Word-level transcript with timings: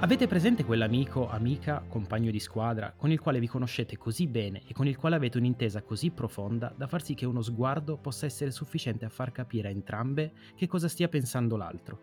Avete 0.00 0.28
presente 0.28 0.64
quell'amico, 0.64 1.28
amica, 1.28 1.82
compagno 1.88 2.30
di 2.30 2.38
squadra 2.38 2.94
con 2.96 3.10
il 3.10 3.18
quale 3.18 3.40
vi 3.40 3.48
conoscete 3.48 3.96
così 3.96 4.28
bene 4.28 4.62
e 4.64 4.72
con 4.72 4.86
il 4.86 4.96
quale 4.96 5.16
avete 5.16 5.38
un'intesa 5.38 5.82
così 5.82 6.12
profonda 6.12 6.72
da 6.76 6.86
far 6.86 7.02
sì 7.02 7.14
che 7.14 7.26
uno 7.26 7.42
sguardo 7.42 7.96
possa 7.96 8.24
essere 8.24 8.52
sufficiente 8.52 9.04
a 9.04 9.08
far 9.08 9.32
capire 9.32 9.66
a 9.66 9.72
entrambe 9.72 10.32
che 10.54 10.68
cosa 10.68 10.86
stia 10.86 11.08
pensando 11.08 11.56
l'altro? 11.56 12.00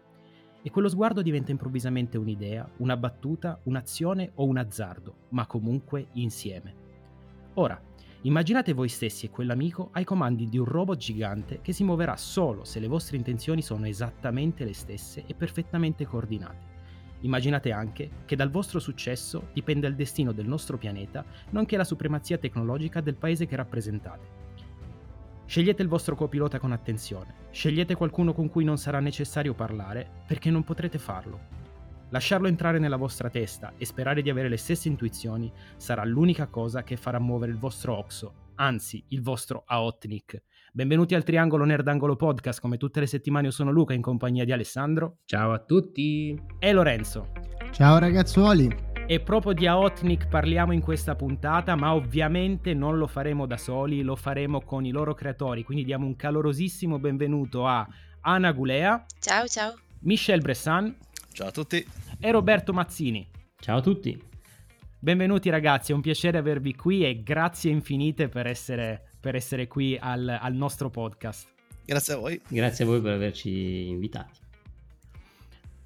E 0.61 0.69
quello 0.71 0.89
sguardo 0.89 1.21
diventa 1.21 1.51
improvvisamente 1.51 2.17
un'idea, 2.17 2.69
una 2.79 2.97
battuta, 2.97 3.61
un'azione 3.63 4.31
o 4.35 4.43
un 4.43 4.57
azzardo, 4.57 5.27
ma 5.29 5.47
comunque 5.47 6.07
insieme. 6.15 6.75
Ora, 7.53 7.81
immaginate 8.23 8.73
voi 8.73 8.89
stessi 8.89 9.27
e 9.27 9.29
quell'amico 9.29 9.91
ai 9.93 10.03
comandi 10.03 10.49
di 10.49 10.57
un 10.57 10.65
robot 10.65 10.97
gigante 10.97 11.61
che 11.61 11.71
si 11.71 11.85
muoverà 11.85 12.17
solo 12.17 12.65
se 12.65 12.81
le 12.81 12.87
vostre 12.87 13.15
intenzioni 13.15 13.61
sono 13.61 13.85
esattamente 13.85 14.65
le 14.65 14.73
stesse 14.73 15.23
e 15.25 15.33
perfettamente 15.33 16.05
coordinate. 16.05 16.74
Immaginate 17.21 17.71
anche 17.71 18.09
che 18.25 18.35
dal 18.35 18.51
vostro 18.51 18.79
successo 18.79 19.49
dipende 19.53 19.87
il 19.87 19.95
destino 19.95 20.31
del 20.31 20.47
nostro 20.47 20.77
pianeta, 20.77 21.25
nonché 21.51 21.77
la 21.77 21.83
supremazia 21.83 22.37
tecnologica 22.37 23.01
del 23.01 23.15
paese 23.15 23.45
che 23.45 23.55
rappresentate. 23.55 24.43
Scegliete 25.45 25.81
il 25.81 25.87
vostro 25.87 26.15
copilota 26.15 26.59
con 26.59 26.71
attenzione, 26.71 27.33
scegliete 27.51 27.95
qualcuno 27.95 28.33
con 28.33 28.49
cui 28.49 28.63
non 28.63 28.77
sarà 28.77 28.99
necessario 28.99 29.53
parlare 29.53 30.23
perché 30.25 30.49
non 30.49 30.63
potrete 30.63 30.97
farlo. 30.97 31.63
Lasciarlo 32.09 32.47
entrare 32.47 32.79
nella 32.79 32.97
vostra 32.97 33.29
testa 33.29 33.73
e 33.77 33.85
sperare 33.85 34.21
di 34.21 34.29
avere 34.29 34.49
le 34.49 34.57
stesse 34.57 34.87
intuizioni 34.87 35.51
sarà 35.77 36.03
l'unica 36.03 36.47
cosa 36.47 36.83
che 36.83 36.97
farà 36.97 37.19
muovere 37.19 37.51
il 37.51 37.57
vostro 37.57 37.97
Oxo, 37.97 38.33
anzi 38.55 39.03
il 39.09 39.21
vostro 39.21 39.63
Aotnik, 39.65 40.41
Benvenuti 40.75 41.15
al 41.15 41.23
Triangolo 41.23 41.63
Nerdangolo 41.63 42.17
Podcast, 42.17 42.59
come 42.59 42.75
tutte 42.75 42.99
le 42.99 43.07
settimane 43.07 43.45
io 43.45 43.53
sono 43.53 43.71
Luca 43.71 43.93
in 43.93 44.01
compagnia 44.01 44.43
di 44.43 44.51
Alessandro. 44.51 45.19
Ciao 45.23 45.53
a 45.53 45.59
tutti. 45.59 46.37
E 46.59 46.73
Lorenzo. 46.73 47.31
Ciao 47.71 47.97
ragazzuoli. 47.97 48.67
E 49.07 49.21
proprio 49.21 49.53
di 49.53 49.67
Aotnik 49.67 50.27
parliamo 50.27 50.73
in 50.73 50.81
questa 50.81 51.15
puntata, 51.15 51.77
ma 51.77 51.93
ovviamente 51.93 52.73
non 52.73 52.97
lo 52.97 53.07
faremo 53.07 53.45
da 53.45 53.55
soli, 53.55 54.01
lo 54.01 54.17
faremo 54.17 54.59
con 54.63 54.83
i 54.83 54.91
loro 54.91 55.13
creatori, 55.13 55.63
quindi 55.63 55.85
diamo 55.85 56.07
un 56.07 56.17
calorosissimo 56.17 56.99
benvenuto 56.99 57.65
a 57.65 57.87
Ana 58.19 58.51
Gulea. 58.51 59.05
Ciao 59.17 59.47
ciao. 59.47 59.75
Michel 60.01 60.41
Bressan. 60.41 60.93
Ciao 61.31 61.47
a 61.47 61.51
tutti. 61.51 61.87
E 62.19 62.31
Roberto 62.31 62.73
Mazzini. 62.73 63.25
Ciao 63.61 63.77
a 63.77 63.81
tutti. 63.81 64.21
Benvenuti 64.99 65.49
ragazzi, 65.49 65.93
è 65.93 65.95
un 65.95 66.01
piacere 66.01 66.37
avervi 66.37 66.75
qui 66.75 67.05
e 67.05 67.23
grazie 67.23 67.71
infinite 67.71 68.27
per 68.27 68.45
essere 68.45 69.04
per 69.25 69.33
essere 69.33 69.65
qui 69.65 69.97
al, 69.99 70.37
al 70.39 70.53
nostro 70.53 70.91
podcast. 70.91 71.47
Grazie 71.83 72.13
a 72.13 72.17
voi. 72.17 72.39
Grazie 72.47 72.83
a 72.83 72.87
voi 72.87 73.01
per 73.01 73.13
averci 73.13 73.87
invitati. 73.87 74.43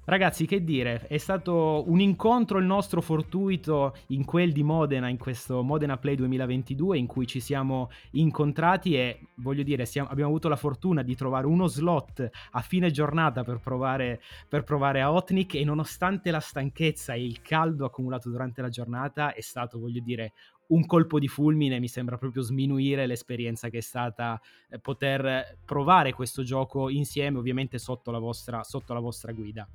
Ragazzi, 0.04 0.44
che 0.44 0.62
dire, 0.62 1.06
è 1.06 1.16
stato 1.16 1.84
un 1.86 2.00
incontro 2.00 2.58
il 2.58 2.66
nostro 2.66 3.00
fortuito 3.00 3.96
in 4.08 4.26
quel 4.26 4.52
di 4.52 4.62
Modena, 4.62 5.08
in 5.08 5.16
questo 5.16 5.62
Modena 5.62 5.96
Play 5.96 6.16
2022, 6.16 6.98
in 6.98 7.06
cui 7.06 7.26
ci 7.26 7.40
siamo 7.40 7.90
incontrati 8.10 8.94
e 8.94 9.20
voglio 9.36 9.62
dire, 9.62 9.86
siamo, 9.86 10.10
abbiamo 10.10 10.28
avuto 10.28 10.48
la 10.48 10.56
fortuna 10.56 11.02
di 11.02 11.14
trovare 11.14 11.46
uno 11.46 11.66
slot 11.66 12.28
a 12.50 12.60
fine 12.60 12.90
giornata 12.90 13.42
per 13.42 13.60
provare, 13.60 14.20
per 14.48 14.64
provare 14.64 15.00
a 15.00 15.12
Otnik 15.12 15.54
e 15.54 15.64
nonostante 15.64 16.30
la 16.30 16.40
stanchezza 16.40 17.14
e 17.14 17.24
il 17.24 17.40
caldo 17.40 17.86
accumulato 17.86 18.28
durante 18.28 18.60
la 18.60 18.68
giornata 18.68 19.32
è 19.32 19.40
stato, 19.40 19.78
voglio 19.78 20.02
dire, 20.02 20.32
un 20.70 20.86
colpo 20.86 21.18
di 21.18 21.28
fulmine 21.28 21.78
mi 21.78 21.88
sembra 21.88 22.18
proprio 22.18 22.42
sminuire 22.42 23.06
l'esperienza 23.06 23.68
che 23.68 23.78
è 23.78 23.82
stata 23.82 24.40
eh, 24.68 24.78
poter 24.78 25.58
provare 25.64 26.12
questo 26.12 26.42
gioco 26.42 26.88
insieme, 26.88 27.38
ovviamente 27.38 27.78
sotto 27.78 28.10
la 28.10 28.18
vostra, 28.18 28.62
sotto 28.64 28.92
la 28.92 29.00
vostra 29.00 29.32
guida. 29.32 29.68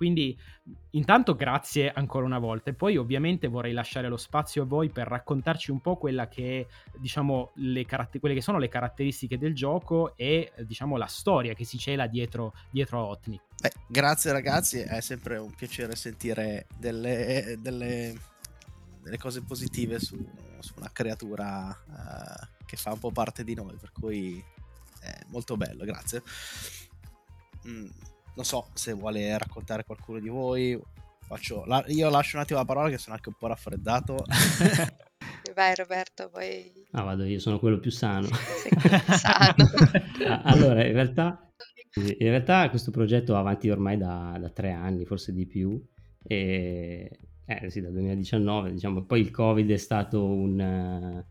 Quindi 0.00 0.34
intanto 0.92 1.34
grazie 1.34 1.92
ancora 1.92 2.24
una 2.24 2.38
volta 2.38 2.70
e 2.70 2.72
poi 2.72 2.96
ovviamente 2.96 3.48
vorrei 3.48 3.74
lasciare 3.74 4.08
lo 4.08 4.16
spazio 4.16 4.62
a 4.62 4.64
voi 4.64 4.88
per 4.88 5.06
raccontarci 5.06 5.70
un 5.70 5.82
po' 5.82 5.96
quella 5.96 6.26
che 6.26 6.68
diciamo 6.96 7.50
le 7.56 7.84
caratter- 7.84 8.18
quelle 8.18 8.34
che 8.34 8.40
sono 8.40 8.56
le 8.56 8.68
caratteristiche 8.70 9.36
del 9.36 9.54
gioco 9.54 10.16
e 10.16 10.52
diciamo 10.66 10.96
la 10.96 11.04
storia 11.04 11.52
che 11.52 11.66
si 11.66 11.76
cela 11.76 12.06
dietro, 12.06 12.54
dietro 12.70 12.98
a 12.98 13.04
Otni. 13.08 13.38
Beh, 13.60 13.72
grazie 13.86 14.32
ragazzi, 14.32 14.78
è 14.78 15.02
sempre 15.02 15.36
un 15.36 15.52
piacere 15.54 15.94
sentire 15.96 16.66
delle, 16.78 17.58
delle 17.60 18.14
delle 19.02 19.18
cose 19.18 19.42
positive 19.42 19.98
su, 19.98 20.16
su 20.58 20.74
una 20.76 20.90
creatura 20.92 21.68
uh, 21.68 22.64
che 22.64 22.76
fa 22.76 22.92
un 22.92 22.98
po' 22.98 23.10
parte 23.10 23.44
di 23.44 23.54
noi, 23.54 23.76
per 23.76 23.92
cui 23.92 24.42
è 25.00 25.18
molto 25.28 25.56
bello, 25.56 25.84
grazie. 25.84 26.22
Mm, 27.68 27.88
non 28.34 28.44
so 28.44 28.68
se 28.74 28.92
vuole 28.92 29.36
raccontare 29.36 29.84
qualcuno 29.84 30.18
di 30.18 30.28
voi. 30.28 30.80
Faccio, 31.20 31.64
la, 31.64 31.84
io 31.88 32.08
lascio 32.10 32.36
un 32.36 32.42
attimo 32.42 32.58
la 32.58 32.64
parola 32.64 32.88
che 32.88 32.98
sono 32.98 33.14
anche 33.14 33.28
un 33.28 33.36
po' 33.38 33.46
raffreddato. 33.46 34.24
Vai 35.54 35.74
Roberto, 35.74 36.28
poi... 36.30 36.86
Ah 36.92 37.02
vado, 37.02 37.24
io 37.24 37.38
sono 37.38 37.58
quello 37.58 37.78
più 37.78 37.90
sano. 37.90 38.28
sano. 39.08 39.64
allora, 40.44 40.84
in 40.86 40.92
realtà, 40.92 41.50
in 41.94 42.16
realtà 42.18 42.68
questo 42.70 42.90
progetto 42.90 43.32
va 43.32 43.40
avanti 43.40 43.68
ormai 43.68 43.96
da, 43.96 44.36
da 44.40 44.50
tre 44.50 44.72
anni, 44.72 45.04
forse 45.04 45.32
di 45.32 45.46
più, 45.46 45.82
e 46.22 47.10
eh 47.50 47.70
sì, 47.70 47.80
dal 47.80 47.92
2019, 47.92 48.72
diciamo, 48.72 49.02
poi 49.02 49.20
il 49.20 49.30
Covid 49.30 49.68
è 49.70 49.76
stato 49.76 50.24
un, 50.24 51.22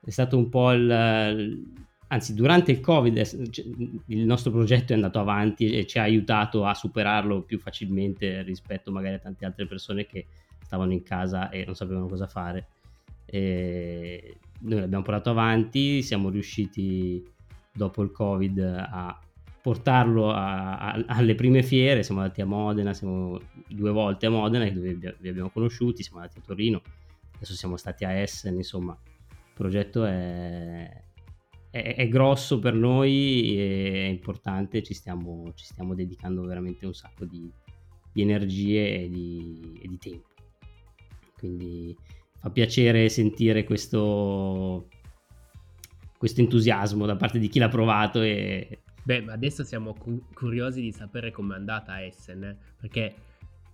è 0.00 0.10
stato 0.10 0.38
un 0.38 0.48
po' 0.48 0.72
il, 0.72 1.66
anzi 2.06 2.32
durante 2.34 2.70
il 2.70 2.80
Covid 2.80 3.50
cioè, 3.50 3.66
il 4.06 4.24
nostro 4.24 4.50
progetto 4.50 4.92
è 4.92 4.94
andato 4.94 5.18
avanti 5.18 5.70
e 5.70 5.86
ci 5.86 5.98
ha 5.98 6.02
aiutato 6.02 6.64
a 6.64 6.72
superarlo 6.72 7.42
più 7.42 7.58
facilmente 7.58 8.42
rispetto 8.42 8.90
magari 8.90 9.16
a 9.16 9.18
tante 9.18 9.44
altre 9.44 9.66
persone 9.66 10.06
che 10.06 10.26
stavano 10.64 10.92
in 10.92 11.02
casa 11.02 11.50
e 11.50 11.64
non 11.64 11.74
sapevano 11.74 12.06
cosa 12.06 12.26
fare. 12.26 12.68
E 13.26 14.38
noi 14.60 14.80
l'abbiamo 14.80 15.04
portato 15.04 15.30
avanti, 15.30 16.02
siamo 16.02 16.30
riusciti 16.30 17.22
dopo 17.72 18.02
il 18.02 18.10
Covid 18.10 18.58
a 18.58 19.18
portarlo 19.68 20.30
a, 20.30 20.78
a, 20.78 21.04
alle 21.08 21.34
prime 21.34 21.62
fiere, 21.62 22.02
siamo 22.02 22.22
andati 22.22 22.40
a 22.40 22.46
Modena, 22.46 22.94
siamo 22.94 23.38
due 23.68 23.90
volte 23.90 24.24
a 24.24 24.30
Modena 24.30 24.66
dove 24.70 24.94
vi 24.94 25.28
abbiamo 25.28 25.50
conosciuti, 25.50 26.02
siamo 26.02 26.20
andati 26.20 26.38
a 26.38 26.42
Torino, 26.42 26.80
adesso 27.34 27.52
siamo 27.52 27.76
stati 27.76 28.06
a 28.06 28.12
Essen, 28.12 28.54
insomma. 28.54 28.98
Il 29.30 29.52
progetto 29.52 30.06
è, 30.06 31.02
è, 31.68 31.94
è 31.96 32.08
grosso 32.08 32.58
per 32.60 32.72
noi, 32.72 33.58
è 33.58 34.06
importante, 34.06 34.82
ci 34.82 34.94
stiamo, 34.94 35.52
ci 35.54 35.66
stiamo, 35.66 35.94
dedicando 35.94 36.46
veramente 36.46 36.86
un 36.86 36.94
sacco 36.94 37.26
di, 37.26 37.52
di 38.10 38.22
energie 38.22 39.02
e 39.02 39.10
di, 39.10 39.78
e 39.82 39.86
di 39.86 39.98
tempo. 39.98 40.28
Quindi 41.36 41.94
fa 42.38 42.48
piacere 42.48 43.10
sentire 43.10 43.64
questo, 43.64 44.88
questo 46.16 46.40
entusiasmo 46.40 47.04
da 47.04 47.16
parte 47.16 47.38
di 47.38 47.48
chi 47.48 47.58
l'ha 47.58 47.68
provato 47.68 48.22
e, 48.22 48.84
Beh, 49.08 49.22
ma 49.22 49.32
adesso 49.32 49.64
siamo 49.64 49.94
cu- 49.94 50.22
curiosi 50.34 50.82
di 50.82 50.92
sapere 50.92 51.30
com'è 51.30 51.54
andata 51.54 51.92
a 51.92 52.02
Essen, 52.02 52.44
eh? 52.44 52.56
perché 52.78 53.14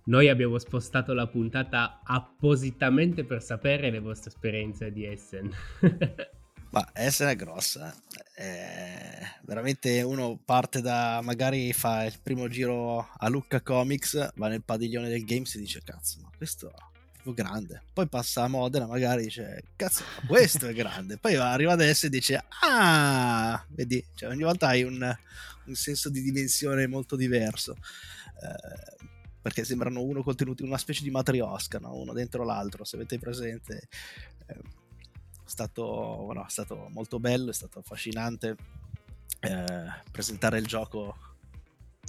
noi 0.05 0.29
abbiamo 0.29 0.57
spostato 0.57 1.11
la 1.11 1.27
puntata 1.27 1.99
appositamente 2.05 3.25
per 3.25 3.43
sapere 3.43 3.91
le 3.91 3.99
vostre 3.99 4.29
esperienze 4.29 4.93
di 4.93 5.05
Essen. 5.05 5.51
Ma 6.71 6.89
Essen 6.93 7.27
è 7.27 7.35
grossa, 7.35 7.93
è 8.33 9.19
veramente 9.43 10.01
uno 10.03 10.39
parte 10.41 10.79
da 10.79 11.19
magari 11.21 11.73
fa 11.73 12.05
il 12.05 12.17
primo 12.23 12.47
giro 12.47 13.05
a 13.17 13.27
Lucca 13.27 13.59
Comics, 13.59 14.35
va 14.35 14.47
nel 14.47 14.63
padiglione 14.63 15.09
del 15.09 15.25
Games 15.25 15.53
e 15.55 15.59
dice 15.59 15.81
cazzo, 15.83 16.21
ma 16.21 16.29
questo 16.37 16.73
più 17.25 17.33
grande. 17.33 17.81
Poi 17.91 18.07
passa 18.07 18.43
a 18.43 18.47
Modena, 18.47 18.85
magari 18.85 19.23
dice, 19.23 19.63
cazzo, 19.75 20.03
questo 20.27 20.67
è 20.67 20.73
grande. 20.73 21.17
Poi 21.17 21.33
arriva 21.35 21.73
adesso 21.73 22.05
e 22.05 22.09
dice, 22.09 22.43
ah, 22.61 23.65
vedi, 23.69 24.05
cioè 24.13 24.29
ogni 24.29 24.43
volta 24.43 24.67
hai 24.67 24.83
un, 24.83 25.17
un 25.65 25.73
senso 25.73 26.11
di 26.11 26.21
dimensione 26.21 26.85
molto 26.85 27.15
diverso. 27.15 27.73
Eh, 27.73 29.07
perché 29.41 29.63
sembrano 29.63 30.03
uno 30.03 30.21
contenuti, 30.21 30.61
una 30.61 30.77
specie 30.77 31.01
di 31.01 31.09
matriosca, 31.09 31.79
no? 31.79 31.95
uno 31.95 32.13
dentro 32.13 32.43
l'altro, 32.43 32.83
se 32.83 32.95
avete 32.95 33.17
presente. 33.17 33.87
Eh, 34.45 34.53
è 34.53 35.49
stato, 35.49 35.83
bueno, 36.25 36.45
è 36.45 36.49
stato 36.49 36.89
molto 36.91 37.19
bello, 37.19 37.49
è 37.49 37.53
stato 37.53 37.79
affascinante 37.79 38.55
eh, 39.39 40.01
presentare 40.11 40.59
il 40.59 40.67
gioco. 40.67 41.17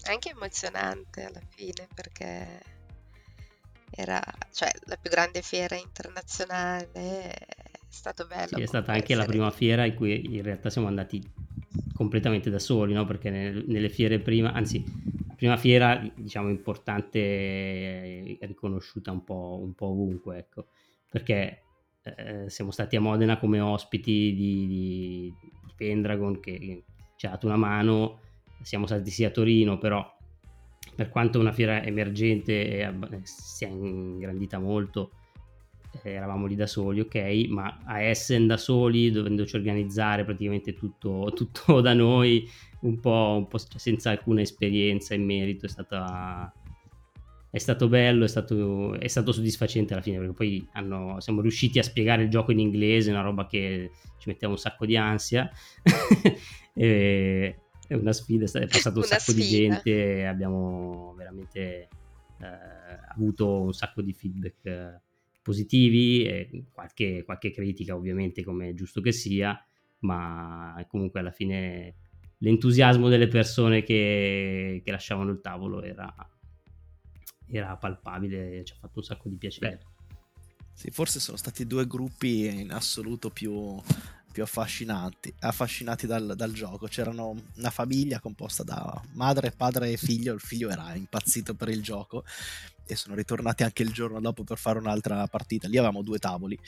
Anche 0.05 0.29
emozionante 0.29 1.25
alla 1.25 1.41
fine 1.49 1.88
perché 1.94 2.75
era 3.96 4.22
cioè, 4.52 4.70
la 4.84 4.96
più 4.96 5.10
grande 5.10 5.43
fiera 5.43 5.75
internazionale, 5.75 6.90
è 6.93 7.34
stato 7.88 8.26
bello. 8.26 8.56
Sì, 8.56 8.62
è 8.62 8.66
stata 8.66 8.93
anche 8.93 9.14
la 9.14 9.25
prima 9.25 9.50
fiera 9.50 9.84
in 9.84 9.94
cui 9.94 10.37
in 10.37 10.43
realtà 10.43 10.70
siamo 10.70 10.87
andati 10.87 11.22
completamente 11.94 12.50
da 12.50 12.58
soli, 12.58 12.93
no? 12.93 13.06
perché 13.06 13.31
nelle, 13.31 13.64
nelle 13.66 13.88
fiere 13.88 14.20
prima, 14.20 14.52
anzi, 14.52 14.84
la 15.26 15.34
prima 15.34 15.56
fiera 15.56 16.06
diciamo 16.14 16.50
importante, 16.50 18.37
riconosciuta 18.40 19.10
un 19.10 19.25
po', 19.25 19.60
un 19.62 19.75
po 19.75 19.87
ovunque, 19.87 20.38
ecco, 20.38 20.66
perché 21.10 21.62
eh, 22.02 22.44
siamo 22.48 22.70
stati 22.70 22.96
a 22.96 23.00
Modena 23.00 23.38
come 23.38 23.60
ospiti 23.60 24.34
di, 24.34 24.66
di 24.66 25.34
Pendragon 25.75 26.38
che 26.38 26.84
ci 27.16 27.26
ha 27.26 27.31
dato 27.31 27.46
una 27.46 27.56
mano, 27.56 28.20
siamo 28.62 28.87
stati 28.87 29.10
sì 29.10 29.25
a 29.25 29.31
Torino, 29.31 29.78
però 29.78 30.16
per 30.96 31.10
quanto 31.10 31.38
una 31.38 31.52
fiera 31.52 31.84
emergente 31.84 32.93
si 33.22 33.64
è 33.64 33.69
ingrandita 33.69 34.58
molto, 34.58 35.10
eh, 36.02 36.12
eravamo 36.12 36.46
lì 36.46 36.54
da 36.54 36.66
soli, 36.66 37.00
ok, 37.00 37.46
ma 37.48 37.81
a 37.84 38.00
Essen 38.00 38.46
da 38.46 38.56
soli, 38.56 39.10
dovendoci 39.10 39.56
organizzare 39.56 40.25
praticamente 40.25 40.72
tutto, 40.72 41.31
tutto 41.37 41.82
da 41.82 41.93
noi, 41.93 42.48
un 42.81 42.98
po', 42.98 43.34
un 43.37 43.46
po', 43.46 43.58
cioè, 43.58 43.78
senza 43.78 44.10
alcuna 44.10 44.40
esperienza 44.40 45.14
in 45.14 45.25
merito, 45.25 45.66
è 45.66 45.69
stata 45.69 46.50
è 47.50 47.58
stato 47.58 47.88
bello, 47.88 48.25
è 48.25 48.28
stato, 48.28 48.98
è 48.98 49.08
stato, 49.08 49.32
soddisfacente 49.32 49.94
alla 49.94 50.02
fine 50.02 50.19
perché 50.19 50.34
poi 50.34 50.69
hanno, 50.72 51.20
siamo 51.20 51.40
riusciti 51.40 51.78
a 51.78 51.82
spiegare 51.82 52.25
il 52.25 52.28
gioco 52.28 52.52
in 52.52 52.58
inglese, 52.58 53.10
una 53.10 53.22
roba 53.22 53.46
che 53.46 53.93
ci 54.19 54.28
metteva 54.28 54.52
un 54.52 54.58
sacco 54.58 54.84
di 54.84 54.94
ansia. 54.94 55.50
e, 56.75 57.60
è 57.87 57.94
una 57.94 58.12
sfida, 58.12 58.44
è 58.44 58.67
passato 58.69 58.99
un 58.99 59.05
sacco 59.05 59.33
sfida. 59.33 59.41
di 59.41 59.49
gente, 59.49 60.27
abbiamo 60.27 61.15
veramente 61.17 61.88
eh, 62.38 62.47
avuto 63.15 63.62
un 63.62 63.73
sacco 63.73 64.03
di 64.03 64.12
feedback 64.12 64.65
eh, 64.65 65.00
positivi, 65.43 66.25
e 66.25 66.65
qualche, 66.73 67.23
qualche 67.25 67.50
critica 67.50 67.94
ovviamente 67.94 68.43
come 68.43 68.71
è 68.71 68.75
giusto 68.75 69.00
che 69.00 69.12
sia, 69.12 69.65
ma 70.00 70.85
comunque 70.88 71.21
alla 71.21 71.31
fine 71.31 71.94
l'entusiasmo 72.38 73.09
delle 73.09 73.29
persone 73.29 73.83
che, 73.83 74.82
che 74.85 74.91
lasciavano 74.91 75.31
il 75.31 75.41
tavolo 75.41 75.82
era, 75.82 76.15
era 77.49 77.77
palpabile, 77.77 78.65
ci 78.65 78.73
ha 78.73 78.77
fatto 78.77 78.99
un 78.99 79.05
sacco 79.05 79.29
di 79.29 79.37
piacere. 79.37 79.79
Beh. 79.79 79.94
Sì, 80.73 80.91
forse 80.91 81.21
sono 81.21 81.39
stati 81.39 81.67
due 81.67 81.87
gruppi 81.87 82.47
in 82.47 82.71
assoluto 82.71 83.31
più, 83.31 83.81
più 84.37 84.44
affascinanti, 84.44 85.33
affascinati 85.41 86.06
dal, 86.06 86.35
dal, 86.37 86.53
gioco. 86.53 86.88
C'erano 86.88 87.35
una 87.56 87.71
famiglia 87.71 88.21
composta 88.21 88.62
da 88.62 89.03
madre, 89.12 89.50
padre 89.50 89.93
e 89.93 89.97
figlio. 89.97 90.35
Il 90.35 90.41
figlio 90.41 90.69
era 90.69 90.94
impazzito 90.94 91.55
per 91.55 91.71
il 91.71 91.83
gioco 91.83 92.23
e 92.87 92.97
sono 92.97 93.15
ritornati 93.15 93.62
anche 93.62 93.83
il 93.83 93.93
giorno 93.93 94.21
dopo 94.21 94.44
per 94.44 94.59
fare 94.59 94.79
un'altra 94.79 95.27
partita. 95.27 95.69
Lì 95.69 95.79
avevamo 95.79 96.03
due 96.03 96.19
tavoli. 96.19 96.59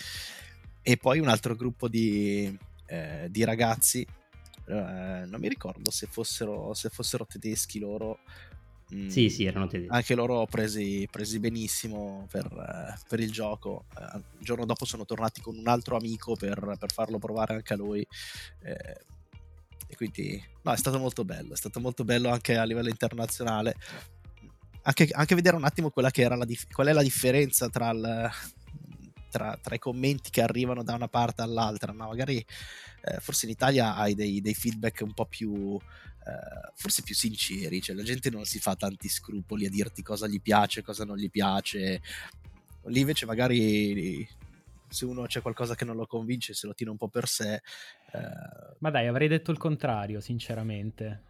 E 0.80 0.96
poi 0.96 1.18
un 1.18 1.28
altro 1.28 1.54
gruppo 1.56 1.88
di, 1.88 2.58
eh, 2.86 3.26
di 3.28 3.44
ragazzi, 3.44 4.00
eh, 4.00 5.26
non 5.26 5.38
mi 5.38 5.48
ricordo 5.48 5.90
se 5.90 6.06
fossero, 6.06 6.72
se 6.72 6.88
fossero 6.88 7.26
tedeschi 7.26 7.78
loro 7.80 8.20
Mm, 8.94 9.08
sì, 9.08 9.28
sì, 9.28 9.44
erano 9.44 9.66
tedeschi. 9.66 9.94
Anche 9.94 10.14
loro 10.14 10.46
presi, 10.46 11.06
presi 11.10 11.38
benissimo 11.38 12.26
per, 12.30 12.96
per, 13.06 13.20
il 13.20 13.30
gioco. 13.30 13.84
Uh, 13.94 14.16
il 14.16 14.44
giorno 14.44 14.64
dopo 14.64 14.86
sono 14.86 15.04
tornati 15.04 15.42
con 15.42 15.56
un 15.56 15.68
altro 15.68 15.96
amico 15.96 16.36
per, 16.36 16.76
per 16.78 16.90
farlo 16.92 17.18
provare 17.18 17.54
anche 17.54 17.74
a 17.74 17.76
lui. 17.76 18.06
Eh, 18.62 19.00
e 19.88 19.94
quindi, 19.94 20.42
no, 20.62 20.72
è 20.72 20.76
stato 20.76 20.98
molto 20.98 21.24
bello. 21.24 21.52
È 21.52 21.56
stato 21.56 21.80
molto 21.80 22.04
bello 22.04 22.30
anche 22.30 22.56
a 22.56 22.64
livello 22.64 22.88
internazionale. 22.88 23.74
Anche, 24.82 25.08
anche 25.12 25.34
vedere 25.34 25.56
un 25.56 25.64
attimo 25.64 25.90
quella 25.90 26.10
che 26.10 26.22
era 26.22 26.34
la 26.34 26.46
dif- 26.46 26.72
qual 26.72 26.86
è 26.86 26.92
la 26.92 27.02
differenza 27.02 27.68
tra, 27.68 27.90
il, 27.90 28.30
tra, 29.30 29.58
tra, 29.60 29.74
i 29.74 29.78
commenti 29.78 30.30
che 30.30 30.40
arrivano 30.40 30.82
da 30.82 30.94
una 30.94 31.08
parte 31.08 31.42
all'altra. 31.42 31.92
No? 31.92 32.08
Magari 32.08 32.38
eh, 32.38 33.20
forse 33.20 33.44
in 33.44 33.52
Italia 33.52 33.96
hai 33.96 34.14
dei, 34.14 34.40
dei 34.40 34.54
feedback 34.54 35.02
un 35.02 35.12
po' 35.12 35.26
più 35.26 35.78
eh, 36.28 36.72
forse 36.74 37.02
più 37.02 37.14
sinceri, 37.14 37.80
cioè 37.80 37.96
la 37.96 38.02
gente 38.02 38.28
non 38.30 38.44
si 38.44 38.58
fa 38.58 38.76
tanti 38.76 39.08
scrupoli 39.08 39.66
a 39.66 39.70
dirti 39.70 40.02
cosa 40.02 40.26
gli 40.26 40.40
piace, 40.40 40.82
cosa 40.82 41.04
non 41.04 41.16
gli 41.16 41.30
piace. 41.30 42.02
Lì 42.84 43.00
invece 43.00 43.26
magari 43.26 44.26
se 44.88 45.04
uno 45.04 45.26
c'è 45.26 45.40
qualcosa 45.40 45.74
che 45.74 45.84
non 45.84 45.96
lo 45.96 46.06
convince, 46.06 46.54
se 46.54 46.66
lo 46.66 46.74
tiene 46.74 46.92
un 46.92 46.98
po' 46.98 47.08
per 47.08 47.26
sé. 47.26 47.54
Eh... 47.54 48.76
Ma 48.78 48.90
dai, 48.90 49.06
avrei 49.06 49.28
detto 49.28 49.50
il 49.50 49.58
contrario, 49.58 50.20
sinceramente. 50.20 51.22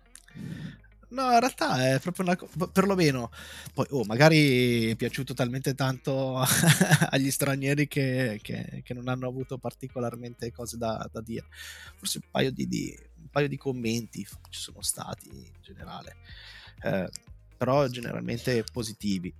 No, 1.10 1.32
in 1.32 1.40
realtà 1.40 1.94
è 1.94 2.00
proprio 2.00 2.26
una 2.26 2.36
cosa, 2.36 2.66
perlomeno, 2.66 3.30
poi 3.72 3.86
oh, 3.90 4.04
magari 4.04 4.90
è 4.90 4.94
piaciuto 4.94 5.32
talmente 5.32 5.74
tanto 5.74 6.36
agli 7.08 7.30
stranieri 7.30 7.88
che, 7.88 8.38
che, 8.42 8.82
che, 8.84 8.94
non 8.94 9.08
hanno 9.08 9.26
avuto 9.26 9.56
particolarmente 9.56 10.52
cose 10.52 10.76
da, 10.76 11.08
da 11.10 11.22
dire. 11.22 11.46
Forse 11.96 12.20
un 12.22 12.28
paio 12.30 12.52
di, 12.52 12.68
di, 12.68 12.98
un 13.20 13.28
paio 13.30 13.48
di 13.48 13.56
commenti 13.56 14.26
ci 14.50 14.60
sono 14.60 14.82
stati 14.82 15.28
in 15.30 15.52
generale, 15.62 16.16
eh, 16.82 17.08
però 17.56 17.86
generalmente 17.86 18.62
positivi. 18.70 19.32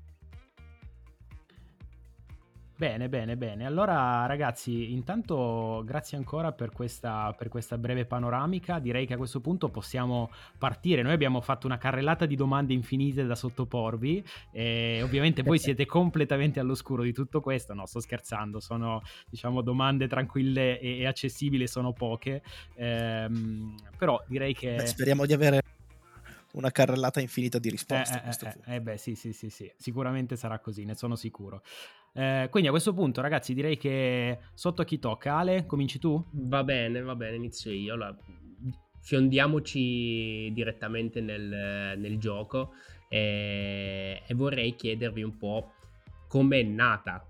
Bene, 2.78 3.08
bene, 3.08 3.36
bene. 3.36 3.66
Allora, 3.66 4.24
ragazzi, 4.26 4.92
intanto 4.92 5.82
grazie 5.84 6.16
ancora 6.16 6.52
per 6.52 6.70
questa, 6.70 7.34
per 7.36 7.48
questa, 7.48 7.76
breve 7.76 8.04
panoramica. 8.04 8.78
Direi 8.78 9.04
che 9.04 9.14
a 9.14 9.16
questo 9.16 9.40
punto 9.40 9.68
possiamo 9.68 10.30
partire. 10.58 11.02
Noi 11.02 11.12
abbiamo 11.12 11.40
fatto 11.40 11.66
una 11.66 11.76
carrellata 11.76 12.24
di 12.24 12.36
domande 12.36 12.74
infinite 12.74 13.26
da 13.26 13.34
sottoporvi. 13.34 14.24
E 14.52 15.00
ovviamente 15.02 15.42
voi 15.42 15.58
siete 15.58 15.86
completamente 15.86 16.60
all'oscuro 16.60 17.02
di 17.02 17.12
tutto 17.12 17.40
questo. 17.40 17.74
No, 17.74 17.84
sto 17.84 17.98
scherzando. 17.98 18.60
Sono, 18.60 19.02
diciamo, 19.28 19.60
domande 19.60 20.06
tranquille 20.06 20.78
e, 20.78 21.00
e 21.00 21.06
accessibili, 21.08 21.66
sono 21.66 21.92
poche. 21.92 22.42
Ehm, 22.76 23.74
però 23.96 24.22
direi 24.28 24.54
che. 24.54 24.76
Beh, 24.76 24.86
speriamo 24.86 25.26
di 25.26 25.32
avere 25.32 25.62
una 26.52 26.70
carrellata 26.70 27.20
infinita 27.20 27.58
di 27.58 27.70
risposte. 27.70 28.22
Eh, 28.24 28.28
eh, 28.28 28.54
eh, 28.66 28.74
eh, 28.76 28.80
beh, 28.80 28.96
sì, 28.96 29.14
sì, 29.14 29.32
sì, 29.32 29.50
sì, 29.50 29.70
sicuramente 29.76 30.36
sarà 30.36 30.58
così, 30.58 30.84
ne 30.84 30.94
sono 30.94 31.14
sicuro. 31.14 31.62
Eh, 32.18 32.48
quindi 32.50 32.66
a 32.68 32.72
questo 32.72 32.92
punto, 32.92 33.20
ragazzi, 33.20 33.54
direi 33.54 33.76
che 33.76 34.40
sotto 34.52 34.82
a 34.82 34.84
chi 34.84 34.98
tocca. 34.98 35.36
Ale, 35.36 35.66
cominci 35.66 36.00
tu? 36.00 36.20
Va 36.32 36.64
bene, 36.64 37.00
va 37.00 37.14
bene, 37.14 37.36
inizio 37.36 37.70
io. 37.70 37.94
Allora, 37.94 38.16
fiondiamoci 39.00 40.50
direttamente 40.52 41.20
nel, 41.20 41.96
nel 41.96 42.18
gioco 42.18 42.72
e, 43.08 44.20
e 44.26 44.34
vorrei 44.34 44.74
chiedervi 44.74 45.22
un 45.22 45.36
po' 45.36 45.74
com'è 46.26 46.60
nata 46.64 47.24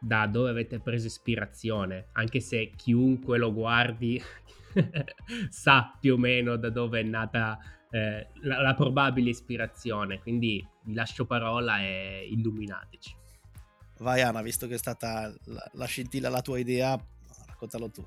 da 0.00 0.26
dove 0.26 0.50
avete 0.50 0.80
preso 0.80 1.06
ispirazione, 1.06 2.08
anche 2.14 2.40
se 2.40 2.72
chiunque 2.74 3.38
lo 3.38 3.52
guardi 3.52 4.20
sa 5.50 5.96
più 6.00 6.14
o 6.14 6.18
meno 6.18 6.56
da 6.56 6.70
dove 6.70 6.98
è 6.98 7.04
nata 7.04 7.56
eh, 7.92 8.26
la, 8.40 8.60
la, 8.60 8.74
probabile 8.74 9.30
ispirazione. 9.30 10.18
Quindi 10.18 10.66
vi 10.82 10.94
lascio 10.94 11.26
parola 11.26 11.80
e 11.80 12.26
illuminateci. 12.28 13.20
Vai 14.02 14.20
Anna, 14.20 14.42
visto 14.42 14.66
che 14.66 14.74
è 14.74 14.78
stata 14.78 15.32
la, 15.44 15.70
la 15.74 15.84
scintilla 15.84 16.28
la 16.28 16.42
tua 16.42 16.58
idea, 16.58 16.98
raccontalo 17.46 17.88
tu. 17.88 18.04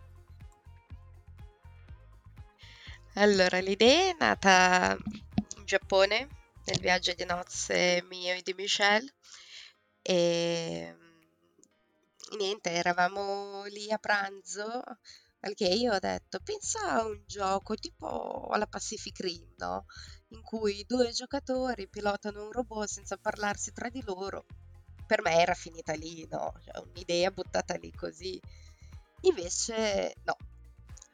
Allora, 3.14 3.60
l'idea 3.60 4.10
è 4.10 4.16
nata 4.20 4.98
in 5.56 5.64
Giappone, 5.64 6.28
nel 6.66 6.80
viaggio 6.82 7.14
di 7.14 7.24
nozze 7.24 8.04
mio 8.10 8.34
e 8.34 8.42
di 8.44 8.54
Michelle. 8.54 9.14
E 10.02 10.98
niente, 12.38 12.72
eravamo 12.72 13.64
lì 13.64 13.90
a 13.90 13.98
pranzo, 13.98 14.84
al 15.40 15.54
che 15.54 15.68
io 15.68 15.94
ho 15.94 16.00
detto, 16.00 16.42
pensa 16.44 16.92
a 16.92 17.06
un 17.06 17.24
gioco 17.26 17.76
tipo 17.76 18.50
alla 18.52 18.68
Pacific 18.68 19.18
Rim, 19.22 19.54
no? 19.60 19.86
In 20.30 20.42
cui 20.42 20.84
due 20.86 21.12
giocatori 21.12 21.88
pilotano 21.88 22.44
un 22.44 22.52
robot 22.52 22.86
senza 22.86 23.16
parlarsi 23.16 23.72
tra 23.72 23.88
di 23.88 24.02
loro 24.04 24.46
per 25.06 25.22
me 25.22 25.40
era 25.40 25.54
finita 25.54 25.94
lì, 25.94 26.28
no? 26.30 26.54
Cioè, 26.64 26.84
un'idea 26.84 27.32
buttata 27.32 27.76
lì 27.76 27.92
così. 27.94 28.40
Invece 29.22 30.16
no, 30.24 30.36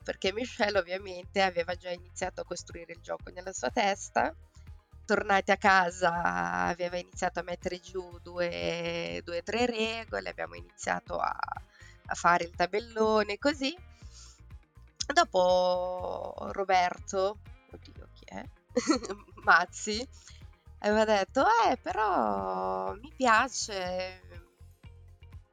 perché 0.04 0.34
Michelle 0.34 0.80
ovviamente 0.80 1.42
aveva 1.42 1.76
già 1.76 1.90
iniziato 1.90 2.42
a 2.42 2.46
costruire 2.46 2.94
il 2.94 3.02
gioco 3.02 3.30
nella 3.32 3.54
sua 3.54 3.70
testa. 3.70 4.34
Tornati 5.06 5.52
a 5.52 5.58
casa 5.58 6.68
aveva 6.68 6.98
iniziato 6.98 7.40
a 7.40 7.44
mettere 7.44 7.80
giù 7.80 8.20
due 8.22 9.22
o 9.26 9.44
tre 9.44 9.66
regole, 9.66 10.30
abbiamo 10.30 10.56
iniziato 10.56 11.18
a, 11.18 11.36
a 12.06 12.16
fare 12.16 12.46
il 12.46 12.56
tabellone 12.56 13.38
così. 13.38 13.76
Dopo 15.14 16.50
Roberto, 16.52 17.40
oddio 17.72 18.08
chi 18.14 18.26
è? 18.26 18.44
Mazzi, 19.44 20.08
aveva 20.82 21.06
detto, 21.06 21.44
eh, 21.70 21.78
però 21.82 22.94
mi 22.94 23.12
piace, 23.16 24.22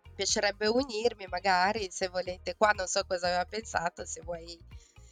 mi 0.04 0.12
piacerebbe 0.14 0.66
unirmi 0.66 1.26
magari, 1.28 1.88
se 1.90 2.08
volete. 2.08 2.54
Qua 2.56 2.72
non 2.72 2.86
so 2.86 3.02
cosa 3.06 3.26
aveva 3.28 3.44
pensato, 3.44 4.04
se 4.04 4.20
vuoi 4.22 4.58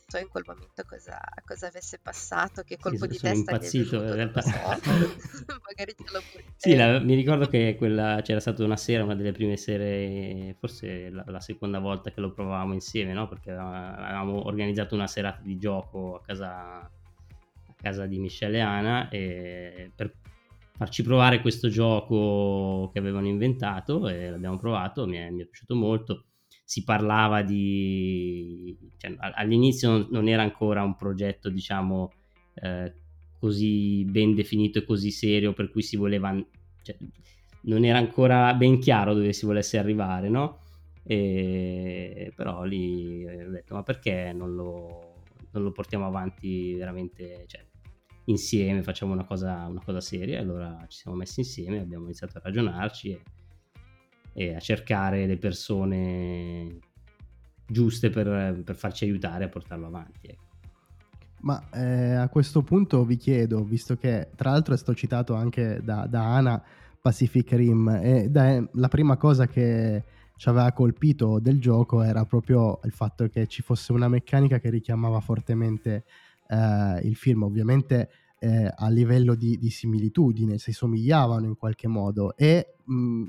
so 0.08 0.18
in 0.18 0.28
quel 0.28 0.44
momento 0.46 0.84
cosa, 0.86 1.18
cosa 1.44 1.66
avesse 1.66 1.98
passato, 1.98 2.62
che 2.62 2.78
colpo 2.78 3.04
sì, 3.04 3.08
di 3.08 3.18
testa 3.18 3.52
impazzito 3.52 3.96
in 3.96 4.14
realtà. 4.14 4.40
So. 4.40 4.50
magari 5.66 5.94
te 5.94 6.04
lo 6.12 6.22
puoi 6.30 6.44
Sì, 6.56 6.76
la, 6.76 7.00
mi 7.00 7.14
ricordo 7.14 7.48
che 7.48 7.74
quella, 7.76 8.20
c'era 8.22 8.40
stata 8.40 8.62
una 8.64 8.76
sera, 8.76 9.02
una 9.02 9.16
delle 9.16 9.32
prime 9.32 9.56
sere, 9.56 10.54
forse 10.58 11.10
la, 11.10 11.24
la 11.26 11.40
seconda 11.40 11.78
volta 11.80 12.10
che 12.10 12.20
lo 12.20 12.32
provavamo 12.32 12.72
insieme, 12.72 13.12
no? 13.12 13.28
Perché 13.28 13.50
avevamo 13.50 14.46
organizzato 14.46 14.94
una 14.94 15.08
serata 15.08 15.40
di 15.42 15.58
gioco 15.58 16.16
a 16.16 16.20
casa 16.22 16.88
casa 17.76 18.06
di 18.06 18.18
Michelle 18.18 18.58
e 18.58 18.60
Ana 18.60 19.08
e 19.08 19.90
per 19.94 20.12
farci 20.76 21.02
provare 21.02 21.40
questo 21.40 21.68
gioco 21.68 22.90
che 22.92 22.98
avevano 22.98 23.26
inventato 23.26 24.08
e 24.08 24.30
l'abbiamo 24.30 24.58
provato, 24.58 25.06
mi 25.06 25.16
è, 25.16 25.30
mi 25.30 25.42
è 25.42 25.44
piaciuto 25.46 25.74
molto. 25.74 26.24
Si 26.64 26.84
parlava 26.84 27.42
di... 27.42 28.76
Cioè, 28.96 29.14
all'inizio 29.18 30.08
non 30.10 30.28
era 30.28 30.42
ancora 30.42 30.82
un 30.82 30.96
progetto, 30.96 31.48
diciamo, 31.48 32.12
eh, 32.54 32.92
così 33.38 34.04
ben 34.04 34.34
definito 34.34 34.78
e 34.78 34.84
così 34.84 35.10
serio 35.10 35.52
per 35.52 35.70
cui 35.70 35.82
si 35.82 35.96
voleva... 35.96 36.34
Cioè, 36.82 36.96
non 37.62 37.84
era 37.84 37.98
ancora 37.98 38.52
ben 38.54 38.78
chiaro 38.78 39.14
dove 39.14 39.32
si 39.32 39.46
volesse 39.46 39.78
arrivare, 39.78 40.28
no? 40.28 40.58
E, 41.02 42.32
però 42.34 42.64
lì 42.64 43.24
ho 43.24 43.50
detto, 43.50 43.74
ma 43.74 43.82
perché 43.82 44.32
non 44.32 44.54
lo, 44.54 45.22
non 45.52 45.62
lo 45.62 45.72
portiamo 45.72 46.06
avanti 46.06 46.74
veramente 46.74 47.44
cioè, 47.46 47.65
insieme, 48.26 48.82
facciamo 48.82 49.12
una 49.12 49.24
cosa, 49.24 49.66
una 49.66 49.82
cosa 49.84 50.00
seria? 50.00 50.40
Allora 50.40 50.84
ci 50.88 50.98
siamo 50.98 51.16
messi 51.16 51.40
insieme, 51.40 51.80
abbiamo 51.80 52.04
iniziato 52.04 52.38
a 52.38 52.40
ragionarci 52.44 53.10
e, 53.10 53.20
e 54.32 54.54
a 54.54 54.60
cercare 54.60 55.26
le 55.26 55.36
persone 55.36 56.78
giuste 57.66 58.10
per, 58.10 58.62
per, 58.64 58.76
farci 58.76 59.04
aiutare 59.04 59.44
a 59.44 59.48
portarlo 59.48 59.86
avanti. 59.86 60.28
Ecco. 60.28 60.44
Ma 61.40 61.62
eh, 61.72 62.14
a 62.14 62.28
questo 62.28 62.62
punto 62.62 63.04
vi 63.04 63.16
chiedo, 63.16 63.62
visto 63.62 63.96
che 63.96 64.28
tra 64.34 64.50
l'altro 64.50 64.74
è 64.74 64.76
stato 64.76 64.94
citato 64.94 65.34
anche 65.34 65.80
da, 65.82 66.06
da 66.06 66.34
Ana 66.34 66.62
Pacific 67.00 67.52
Rim, 67.52 67.88
e 68.02 68.28
da, 68.30 68.64
la 68.72 68.88
prima 68.88 69.16
cosa 69.16 69.46
che 69.46 70.02
ci 70.36 70.48
aveva 70.48 70.72
colpito 70.72 71.38
del 71.38 71.60
gioco 71.60 72.02
era 72.02 72.24
proprio 72.24 72.80
il 72.84 72.92
fatto 72.92 73.28
che 73.28 73.46
ci 73.46 73.62
fosse 73.62 73.92
una 73.92 74.08
meccanica 74.08 74.58
che 74.58 74.70
richiamava 74.70 75.20
fortemente 75.20 76.04
eh, 76.48 77.00
il 77.02 77.16
film. 77.16 77.42
Ovviamente 77.42 78.08
eh, 78.38 78.70
a 78.74 78.88
livello 78.88 79.34
di, 79.34 79.58
di, 79.58 79.70
similitudine, 79.70 80.58
si 80.58 80.72
somigliavano 80.72 81.46
in 81.46 81.56
qualche 81.56 81.88
modo 81.88 82.36
e 82.36 82.74
mh, 82.84 83.24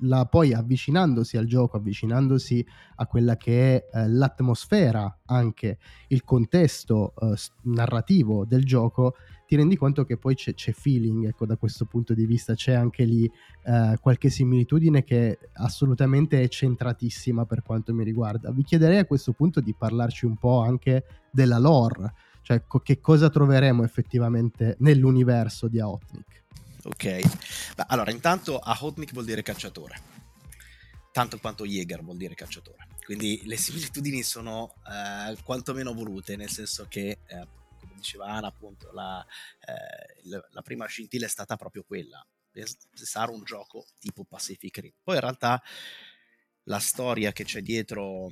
la, 0.00 0.26
poi 0.26 0.52
avvicinandosi 0.52 1.36
al 1.36 1.46
gioco, 1.46 1.76
avvicinandosi 1.76 2.64
a 2.96 3.06
quella 3.06 3.36
che 3.36 3.76
è 3.76 3.98
eh, 3.98 4.08
l'atmosfera, 4.08 5.20
anche 5.26 5.78
il 6.08 6.24
contesto 6.24 7.14
eh, 7.20 7.34
narrativo 7.62 8.44
del 8.44 8.64
gioco, 8.64 9.14
ti 9.46 9.54
rendi 9.54 9.76
conto 9.76 10.04
che 10.04 10.16
poi 10.16 10.34
c'è, 10.34 10.54
c'è, 10.54 10.72
feeling, 10.72 11.26
ecco, 11.26 11.46
da 11.46 11.56
questo 11.56 11.84
punto 11.84 12.14
di 12.14 12.26
vista, 12.26 12.54
c'è 12.54 12.72
anche 12.72 13.04
lì 13.04 13.30
eh, 13.64 13.96
qualche 14.00 14.28
similitudine 14.28 15.04
che 15.04 15.38
assolutamente 15.52 16.42
è 16.42 16.48
centratissima 16.48 17.46
per 17.46 17.62
quanto 17.62 17.94
mi 17.94 18.02
riguarda. 18.02 18.50
Vi 18.50 18.64
chiederei 18.64 18.98
a 18.98 19.06
questo 19.06 19.32
punto 19.32 19.60
di 19.60 19.72
parlarci 19.72 20.26
un 20.26 20.36
po' 20.36 20.62
anche 20.62 21.04
della 21.30 21.58
lore, 21.58 22.12
cioè 22.46 22.62
co- 22.64 22.78
che 22.78 23.00
cosa 23.00 23.28
troveremo 23.28 23.82
effettivamente 23.82 24.76
nell'universo 24.78 25.66
di 25.66 25.80
Aotnik. 25.80 26.44
Ok, 26.84 27.74
Beh, 27.74 27.84
allora 27.88 28.12
intanto 28.12 28.60
Ahotnik 28.60 29.12
vuol 29.12 29.24
dire 29.24 29.42
cacciatore, 29.42 30.00
tanto 31.10 31.40
quanto 31.40 31.64
Jäger 31.66 32.04
vuol 32.04 32.16
dire 32.16 32.36
cacciatore. 32.36 32.86
Quindi 33.04 33.42
le 33.46 33.56
similitudini 33.56 34.22
sono 34.22 34.76
eh, 34.86 35.36
quantomeno 35.42 35.92
volute, 35.92 36.36
nel 36.36 36.48
senso 36.48 36.86
che, 36.88 37.18
eh, 37.26 37.46
come 37.80 37.94
diceva 37.96 38.26
Ana, 38.26 38.46
appunto, 38.46 38.92
la, 38.92 39.26
eh, 39.66 40.40
la, 40.52 40.62
prima 40.62 40.86
scintilla 40.86 41.26
è 41.26 41.28
stata 41.28 41.56
proprio 41.56 41.82
quella, 41.82 42.24
pensare 42.52 43.32
un 43.32 43.42
gioco 43.42 43.86
tipo 43.98 44.22
Pacific 44.22 44.78
Rim. 44.78 44.92
Poi 45.02 45.16
in 45.16 45.20
realtà 45.20 45.60
la 46.68 46.78
storia 46.78 47.32
che 47.32 47.42
c'è 47.42 47.60
dietro, 47.60 48.28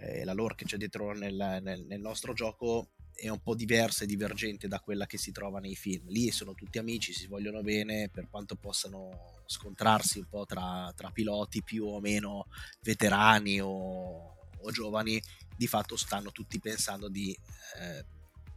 eh, 0.00 0.24
la 0.24 0.32
lore 0.32 0.54
che 0.54 0.64
c'è 0.64 0.78
dietro 0.78 1.12
nel, 1.14 1.60
nel, 1.62 1.84
nel 1.84 2.00
nostro 2.00 2.32
gioco 2.32 2.92
è 3.20 3.28
un 3.28 3.40
po' 3.40 3.54
diversa 3.54 4.04
e 4.04 4.06
divergente 4.06 4.66
da 4.66 4.80
quella 4.80 5.04
che 5.04 5.18
si 5.18 5.30
trova 5.30 5.60
nei 5.60 5.76
film. 5.76 6.08
Lì 6.08 6.30
sono 6.30 6.54
tutti 6.54 6.78
amici, 6.78 7.12
si 7.12 7.26
vogliono 7.26 7.60
bene, 7.60 8.08
per 8.08 8.28
quanto 8.30 8.56
possano 8.56 9.42
scontrarsi 9.44 10.20
un 10.20 10.26
po' 10.26 10.46
tra, 10.46 10.90
tra 10.96 11.10
piloti 11.10 11.62
più 11.62 11.84
o 11.84 12.00
meno 12.00 12.46
veterani 12.80 13.60
o, 13.60 13.68
o, 13.68 14.70
giovani, 14.70 15.22
di 15.54 15.66
fatto 15.66 15.96
stanno 15.96 16.32
tutti 16.32 16.58
pensando 16.60 17.08
di, 17.08 17.36
eh, 17.78 18.04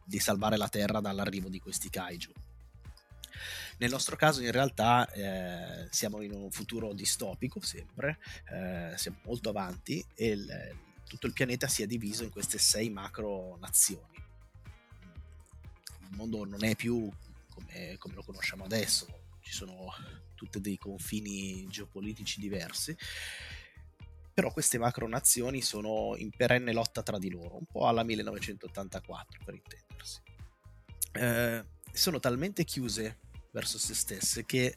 di 0.05 0.19
salvare 0.19 0.55
la 0.55 0.69
Terra 0.69 1.01
dall'arrivo 1.01 1.49
di 1.49 1.59
questi 1.59 1.89
kaiju. 1.89 2.31
Nel 3.79 3.89
nostro 3.89 4.15
caso 4.15 4.41
in 4.41 4.51
realtà 4.51 5.11
eh, 5.11 5.87
siamo 5.89 6.21
in 6.21 6.31
un 6.31 6.49
futuro 6.51 6.93
distopico 6.93 7.59
sempre, 7.59 8.17
eh, 8.49 8.93
siamo 8.95 9.17
molto 9.25 9.49
avanti 9.49 10.05
e 10.15 10.27
il, 10.27 10.77
tutto 11.05 11.27
il 11.27 11.33
pianeta 11.33 11.67
si 11.67 11.83
è 11.83 11.85
diviso 11.85 12.23
in 12.23 12.29
queste 12.29 12.59
sei 12.59 12.89
macro 12.89 13.57
nazioni 13.59 14.22
il 16.09 16.15
mondo 16.15 16.45
non 16.45 16.63
è 16.63 16.75
più 16.75 17.09
come, 17.53 17.95
come 17.97 18.13
lo 18.15 18.23
conosciamo 18.23 18.63
adesso, 18.63 19.07
ci 19.41 19.53
sono 19.53 19.91
tutti 20.35 20.59
dei 20.59 20.77
confini 20.77 21.67
geopolitici 21.67 22.39
diversi 22.39 22.95
però 24.33 24.51
queste 24.51 24.79
macronazioni 24.79 25.61
sono 25.61 26.15
in 26.17 26.31
perenne 26.31 26.73
lotta 26.73 27.03
tra 27.03 27.19
di 27.19 27.29
loro, 27.29 27.55
un 27.55 27.65
po' 27.71 27.87
alla 27.87 28.03
1984 28.03 29.41
per 29.45 29.53
intendersi. 29.53 30.21
Eh, 31.11 31.63
sono 31.91 32.19
talmente 32.19 32.63
chiuse 32.63 33.19
verso 33.51 33.77
se 33.77 33.93
stesse 33.93 34.45
che, 34.45 34.75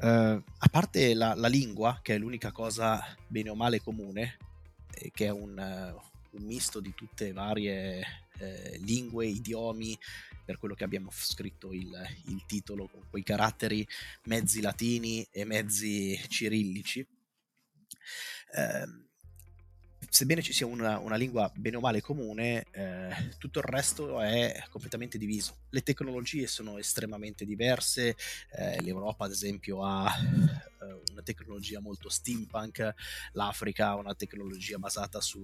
eh, 0.00 0.06
a 0.06 0.68
parte 0.70 1.14
la, 1.14 1.34
la, 1.34 1.48
lingua, 1.48 2.00
che 2.02 2.14
è 2.14 2.18
l'unica 2.18 2.52
cosa 2.52 3.02
bene 3.26 3.48
o 3.48 3.54
male 3.54 3.80
comune, 3.80 4.36
eh, 4.92 5.10
che 5.10 5.26
è 5.26 5.30
un, 5.30 5.56
un, 6.32 6.42
misto 6.42 6.80
di 6.80 6.92
tutte 6.94 7.32
varie 7.32 8.04
eh, 8.36 8.78
lingue, 8.82 9.26
idiomi, 9.26 9.98
per 10.50 10.58
quello 10.58 10.74
che 10.74 10.82
abbiamo 10.82 11.10
scritto 11.12 11.72
il, 11.72 11.96
il 12.26 12.44
titolo 12.44 12.88
con 12.88 13.06
quei 13.08 13.22
caratteri 13.22 13.86
mezzi 14.24 14.60
latini 14.60 15.24
e 15.30 15.44
mezzi 15.44 16.20
cirillici. 16.26 17.06
Eh, 18.52 18.84
sebbene 20.08 20.42
ci 20.42 20.52
sia 20.52 20.66
una, 20.66 20.98
una, 20.98 21.14
lingua 21.14 21.52
bene 21.54 21.76
o 21.76 21.80
male 21.80 22.00
comune, 22.00 22.66
eh, 22.72 23.28
tutto 23.38 23.60
il 23.60 23.64
resto 23.64 24.20
è 24.20 24.64
completamente 24.70 25.18
diviso. 25.18 25.66
Le 25.70 25.84
tecnologie 25.84 26.48
sono 26.48 26.78
estremamente 26.78 27.44
diverse, 27.44 28.16
eh, 28.50 28.82
l'Europa 28.82 29.26
ad 29.26 29.30
esempio 29.30 29.84
ha 29.84 30.12
eh, 30.18 31.00
una 31.12 31.22
tecnologia 31.22 31.78
molto 31.78 32.08
steampunk, 32.08 32.92
l'Africa 33.34 33.90
ha 33.90 33.94
una 33.94 34.16
tecnologia 34.16 34.78
basata 34.78 35.20
su, 35.20 35.40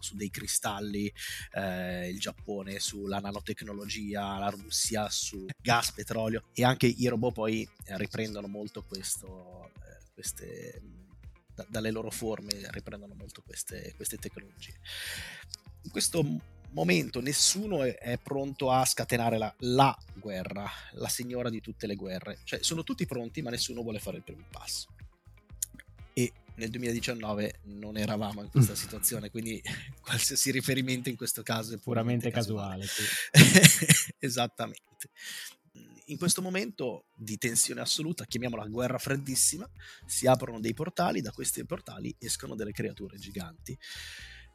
su 0.00 0.16
dei 0.16 0.30
cristalli, 0.30 1.12
eh, 1.52 2.08
il 2.08 2.18
Giappone 2.18 2.78
sulla 2.78 3.18
nanotecnologia, 3.18 4.38
la 4.38 4.48
Russia 4.48 5.08
su 5.10 5.46
gas, 5.60 5.92
petrolio 5.92 6.44
e 6.52 6.64
anche 6.64 6.86
i 6.86 7.06
robot 7.06 7.32
poi 7.32 7.68
riprendono 7.84 8.48
molto 8.48 8.82
questo, 8.82 9.70
eh, 9.76 10.12
queste 10.12 10.82
da, 11.58 11.66
dalle 11.68 11.90
loro 11.90 12.10
forme 12.10 12.50
riprendono 12.70 13.14
molto 13.14 13.42
queste, 13.42 13.92
queste 13.96 14.16
tecnologie. 14.16 14.74
In 15.82 15.90
questo 15.90 16.24
momento 16.70 17.20
nessuno 17.20 17.82
è, 17.82 17.96
è 17.96 18.18
pronto 18.18 18.70
a 18.70 18.84
scatenare 18.84 19.38
la, 19.38 19.52
la, 19.60 19.96
guerra, 20.14 20.68
la 20.92 21.08
signora 21.08 21.50
di 21.50 21.60
tutte 21.60 21.86
le 21.86 21.96
guerre. 21.96 22.38
Cioè, 22.44 22.62
sono 22.62 22.84
tutti 22.84 23.06
pronti, 23.06 23.42
ma 23.42 23.50
nessuno 23.50 23.82
vuole 23.82 23.98
fare 23.98 24.18
il 24.18 24.22
primo 24.22 24.44
passo. 24.50 24.88
E 26.12 26.32
nel 26.58 26.70
2019 26.70 27.60
non 27.64 27.96
eravamo 27.96 28.42
in 28.42 28.50
questa 28.50 28.74
situazione, 28.74 29.30
quindi 29.30 29.60
qualsiasi 30.00 30.50
riferimento 30.50 31.08
in 31.08 31.16
questo 31.16 31.42
caso 31.42 31.74
è 31.74 31.78
puramente, 31.78 32.30
puramente 32.30 32.30
casuale. 32.30 32.86
casuale 32.86 33.64
sì. 33.64 34.12
Esattamente 34.18 35.10
in 36.08 36.16
questo 36.16 36.40
momento 36.40 37.04
di 37.14 37.36
tensione 37.36 37.80
assoluta, 37.80 38.24
chiamiamola 38.24 38.66
guerra 38.66 38.98
freddissima, 38.98 39.68
si 40.06 40.26
aprono 40.26 40.58
dei 40.58 40.72
portali, 40.72 41.20
da 41.20 41.32
questi 41.32 41.64
portali 41.64 42.14
escono 42.18 42.54
delle 42.54 42.72
creature 42.72 43.18
giganti 43.18 43.78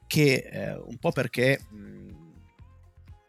che 0.07 0.50
eh, 0.51 0.75
un 0.75 0.98
po' 0.98 1.12
perché 1.12 1.60
mh, 1.69 2.33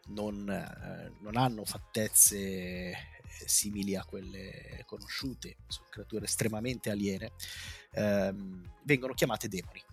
non, 0.07 0.49
eh, 0.49 1.11
non, 1.21 1.37
hanno 1.37 1.65
fattezze 1.65 2.93
simili 3.45 3.95
a 3.95 4.05
quelle 4.05 4.83
conosciute, 4.85 5.57
sono 5.67 5.87
creature 5.89 6.25
estremamente 6.25 6.89
aliene, 6.89 7.31
ehm, 7.91 8.71
vengono 8.83 9.13
chiamate 9.13 9.47
demoni 9.47 9.83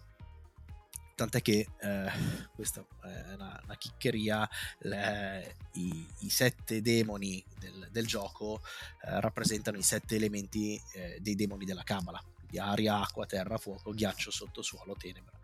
tant'è 1.23 1.43
che 1.43 1.69
eh, 1.81 2.11
questa 2.55 2.85
è 3.03 3.35
una, 3.35 3.61
una 3.65 3.77
chiccheria, 3.77 4.49
le, 4.81 5.57
i, 5.75 6.07
i, 6.21 6.29
sette 6.29 6.83
demoni 6.83 7.43
del, 7.59 7.89
del 7.93 8.07
gioco 8.07 8.61
eh, 9.05 9.21
rappresentano 9.21 9.77
i 9.77 9.83
sette 9.83 10.17
elementi 10.17 10.81
eh, 10.95 11.19
dei 11.21 11.35
demoni 11.35 11.65
della 11.65 11.85
Kabbalah, 11.85 12.23
di 12.49 12.59
aria, 12.59 13.01
acqua, 13.01 13.27
terra, 13.27 13.57
fuoco, 13.59 13.93
ghiaccio, 13.93 14.31
sottosuolo, 14.31 14.97
tenebra. 14.97 15.39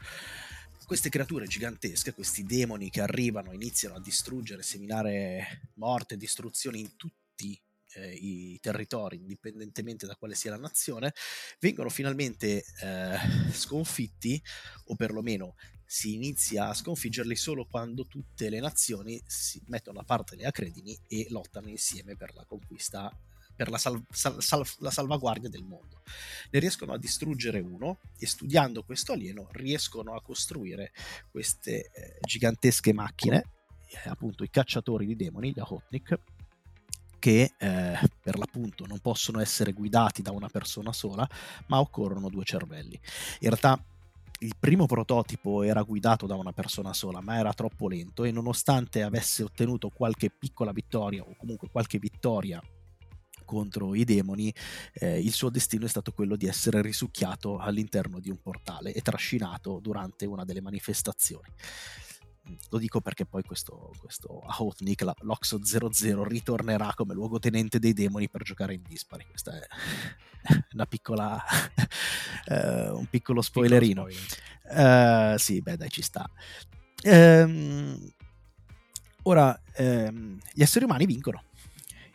Queste 0.84 1.10
creature 1.10 1.46
gigantesche, 1.46 2.14
questi 2.14 2.44
demoni 2.44 2.88
che 2.88 3.02
arrivano, 3.02 3.52
iniziano 3.52 3.96
a 3.96 4.00
distruggere, 4.00 4.62
seminare 4.62 5.70
morte 5.74 6.16
distruzione 6.16 6.78
in 6.78 6.96
tutti 6.96 7.60
eh, 7.94 8.12
i 8.12 8.58
territori, 8.60 9.16
indipendentemente 9.16 10.06
da 10.06 10.16
quale 10.16 10.34
sia 10.34 10.50
la 10.50 10.58
nazione, 10.58 11.12
vengono 11.60 11.88
finalmente 11.88 12.64
eh, 12.82 13.18
sconfitti, 13.52 14.40
o 14.86 14.96
perlomeno 14.96 15.54
si 15.84 16.14
inizia 16.14 16.68
a 16.68 16.74
sconfiggerli 16.74 17.34
solo 17.34 17.64
quando 17.64 18.06
tutte 18.06 18.50
le 18.50 18.60
nazioni 18.60 19.20
si 19.26 19.62
mettono 19.68 20.00
a 20.00 20.04
parte 20.04 20.36
le 20.36 20.44
acredini 20.44 20.96
e 21.08 21.26
lottano 21.30 21.68
insieme 21.68 22.14
per 22.14 22.34
la 22.34 22.44
conquista 22.44 23.10
per 23.58 23.70
la, 23.70 23.78
sal- 23.78 24.04
sal- 24.08 24.40
sal- 24.40 24.64
la, 24.78 24.90
salvaguardia 24.92 25.48
del 25.48 25.64
mondo. 25.64 26.02
Ne 26.52 26.60
riescono 26.60 26.92
a 26.92 26.98
distruggere 26.98 27.58
uno 27.58 27.98
e 28.16 28.24
studiando 28.24 28.84
questo 28.84 29.10
alieno 29.10 29.48
riescono 29.50 30.14
a 30.14 30.22
costruire 30.22 30.92
queste 31.28 31.90
eh, 31.92 32.18
gigantesche 32.20 32.92
macchine, 32.92 33.50
eh, 33.88 34.08
appunto 34.08 34.44
i 34.44 34.50
cacciatori 34.50 35.06
di 35.06 35.16
demoni, 35.16 35.50
gli 35.50 35.58
Ahotnik, 35.58 36.20
che 37.18 37.52
eh, 37.58 37.98
per 38.22 38.38
l'appunto 38.38 38.86
non 38.86 38.98
possono 39.00 39.40
essere 39.40 39.72
guidati 39.72 40.22
da 40.22 40.32
una 40.32 40.48
persona 40.48 40.92
sola, 40.92 41.28
ma 41.66 41.80
occorrono 41.80 42.28
due 42.28 42.44
cervelli. 42.44 42.98
In 43.40 43.48
realtà 43.48 43.82
il 44.40 44.54
primo 44.58 44.86
prototipo 44.86 45.62
era 45.62 45.82
guidato 45.82 46.26
da 46.26 46.34
una 46.34 46.52
persona 46.52 46.92
sola, 46.92 47.20
ma 47.20 47.38
era 47.38 47.52
troppo 47.52 47.88
lento 47.88 48.24
e 48.24 48.30
nonostante 48.30 49.02
avesse 49.02 49.42
ottenuto 49.42 49.88
qualche 49.88 50.30
piccola 50.30 50.72
vittoria 50.72 51.22
o 51.22 51.34
comunque 51.36 51.68
qualche 51.70 51.98
vittoria 51.98 52.62
contro 53.44 53.94
i 53.94 54.04
demoni, 54.04 54.52
eh, 54.92 55.18
il 55.18 55.32
suo 55.32 55.48
destino 55.48 55.86
è 55.86 55.88
stato 55.88 56.12
quello 56.12 56.36
di 56.36 56.46
essere 56.46 56.82
risucchiato 56.82 57.56
all'interno 57.56 58.20
di 58.20 58.28
un 58.28 58.38
portale 58.42 58.92
e 58.92 59.00
trascinato 59.00 59.78
durante 59.80 60.26
una 60.26 60.44
delle 60.44 60.60
manifestazioni. 60.60 61.48
Lo 62.70 62.78
dico 62.78 63.00
perché 63.00 63.26
poi 63.26 63.42
questo, 63.42 63.92
questo 63.98 64.40
Ahotnik, 64.40 65.04
l'Oxo 65.20 65.64
00, 65.64 66.24
ritornerà 66.24 66.92
come 66.94 67.14
luogotenente 67.14 67.78
dei 67.78 67.92
demoni 67.92 68.28
per 68.28 68.42
giocare 68.42 68.74
in 68.74 68.82
dispari. 68.86 69.26
Questa 69.28 69.58
è 69.58 69.66
una 70.72 70.86
piccola, 70.86 71.42
uh, 72.46 72.54
un 72.96 73.06
piccolo 73.06 73.42
spoilerino. 73.42 74.04
Piccolo 74.04 74.26
spoiler. 74.62 75.34
uh, 75.34 75.38
sì, 75.38 75.60
beh, 75.60 75.76
dai, 75.76 75.90
ci 75.90 76.02
sta. 76.02 76.28
Um, 77.04 78.12
ora, 79.22 79.60
um, 79.78 80.38
gli 80.52 80.62
esseri 80.62 80.84
umani 80.84 81.06
vincono. 81.06 81.44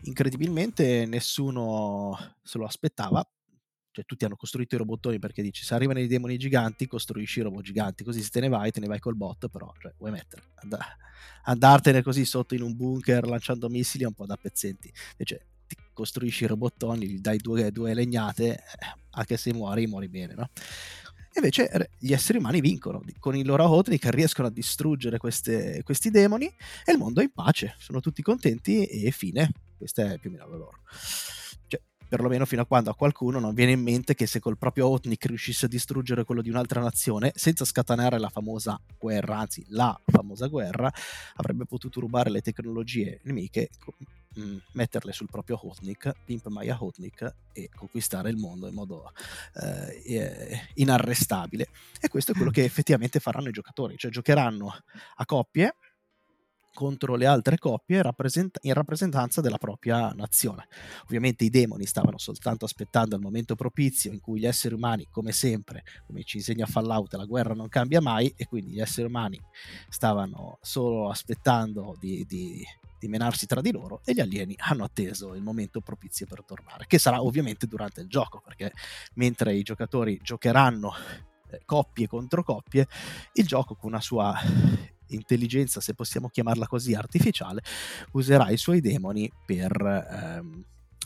Incredibilmente 0.06 1.06
nessuno 1.06 2.36
se 2.42 2.58
lo 2.58 2.66
aspettava, 2.66 3.26
cioè 3.94 4.06
tutti 4.06 4.26
hanno 4.26 4.36
costruito 4.36 4.74
i 4.74 4.80
robottoni 4.80 5.20
perché 5.20 5.44
dici 5.44 5.64
se 5.64 5.76
arrivano 5.76 6.00
i 6.00 6.08
demoni 6.08 6.38
giganti 6.38 6.88
costruisci 6.88 7.40
i 7.40 7.44
robot 7.44 7.62
giganti 7.64 8.04
così 8.04 8.24
se 8.24 8.30
te 8.32 8.40
ne 8.40 8.50
vai 8.50 8.72
te 8.72 8.80
ne 8.80 8.88
vai 8.88 8.98
col 8.98 9.16
bot 9.16 9.48
però 9.50 9.72
cioè, 9.80 9.94
vuoi 10.00 10.10
mettere 10.10 10.42
and- 10.56 10.78
andartene 11.44 12.02
così 12.02 12.26
sotto 12.26 12.56
in 12.56 12.64
un 12.64 12.76
bunker 12.76 13.28
lanciando 13.28 13.70
missili 13.70 14.04
è 14.04 14.08
un 14.08 14.14
po' 14.14 14.26
da 14.26 14.36
pezzenti 14.36 14.92
invece 15.12 15.46
ti 15.68 15.76
costruisci 15.94 16.46
i 16.46 16.48
robottoni 16.48 17.08
gli 17.08 17.20
dai 17.20 17.38
due, 17.38 17.72
due 17.72 17.94
legnate 17.94 18.56
eh, 18.56 18.62
anche 19.12 19.38
se 19.38 19.54
muori 19.54 19.86
muori 19.86 20.10
bene 20.10 20.34
no? 20.34 20.50
Invece 21.36 21.90
gli 21.98 22.14
esseri 22.14 22.38
umani 22.38 22.62
vincono, 22.62 23.02
con 23.18 23.36
i 23.36 23.44
loro 23.44 23.68
Hotnik 23.68 24.06
riescono 24.10 24.50
a 24.50 24.52
distruggere 24.52 25.18
queste, 25.18 25.82
questi 25.82 26.12
demoni 26.12 26.46
e 26.86 26.92
il 26.92 27.00
mondo 27.00 27.22
è 27.22 27.24
in 27.24 27.32
pace, 27.32 27.74
sono 27.80 28.02
tutti 28.02 28.22
contenti 28.22 28.86
e 28.86 29.10
fine. 29.10 29.50
Questa 29.76 30.14
è 30.14 30.20
più 30.20 30.30
o 30.30 30.34
meno 30.34 30.48
la 30.48 30.58
loro 30.58 30.78
perlomeno 32.14 32.46
fino 32.46 32.62
a 32.62 32.68
quando 32.68 32.92
a 32.92 32.96
qualcuno 32.96 33.40
non 33.40 33.56
viene 33.56 33.72
in 33.72 33.82
mente 33.82 34.14
che 34.14 34.28
se 34.28 34.40
col 34.40 34.56
proprio 34.56 34.88
Otnik 34.88 35.26
riuscisse 35.26 35.66
a 35.66 35.68
distruggere 35.68 36.26
quello 36.26 36.44
di 36.44 36.50
un'altra 36.52 36.80
nazione, 36.80 37.32
senza 37.34 37.66
scatenare 37.66 38.20
la 38.20 38.30
famosa 38.30 38.80
guerra, 39.00 39.40
anzi 39.40 39.66
la 39.70 40.00
famosa 40.06 40.46
guerra, 40.46 40.94
avrebbe 41.38 41.66
potuto 41.66 42.00
rubare 42.00 42.30
le 42.30 42.42
tecnologie 42.42 43.20
nemiche, 43.24 43.72
mm, 44.40 44.58
metterle 44.74 45.12
sul 45.12 45.28
proprio 45.28 45.60
Hotnik, 45.60 46.12
Pimp 46.24 46.46
Maya 46.50 46.78
Hotnik 46.80 47.34
e 47.52 47.72
conquistare 47.76 48.30
il 48.30 48.38
mondo 48.38 48.68
in 48.68 48.76
modo 48.76 49.12
eh, 49.56 50.70
inarrestabile. 50.76 51.70
E 52.00 52.10
questo 52.10 52.34
è 52.34 52.36
quello 52.36 52.52
che 52.52 52.64
effettivamente 52.64 53.20
faranno 53.20 53.50
i 53.50 53.52
giocatori, 53.52 53.98
cioè 53.98 54.12
giocheranno 54.12 54.72
a 55.16 55.26
coppie 55.26 55.78
contro 56.74 57.16
le 57.16 57.26
altre 57.26 57.58
coppie 57.58 58.02
in 58.62 58.74
rappresentanza 58.74 59.42
della 59.42 59.58
propria 59.58 60.10
nazione. 60.10 60.68
Ovviamente 61.04 61.44
i 61.44 61.50
demoni 61.50 61.86
stavano 61.86 62.18
soltanto 62.18 62.66
aspettando 62.66 63.16
il 63.16 63.22
momento 63.22 63.56
propizio 63.56 64.12
in 64.12 64.20
cui 64.20 64.40
gli 64.40 64.46
esseri 64.46 64.74
umani, 64.74 65.08
come 65.10 65.32
sempre, 65.32 65.84
come 66.06 66.24
ci 66.24 66.38
insegna 66.38 66.66
Fallout, 66.66 67.14
la 67.14 67.26
guerra 67.26 67.54
non 67.54 67.70
cambia 67.70 68.02
mai 68.02 68.34
e 68.36 68.46
quindi 68.46 68.72
gli 68.72 68.82
esseri 68.82 69.08
umani 69.08 69.40
stavano 69.90 70.58
solo 70.62 71.10
aspettando 71.10 71.96
di, 72.00 72.26
di, 72.28 72.66
di 73.00 73.08
menarsi 73.08 73.46
tra 73.46 73.62
di 73.62 73.72
loro 73.72 74.02
e 74.04 74.14
gli 74.14 74.20
alieni 74.20 74.56
hanno 74.58 74.84
atteso 74.84 75.36
il 75.36 75.44
momento 75.44 75.82
propizio 75.82 76.26
per 76.26 76.44
tornare, 76.44 76.86
che 76.88 76.98
sarà 76.98 77.22
ovviamente 77.22 77.68
durante 77.68 78.02
il 78.02 78.08
gioco, 78.08 78.42
perché 78.44 78.72
mentre 79.16 79.56
i 79.56 79.62
giocatori 79.62 80.20
giocheranno 80.22 80.92
eh, 81.52 81.62
coppie 81.66 82.08
contro 82.08 82.44
coppie, 82.44 82.88
il 83.34 83.46
gioco 83.46 83.76
con 83.76 83.92
una 83.92 84.02
sua 84.02 84.34
intelligenza, 85.16 85.82
se 85.82 85.94
possiamo 85.94 86.30
chiamarla 86.30 86.68
così, 86.68 86.94
artificiale, 86.94 87.62
userà 88.14 88.50
i 88.50 88.58
suoi 88.58 88.82
demoni 88.82 89.30
per, 89.46 89.72
ehm, 89.82 90.66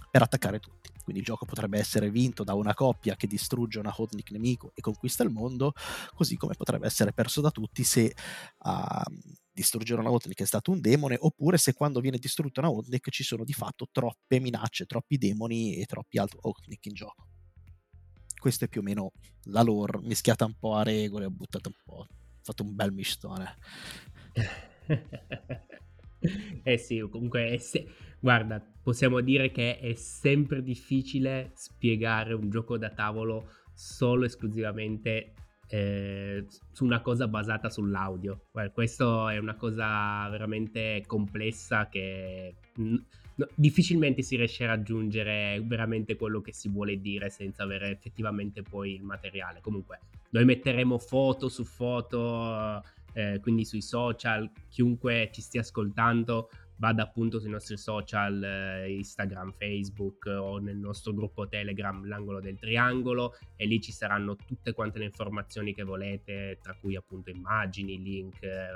per 0.09 0.21
attaccare 0.21 0.59
tutti. 0.59 0.89
Quindi 1.07 1.23
il 1.23 1.27
gioco 1.27 1.45
potrebbe 1.45 1.79
essere 1.79 2.09
vinto 2.09 2.43
da 2.43 2.53
una 2.53 2.73
coppia 2.73 3.15
che 3.15 3.27
distrugge 3.27 3.79
una 3.79 3.93
Hodnik 3.95 4.29
nemico 4.31 4.71
e 4.75 4.81
conquista 4.81 5.23
il 5.23 5.29
mondo, 5.29 5.71
così 6.13 6.35
come 6.35 6.55
potrebbe 6.55 6.85
essere 6.85 7.13
perso 7.13 7.39
da 7.39 7.49
tutti 7.49 7.85
se 7.85 8.13
a 8.57 9.05
uh, 9.05 9.13
distruggere 9.53 10.01
una 10.01 10.11
Hodnik 10.11 10.41
è 10.41 10.45
stato 10.45 10.71
un 10.71 10.81
demone, 10.81 11.15
oppure 11.17 11.57
se 11.57 11.73
quando 11.73 12.01
viene 12.01 12.17
distrutta 12.17 12.59
una 12.59 12.71
Hodnik 12.71 13.09
ci 13.09 13.23
sono 13.23 13.45
di 13.45 13.53
fatto 13.53 13.87
troppe 13.89 14.41
minacce, 14.41 14.85
troppi 14.85 15.17
demoni 15.17 15.75
e 15.75 15.85
troppi 15.85 16.17
altri 16.17 16.39
Hodnik 16.41 16.85
in 16.87 16.93
gioco. 16.93 17.27
Questa 18.37 18.65
è 18.65 18.67
più 18.67 18.81
o 18.81 18.83
meno 18.83 19.11
la 19.45 19.61
lore, 19.61 19.99
mischiata 20.01 20.43
un 20.43 20.55
po' 20.59 20.75
a 20.75 20.83
regole, 20.83 21.23
ho 21.23 21.31
buttato 21.31 21.69
un 21.69 21.75
po' 21.85 22.05
fatto 22.47 22.63
un 22.63 22.75
bel 22.75 22.93
mistone. 22.93 23.55
eh 26.63 26.77
sì, 26.77 27.05
comunque, 27.09 27.57
se... 27.59 27.87
guarda, 28.19 28.63
possiamo 28.81 29.19
dire 29.19 29.51
che 29.51 29.79
è 29.79 29.93
sempre 29.95 30.63
difficile 30.63 31.51
spiegare 31.55 32.33
un 32.33 32.49
gioco 32.49 32.77
da 32.77 32.91
tavolo 32.91 33.51
solo 33.73 34.25
esclusivamente 34.25 35.33
eh, 35.67 36.45
su 36.71 36.85
una 36.85 37.01
cosa 37.01 37.27
basata 37.27 37.69
sull'audio. 37.69 38.47
Questo 38.73 39.27
è 39.27 39.37
una 39.37 39.55
cosa 39.55 40.27
veramente 40.29 41.03
complessa 41.05 41.89
che 41.89 42.55
no, 43.37 43.47
difficilmente 43.55 44.21
si 44.21 44.35
riesce 44.35 44.63
a 44.63 44.67
raggiungere 44.67 45.61
veramente 45.63 46.15
quello 46.15 46.41
che 46.41 46.53
si 46.53 46.69
vuole 46.69 47.01
dire 47.01 47.29
senza 47.29 47.63
avere 47.63 47.89
effettivamente 47.89 48.61
poi 48.61 48.93
il 48.93 49.03
materiale. 49.03 49.61
Comunque, 49.61 49.99
noi 50.31 50.45
metteremo 50.45 50.97
foto 50.97 51.49
su 51.49 51.63
foto, 51.63 52.83
eh, 53.13 53.39
quindi 53.41 53.65
sui 53.65 53.81
social, 53.81 54.49
chiunque 54.69 55.29
ci 55.31 55.41
stia 55.41 55.61
ascoltando 55.61 56.49
vada 56.77 57.03
appunto 57.03 57.39
sui 57.39 57.49
nostri 57.49 57.77
social, 57.77 58.43
eh, 58.43 58.91
Instagram, 58.91 59.51
Facebook 59.51 60.25
o 60.25 60.59
nel 60.59 60.77
nostro 60.77 61.13
gruppo 61.13 61.47
Telegram, 61.47 62.05
l'angolo 62.05 62.39
del 62.39 62.57
triangolo, 62.57 63.35
e 63.55 63.65
lì 63.65 63.81
ci 63.81 63.91
saranno 63.91 64.35
tutte 64.35 64.73
quante 64.73 64.99
le 64.99 65.05
informazioni 65.05 65.73
che 65.73 65.83
volete, 65.83 66.59
tra 66.61 66.75
cui 66.79 66.95
appunto 66.95 67.29
immagini, 67.31 68.01
link, 68.01 68.43
eh, 68.43 68.71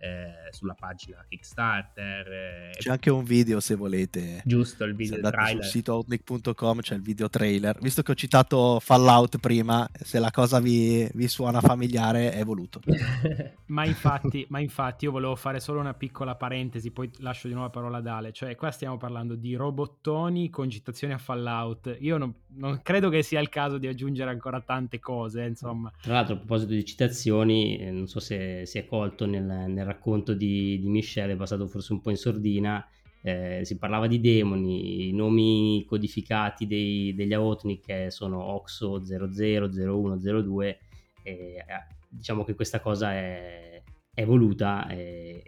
eh, 0.00 0.50
sulla 0.50 0.74
pagina 0.74 1.24
Kickstarter. 1.28 2.26
Eh, 2.26 2.70
c'è 2.78 2.90
anche 2.90 3.10
un 3.10 3.22
video 3.22 3.60
se 3.60 3.74
volete. 3.74 4.40
Giusto, 4.44 4.84
il 4.84 4.94
video 4.94 5.16
se 5.16 5.20
trailer. 5.20 5.62
Sul 5.62 5.64
sito 5.64 5.94
outnick.com 5.94 6.80
c'è 6.80 6.94
il 6.94 7.02
video 7.02 7.28
trailer. 7.28 7.78
Visto 7.80 8.02
che 8.02 8.12
ho 8.12 8.14
citato 8.14 8.80
Fallout 8.80 9.38
prima, 9.38 9.88
se 9.92 10.18
la 10.18 10.30
cosa 10.30 10.58
vi, 10.58 11.08
vi 11.14 11.28
suona 11.28 11.60
familiare 11.60 12.32
è 12.32 12.44
voluto. 12.44 12.80
ma, 13.66 13.84
infatti, 13.84 14.46
ma 14.48 14.58
infatti 14.58 15.04
io 15.04 15.10
volevo 15.10 15.36
fare 15.36 15.60
solo 15.60 15.80
una 15.80 15.94
piccola 15.94 16.34
parentesi, 16.34 16.90
poi 16.90 17.10
lascio 17.18 17.46
di 17.46 17.52
nuovo 17.52 17.68
la 17.68 17.72
parola 17.72 17.98
ad 17.98 18.06
Ale. 18.06 18.32
Cioè 18.32 18.56
qua 18.56 18.70
stiamo 18.70 18.96
parlando 18.96 19.34
di 19.34 19.54
robottoni 19.54 20.48
con 20.48 20.70
citazioni 20.70 21.12
a 21.12 21.18
Fallout. 21.18 21.98
Io 22.00 22.16
non, 22.16 22.32
non 22.54 22.80
credo 22.82 23.10
che 23.10 23.22
sia 23.22 23.40
il 23.40 23.50
caso 23.50 23.76
di 23.76 23.86
aggiungere 23.86 24.30
ancora 24.30 24.62
tante 24.62 24.98
cose, 24.98 25.42
insomma. 25.44 25.92
Tra 26.00 26.14
l'altro 26.14 26.34
a 26.34 26.38
proposito 26.38 26.72
di 26.72 26.84
citazioni, 26.86 27.76
eh, 27.78 27.90
non 27.90 28.06
so 28.06 28.18
se 28.18 28.64
si 28.64 28.78
è 28.78 28.86
colto 28.86 29.26
nel, 29.26 29.44
nel 29.44 29.89
racconto 29.90 30.34
di, 30.34 30.78
di 30.80 30.88
Michelle 30.88 31.32
è 31.32 31.36
passato 31.36 31.66
forse 31.66 31.92
un 31.92 32.00
po' 32.00 32.10
in 32.10 32.16
sordina. 32.16 32.86
Eh, 33.22 33.60
si 33.64 33.76
parlava 33.76 34.06
di 34.06 34.18
demoni, 34.18 35.08
i 35.08 35.12
nomi 35.12 35.84
codificati 35.86 36.66
dei, 36.66 37.14
degli 37.14 37.34
Aotnik 37.34 38.06
sono 38.10 38.42
Oxo 38.42 39.04
00, 39.04 39.68
01, 39.68 40.16
02 40.16 40.78
e 41.22 41.32
eh, 41.32 41.64
diciamo 42.08 42.44
che 42.44 42.54
questa 42.54 42.80
cosa 42.80 43.12
è, 43.12 43.82
è 44.14 44.24
voluta 44.24 44.86
è, 44.86 45.42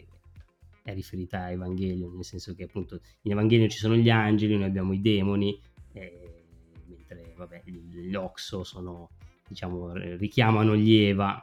è 0.82 0.92
riferita 0.92 1.44
a 1.44 1.50
Evangelion 1.50 2.14
nel 2.14 2.24
senso 2.24 2.54
che 2.54 2.64
appunto 2.64 3.00
in 3.22 3.32
Evangelion 3.32 3.70
ci 3.70 3.78
sono 3.78 3.96
gli 3.96 4.10
angeli 4.10 4.54
noi 4.54 4.66
abbiamo 4.66 4.92
i 4.92 5.00
demoni 5.00 5.58
eh, 5.92 6.44
mentre 6.88 7.32
vabbè 7.34 7.62
gli, 7.64 8.14
Oxo 8.14 8.64
sono 8.64 9.08
diciamo 9.48 9.92
richiamano 9.94 10.76
gli 10.76 10.94
Eva 10.94 11.42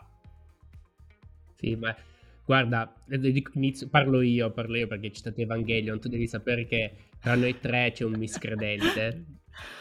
sì, 1.60 1.76
ma 1.76 1.94
Guarda, 2.50 2.92
inizio, 3.54 3.90
parlo 3.90 4.22
io, 4.22 4.50
parlo 4.50 4.76
io 4.76 4.88
perché 4.88 5.12
c'è 5.12 5.20
stato 5.20 5.40
Evangelion, 5.40 6.00
tu 6.00 6.10
devi 6.10 6.26
sapere 6.26 6.66
che 6.66 6.94
tra 7.20 7.36
noi 7.36 7.60
tre 7.60 7.92
c'è 7.94 8.04
un 8.04 8.14
miscredente 8.14 9.26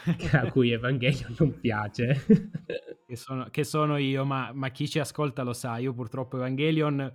a 0.33 0.51
cui 0.51 0.71
Evangelion 0.71 1.35
non 1.37 1.59
piace. 1.59 2.25
che, 3.05 3.15
sono, 3.15 3.49
che 3.49 3.63
sono 3.63 3.97
io, 3.97 4.25
ma, 4.25 4.51
ma, 4.53 4.69
chi 4.69 4.87
ci 4.87 4.99
ascolta 4.99 5.43
lo 5.43 5.53
sa, 5.53 5.77
io 5.77 5.93
purtroppo 5.93 6.37
Evangelion 6.37 7.11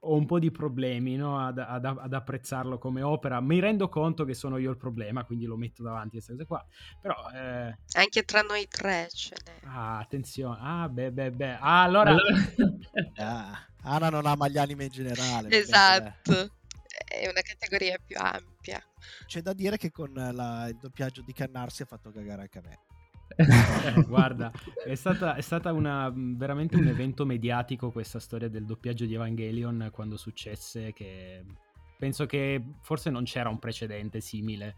ho 0.00 0.14
un 0.14 0.26
po' 0.26 0.38
di 0.38 0.50
problemi 0.50 1.16
no, 1.16 1.38
ad, 1.38 1.58
ad, 1.58 1.84
ad, 1.84 2.12
apprezzarlo 2.12 2.78
come 2.78 3.02
opera, 3.02 3.40
mi 3.40 3.60
rendo 3.60 3.88
conto 3.88 4.24
che 4.24 4.34
sono 4.34 4.56
io 4.58 4.70
il 4.70 4.76
problema, 4.76 5.24
quindi 5.24 5.44
lo 5.44 5.56
metto 5.56 5.82
davanti 5.82 6.16
a 6.16 6.22
queste 6.22 6.32
cose 6.32 6.46
qua, 6.46 6.66
però... 7.00 7.14
Eh... 7.34 7.78
Anche 7.98 8.24
tra 8.24 8.42
noi 8.42 8.66
tre 8.68 9.08
ce 9.10 9.36
n'è. 9.44 9.66
Ah, 9.66 9.98
attenzione, 9.98 10.58
ah, 10.60 10.88
beh, 10.88 11.12
beh, 11.12 11.30
beh, 11.30 11.56
ah, 11.60 11.82
allora... 11.82 12.14
ah. 13.16 13.66
Ana 13.88 14.08
non 14.08 14.26
ama 14.26 14.48
gli 14.48 14.58
anime 14.58 14.84
in 14.84 14.90
generale. 14.90 15.48
Esatto. 15.48 16.50
È 17.04 17.28
una 17.28 17.40
categoria 17.42 17.98
più 18.04 18.16
ampia. 18.18 18.82
C'è 19.26 19.40
da 19.40 19.52
dire 19.52 19.76
che 19.76 19.90
con 19.90 20.12
la, 20.12 20.68
il 20.68 20.76
doppiaggio 20.76 21.22
di 21.22 21.32
Cannarsi 21.32 21.82
ha 21.82 21.86
fatto 21.86 22.10
cagare 22.10 22.42
anche 22.42 22.58
a 22.58 22.62
me. 22.62 24.04
Guarda, 24.06 24.52
è 24.84 24.94
stata, 24.94 25.34
è 25.34 25.40
stata 25.40 25.72
una, 25.72 26.10
veramente 26.14 26.76
un 26.76 26.86
evento 26.86 27.26
mediatico 27.26 27.90
questa 27.90 28.20
storia 28.20 28.48
del 28.48 28.64
doppiaggio 28.64 29.04
di 29.04 29.14
Evangelion 29.14 29.90
quando 29.92 30.16
successe 30.16 30.92
che 30.92 31.44
penso 31.98 32.26
che 32.26 32.62
forse 32.82 33.10
non 33.10 33.24
c'era 33.24 33.48
un 33.48 33.58
precedente 33.58 34.20
simile 34.20 34.76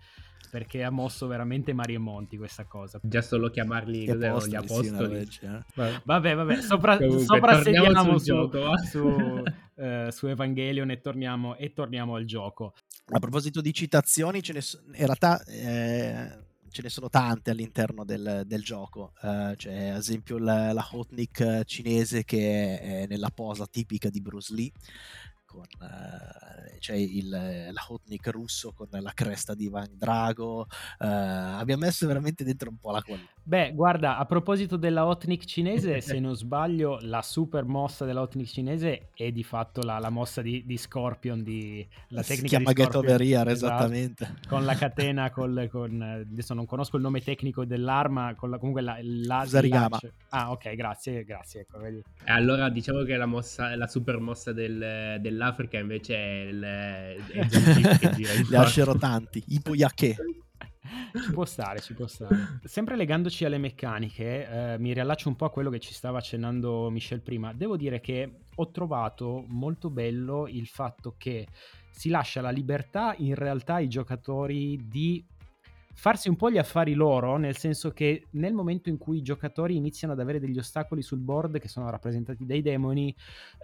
perché 0.50 0.82
ha 0.82 0.90
mosso 0.90 1.26
veramente 1.26 1.72
mari 1.72 1.94
e 1.94 1.98
monti 1.98 2.36
questa 2.36 2.64
cosa. 2.64 2.98
Già 3.02 3.22
solo 3.22 3.50
chiamarli 3.50 4.04
Gli 4.04 4.10
apostoli, 4.10 4.50
gli 4.50 4.54
apostoli, 4.56 4.86
sì, 4.86 4.92
una 4.92 5.06
legge, 5.06 5.64
eh. 5.76 6.00
Vabbè, 6.04 6.34
vabbè, 6.34 6.62
sopra, 6.62 6.96
Comunque, 6.96 7.40
torniamo 7.40 8.02
sul 8.02 8.20
su, 8.20 8.24
gioco, 8.24 8.78
su, 8.78 9.42
eh, 9.76 10.08
su 10.10 10.26
Evangelion 10.26 10.90
e 10.90 11.00
torniamo, 11.00 11.56
e 11.56 11.72
torniamo 11.72 12.14
al 12.14 12.24
gioco. 12.24 12.74
A 13.10 13.18
proposito 13.18 13.60
di 13.60 13.72
citazioni, 13.72 14.42
ce 14.42 14.52
ne 14.52 14.60
so- 14.60 14.80
in 14.86 15.04
realtà 15.04 15.42
eh, 15.44 16.46
ce 16.70 16.82
ne 16.82 16.88
sono 16.88 17.08
tante 17.08 17.50
all'interno 17.50 18.04
del, 18.04 18.42
del 18.46 18.62
gioco. 18.62 19.12
Eh, 19.22 19.54
c'è 19.56 19.88
ad 19.88 19.98
esempio 19.98 20.38
la, 20.38 20.72
la 20.72 20.86
Hotnik 20.90 21.64
cinese 21.64 22.24
che 22.24 22.80
è 22.80 23.06
nella 23.06 23.30
posa 23.30 23.66
tipica 23.66 24.10
di 24.10 24.20
Bruce 24.20 24.54
Lee. 24.54 24.70
Con, 25.48 25.64
eh, 25.80 26.78
c'è 26.78 26.94
il, 26.94 27.28
la 27.30 27.84
Hotnik 27.88 28.26
russo 28.26 28.72
con 28.72 28.88
la 28.90 29.12
cresta 29.14 29.54
di 29.54 29.70
Van 29.70 29.88
Drago. 29.96 30.66
Eh, 31.00 31.06
abbiamo 31.06 31.86
messo 31.86 32.06
veramente 32.06 32.44
dentro 32.44 32.68
un 32.68 32.76
po' 32.76 32.90
la 32.90 33.00
qualità. 33.00 33.30
Beh, 33.42 33.72
guarda, 33.72 34.18
a 34.18 34.26
proposito 34.26 34.76
della 34.76 35.06
Hotnik 35.06 35.46
cinese, 35.46 36.00
se 36.02 36.20
non 36.20 36.36
sbaglio, 36.36 36.98
la 37.00 37.22
super 37.22 37.64
mossa 37.64 38.04
della 38.04 38.20
Hotnik 38.20 38.46
cinese 38.46 39.08
è 39.14 39.32
di 39.32 39.42
fatto 39.42 39.80
la, 39.80 39.98
la 39.98 40.10
mossa 40.10 40.42
di, 40.42 40.66
di 40.66 40.76
Scorpion, 40.76 41.42
di, 41.42 41.86
la 42.08 42.22
si 42.22 42.28
tecnica 42.34 42.48
chiama 42.56 42.72
di 42.72 42.82
Get 42.82 42.92
Scorpion. 42.92 43.14
Over 43.14 43.48
Esatto. 43.48 43.50
esattamente. 43.50 44.34
Con 44.46 44.64
la 44.66 44.74
catena, 44.76 45.30
col, 45.30 45.66
con, 45.70 46.02
adesso 46.02 46.52
non 46.52 46.66
conosco 46.66 46.96
il 46.96 47.02
nome 47.02 47.22
tecnico 47.22 47.64
dell'arma, 47.64 48.34
con 48.34 48.50
la, 48.50 48.58
comunque 48.58 48.82
la, 48.82 48.98
la 49.00 49.46
launch. 49.48 50.12
Ah, 50.28 50.50
ok, 50.50 50.74
grazie, 50.74 51.24
grazie. 51.24 51.62
Ecco, 51.62 51.78
vedi. 51.78 52.02
E 52.24 52.30
allora 52.30 52.68
diciamo 52.68 53.02
che 53.04 53.16
la, 53.16 53.24
mossa, 53.24 53.74
la 53.76 53.86
super 53.86 54.18
mossa 54.18 54.52
del- 54.52 55.16
dell'Africa 55.48 55.78
invece 55.78 56.14
è 56.14 56.48
il, 56.48 56.62
è 56.62 57.16
il 57.32 58.46
Li 58.48 58.56
ha 58.56 58.84
rotanti, 58.84 59.42
i 59.48 59.60
Boyake. 59.60 60.16
Ci 61.12 61.32
può 61.32 61.44
stare, 61.44 61.80
ci 61.80 61.94
può 61.94 62.06
stare. 62.06 62.60
Sempre 62.64 62.96
legandoci 62.96 63.44
alle 63.44 63.58
meccaniche, 63.58 64.48
eh, 64.74 64.78
mi 64.78 64.92
riallaccio 64.92 65.28
un 65.28 65.36
po' 65.36 65.46
a 65.46 65.50
quello 65.50 65.70
che 65.70 65.80
ci 65.80 65.92
stava 65.92 66.18
accennando 66.18 66.90
Michel 66.90 67.22
prima. 67.22 67.52
Devo 67.52 67.76
dire 67.76 68.00
che 68.00 68.40
ho 68.54 68.70
trovato 68.70 69.44
molto 69.48 69.90
bello 69.90 70.46
il 70.46 70.66
fatto 70.66 71.14
che 71.16 71.46
si 71.90 72.10
lascia 72.10 72.40
la 72.40 72.50
libertà 72.50 73.14
in 73.18 73.34
realtà 73.34 73.74
ai 73.74 73.88
giocatori 73.88 74.86
di 74.88 75.24
farsi 75.98 76.28
un 76.28 76.36
po' 76.36 76.48
gli 76.48 76.58
affari 76.58 76.94
loro, 76.94 77.38
nel 77.38 77.56
senso 77.56 77.90
che 77.90 78.28
nel 78.30 78.54
momento 78.54 78.88
in 78.88 78.98
cui 78.98 79.18
i 79.18 79.22
giocatori 79.22 79.74
iniziano 79.74 80.14
ad 80.14 80.20
avere 80.20 80.38
degli 80.38 80.56
ostacoli 80.56 81.02
sul 81.02 81.18
board 81.18 81.58
che 81.58 81.66
sono 81.66 81.90
rappresentati 81.90 82.46
dai 82.46 82.62
demoni, 82.62 83.12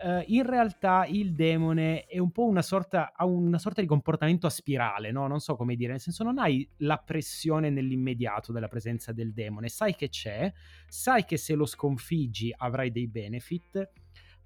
eh, 0.03 0.25
in 0.27 0.45
realtà 0.45 1.07
il 1.07 1.33
demone 1.33 2.07
è 2.07 2.19
un 2.19 2.33
po' 2.33 2.47
una 2.47 2.61
sorta, 2.61 3.13
ha 3.15 3.25
una 3.25 3.61
sorta 3.61 3.81
di 3.81 3.87
comportamento 3.87 4.49
a 4.49 4.51
spirale, 4.51 5.13
no? 5.13 5.29
Non 5.29 5.39
so 5.39 5.55
come 5.55 5.77
dire, 5.77 5.93
nel 5.93 6.01
senso 6.01 6.25
non 6.25 6.39
hai 6.39 6.69
la 6.79 6.97
pressione 6.97 7.71
nell'immediato 7.71 8.51
della 8.51 8.67
presenza 8.67 9.13
del 9.13 9.33
demone, 9.33 9.69
sai 9.69 9.95
che 9.95 10.09
c'è, 10.09 10.53
sai 10.89 11.25
che 11.25 11.37
se 11.37 11.55
lo 11.55 11.67
sconfiggi 11.67 12.53
avrai 12.57 12.91
dei 12.91 13.07
benefit, 13.07 13.91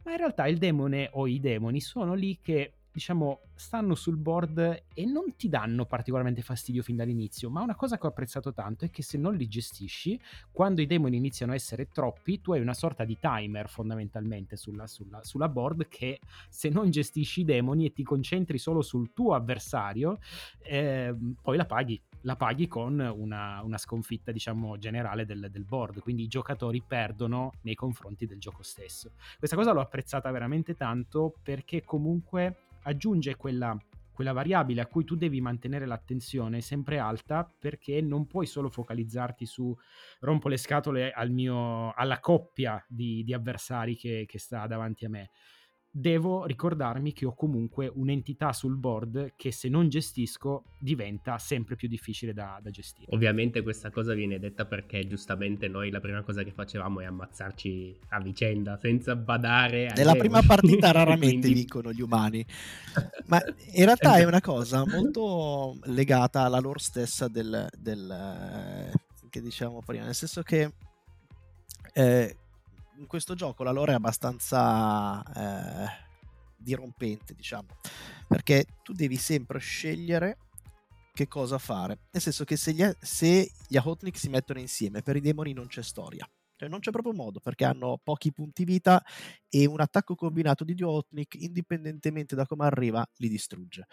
ma 0.04 0.10
in 0.10 0.18
realtà 0.18 0.46
il 0.46 0.58
demone 0.58 1.08
o 1.12 1.26
i 1.26 1.40
demoni 1.40 1.80
sono 1.80 2.12
lì 2.12 2.38
che 2.42 2.77
diciamo 2.98 3.42
stanno 3.54 3.94
sul 3.94 4.16
board 4.16 4.82
e 4.92 5.04
non 5.06 5.36
ti 5.36 5.48
danno 5.48 5.86
particolarmente 5.86 6.42
fastidio 6.42 6.82
fin 6.82 6.96
dall'inizio, 6.96 7.48
ma 7.48 7.62
una 7.62 7.76
cosa 7.76 7.96
che 7.96 8.06
ho 8.06 8.10
apprezzato 8.10 8.52
tanto 8.52 8.84
è 8.84 8.90
che 8.90 9.02
se 9.02 9.16
non 9.18 9.34
li 9.34 9.46
gestisci, 9.46 10.20
quando 10.50 10.80
i 10.80 10.86
demoni 10.86 11.16
iniziano 11.16 11.52
a 11.52 11.54
essere 11.54 11.88
troppi, 11.88 12.40
tu 12.40 12.52
hai 12.52 12.60
una 12.60 12.74
sorta 12.74 13.04
di 13.04 13.16
timer 13.20 13.68
fondamentalmente 13.68 14.56
sulla, 14.56 14.88
sulla, 14.88 15.22
sulla 15.22 15.48
board 15.48 15.86
che 15.88 16.18
se 16.48 16.68
non 16.68 16.90
gestisci 16.90 17.40
i 17.40 17.44
demoni 17.44 17.86
e 17.86 17.92
ti 17.92 18.02
concentri 18.02 18.58
solo 18.58 18.82
sul 18.82 19.12
tuo 19.12 19.34
avversario, 19.34 20.18
eh, 20.62 21.14
poi 21.40 21.56
la 21.56 21.66
paghi. 21.66 22.00
La 22.22 22.34
paghi 22.34 22.66
con 22.66 22.98
una, 22.98 23.62
una 23.62 23.78
sconfitta, 23.78 24.32
diciamo, 24.32 24.76
generale 24.76 25.24
del, 25.24 25.48
del 25.52 25.64
board. 25.64 26.00
Quindi 26.00 26.24
i 26.24 26.26
giocatori 26.28 26.82
perdono 26.84 27.52
nei 27.62 27.76
confronti 27.76 28.26
del 28.26 28.40
gioco 28.40 28.64
stesso. 28.64 29.12
Questa 29.38 29.54
cosa 29.54 29.70
l'ho 29.70 29.80
apprezzata 29.80 30.28
veramente 30.32 30.74
tanto 30.74 31.32
perché 31.44 31.84
comunque 31.84 32.66
aggiunge 32.88 33.36
quella, 33.36 33.76
quella 34.10 34.32
variabile 34.32 34.80
a 34.80 34.86
cui 34.86 35.04
tu 35.04 35.14
devi 35.14 35.40
mantenere 35.40 35.86
l'attenzione 35.86 36.60
sempre 36.60 36.98
alta 36.98 37.48
perché 37.58 38.00
non 38.00 38.26
puoi 38.26 38.46
solo 38.46 38.68
focalizzarti 38.68 39.46
su 39.46 39.74
rompo 40.20 40.48
le 40.48 40.56
scatole 40.56 41.12
al 41.12 41.30
mio, 41.30 41.92
alla 41.92 42.18
coppia 42.18 42.84
di, 42.88 43.22
di 43.22 43.32
avversari 43.32 43.96
che, 43.96 44.24
che 44.26 44.38
sta 44.38 44.66
davanti 44.66 45.04
a 45.04 45.08
me. 45.08 45.30
Devo 45.90 46.44
ricordarmi 46.44 47.12
che 47.12 47.24
ho 47.24 47.34
comunque 47.34 47.90
un'entità 47.92 48.52
sul 48.52 48.76
board 48.76 49.32
che 49.36 49.50
se 49.50 49.68
non 49.68 49.88
gestisco 49.88 50.64
diventa 50.78 51.38
sempre 51.38 51.76
più 51.76 51.88
difficile 51.88 52.32
da, 52.34 52.60
da 52.62 52.70
gestire. 52.70 53.06
Ovviamente 53.14 53.62
questa 53.62 53.90
cosa 53.90 54.12
viene 54.12 54.38
detta 54.38 54.66
perché 54.66 55.06
giustamente 55.06 55.66
noi 55.66 55.90
la 55.90 55.98
prima 56.00 56.22
cosa 56.22 56.42
che 56.42 56.52
facevamo 56.52 57.00
è 57.00 57.06
ammazzarci 57.06 57.98
a 58.10 58.20
vicenda 58.20 58.76
senza 58.76 59.16
badare 59.16 59.86
Nella 59.96 60.12
demoni. 60.12 60.18
prima 60.18 60.42
partita 60.42 60.90
raramente 60.92 61.38
Quindi- 61.40 61.52
vincono 61.54 61.90
gli 61.92 62.02
umani, 62.02 62.44
ma 63.26 63.42
in 63.72 63.84
realtà 63.84 64.18
è 64.18 64.24
una 64.24 64.40
cosa 64.42 64.84
molto 64.86 65.78
legata 65.84 66.42
alla 66.42 66.60
lore 66.60 66.80
stessa 66.80 67.28
del, 67.28 67.66
del, 67.76 68.10
eh, 68.10 68.92
che 69.30 69.40
diciamo 69.40 69.80
prima, 69.84 70.04
nel 70.04 70.14
senso 70.14 70.42
che 70.42 70.70
eh, 71.94 72.36
in 72.98 73.06
questo 73.06 73.34
gioco 73.34 73.62
la 73.62 73.70
lore 73.70 73.92
è 73.92 73.94
abbastanza 73.94 75.22
eh, 75.22 75.86
dirompente, 76.56 77.34
diciamo, 77.34 77.68
perché 78.26 78.66
tu 78.82 78.92
devi 78.92 79.16
sempre 79.16 79.58
scegliere 79.58 80.38
che 81.12 81.28
cosa 81.28 81.58
fare, 81.58 82.00
nel 82.10 82.22
senso 82.22 82.44
che 82.44 82.56
se 82.56 82.72
gli, 82.72 82.84
se 83.00 83.50
gli 83.66 83.76
Ahotnik 83.76 84.16
si 84.16 84.28
mettono 84.28 84.60
insieme, 84.60 85.02
per 85.02 85.16
i 85.16 85.20
demoni 85.20 85.52
non 85.52 85.66
c'è 85.66 85.82
storia. 85.82 86.28
Cioè 86.58 86.68
non 86.68 86.80
c'è 86.80 86.90
proprio 86.90 87.12
modo 87.12 87.38
perché 87.38 87.64
hanno 87.64 88.00
pochi 88.02 88.32
punti 88.32 88.64
vita 88.64 89.00
e 89.48 89.64
un 89.64 89.80
attacco 89.80 90.16
combinato 90.16 90.64
di 90.64 90.74
Duotnik, 90.74 91.36
indipendentemente 91.36 92.34
da 92.34 92.46
come 92.46 92.64
arriva, 92.64 93.08
li 93.18 93.28
distrugge. 93.28 93.86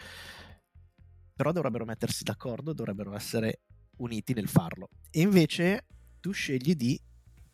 Però 1.35 1.51
dovrebbero 1.51 1.85
mettersi 1.85 2.23
d'accordo, 2.23 2.73
dovrebbero 2.73 3.13
essere 3.13 3.61
uniti 3.97 4.33
nel 4.33 4.47
farlo. 4.47 4.89
E 5.11 5.21
invece 5.21 5.85
tu 6.19 6.31
scegli 6.31 6.73
di 6.73 6.99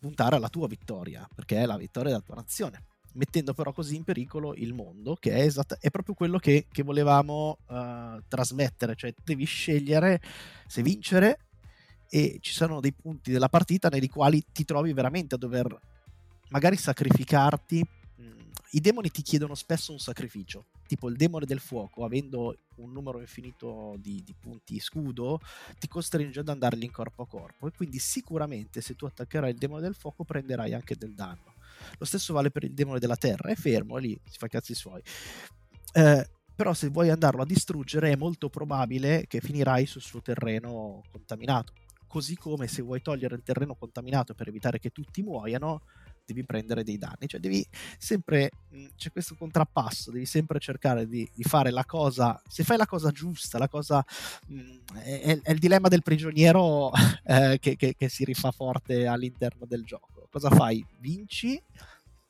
puntare 0.02 0.36
alla 0.36 0.50
tua 0.50 0.68
vittoria, 0.68 1.28
perché 1.34 1.62
è 1.62 1.66
la 1.68 1.78
vittoria 1.78 2.10
della 2.10 2.24
tua 2.24 2.34
nazione, 2.34 2.86
mettendo 3.14 3.54
però 3.54 3.72
così 3.72 3.96
in 3.96 4.04
pericolo 4.04 4.56
il 4.56 4.74
mondo, 4.74 5.16
che 5.16 5.32
è, 5.32 5.42
esatta- 5.42 5.78
è 5.80 5.92
proprio 5.92 6.16
quello 6.16 6.40
che, 6.40 6.66
che 6.72 6.82
volevamo 6.82 7.60
eh, 7.70 8.24
trasmettere, 8.28 8.96
cioè 8.96 9.14
devi 9.24 9.46
scegliere 9.46 10.20
se 10.66 10.82
vincere 10.82 11.46
e 12.10 12.40
ci 12.42 12.52
sono 12.52 12.80
dei 12.80 12.94
punti 12.94 13.32
della 13.32 13.48
partita 13.48 13.90
nei 13.90 14.08
quali 14.08 14.44
ti 14.52 14.66
trovi 14.66 14.92
veramente 14.92 15.36
a 15.36 15.38
dover 15.38 15.80
magari 16.50 16.78
sacrificarti. 16.78 17.86
Mm, 18.22 18.50
I 18.72 18.80
demoni 18.82 19.12
ti 19.12 19.22
chiedono 19.22 19.54
spesso 19.54 19.92
un 19.92 20.00
sacrificio, 20.00 20.66
tipo 20.91 21.08
il 21.08 21.15
demone 21.15 21.45
del 21.45 21.62
fuoco, 21.62 22.04
avendo 22.04 22.58
un 22.75 22.91
numero 22.91 23.21
infinito 23.21 23.95
di, 23.97 24.21
di 24.25 24.36
punti 24.38 24.77
scudo, 24.77 25.39
ti 25.80 25.88
costringe 25.88 26.41
ad 26.41 26.49
andargli 26.49 26.84
in 26.84 26.91
corpo 26.91 27.21
a 27.21 27.27
corpo 27.27 27.67
e 27.67 27.71
quindi 27.71 27.97
sicuramente 27.97 28.82
se 28.82 28.97
tu 28.97 29.06
attaccherai 29.06 29.51
il 29.51 29.58
demone 29.58 29.84
del 29.84 29.95
fuoco 29.95 30.25
prenderai 30.25 30.73
anche 30.73 30.97
del 30.97 31.13
danno. 31.15 31.54
Lo 31.97 32.04
stesso 32.04 32.34
vale 32.34 32.51
per 32.51 32.65
il 32.65 32.73
demone 32.73 32.99
della 32.99 33.15
terra, 33.15 33.49
è 33.49 33.56
fermo, 33.56 33.97
è 33.97 34.01
lì, 34.01 34.19
si 34.30 34.38
fa 34.38 34.49
cazzi 34.49 34.75
suoi. 34.75 35.01
Eh, 35.93 36.30
però 36.54 36.73
se 36.73 36.89
vuoi 36.89 37.10
andarlo 37.10 37.41
a 37.41 37.45
distruggere 37.45 38.12
è 38.12 38.17
molto 38.17 38.49
probabile 38.49 39.27
che 39.27 39.39
finirai 39.39 39.86
sul 39.86 40.01
suo 40.01 40.21
terreno 40.21 41.04
contaminato. 41.10 41.71
Così 42.06 42.36
come 42.36 42.67
se 42.67 42.82
vuoi 42.82 43.01
togliere 43.01 43.36
il 43.36 43.43
terreno 43.43 43.75
contaminato 43.75 44.34
per 44.34 44.49
evitare 44.49 44.77
che 44.77 44.89
tutti 44.89 45.21
muoiano, 45.21 45.84
devi 46.25 46.43
prendere 46.45 46.84
dei 46.84 46.97
danni. 46.97 47.27
Cioè 47.27 47.39
devi 47.39 47.65
sempre, 47.97 48.51
mh, 48.69 48.86
c'è 48.95 49.12
questo 49.12 49.36
contrappasso, 49.36 50.12
devi 50.12 50.25
sempre 50.25 50.60
cercare 50.60 51.07
di, 51.07 51.29
di 51.34 51.43
fare 51.43 51.71
la 51.71 51.86
cosa, 51.86 52.41
se 52.47 52.63
fai 52.63 52.77
la 52.77 52.86
cosa 52.86 53.12
giusta, 53.12 53.57
la 53.57 53.67
cosa, 53.67 54.03
mh, 54.47 54.77
è, 55.03 55.39
è 55.43 55.51
il 55.51 55.60
dilemma 55.60 55.88
del 55.88 56.03
prigioniero 56.03 56.91
eh, 57.25 57.57
che, 57.60 57.75
che- 57.75 57.95
che 57.95 58.10
si 58.10 58.23
rifà 58.23 58.51
forte 58.51 59.05
all'interno 59.07 59.65
del 59.65 59.84
gioco. 59.84 60.27
Cosa 60.29 60.49
fai? 60.49 60.86
Vinci, 60.99 61.62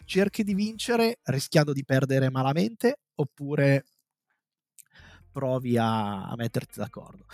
cerchi 0.06 0.44
di 0.44 0.54
vincere 0.54 1.20
rischiando 1.24 1.72
di 1.74 1.84
perdere 1.86 2.30
malamente 2.30 3.00
oppure 3.16 3.86
provi 5.32 5.78
a, 5.78 6.28
a 6.28 6.36
metterti 6.36 6.80
d'accordo. 6.80 7.26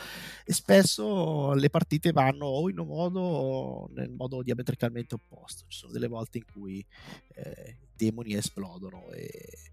E 0.45 0.53
spesso 0.53 1.53
le 1.53 1.69
partite 1.69 2.11
vanno 2.11 2.45
o 2.45 2.69
in 2.69 2.79
un 2.79 2.87
modo 2.87 3.19
o 3.19 3.89
nel 3.93 4.11
modo 4.11 4.41
diametricalmente 4.43 5.15
opposto. 5.15 5.65
Ci 5.67 5.77
sono 5.79 5.91
delle 5.91 6.07
volte 6.07 6.37
in 6.37 6.45
cui 6.51 6.85
eh, 7.35 7.77
i 7.81 7.95
demoni 7.95 8.33
esplodono 8.35 9.11
e 9.11 9.71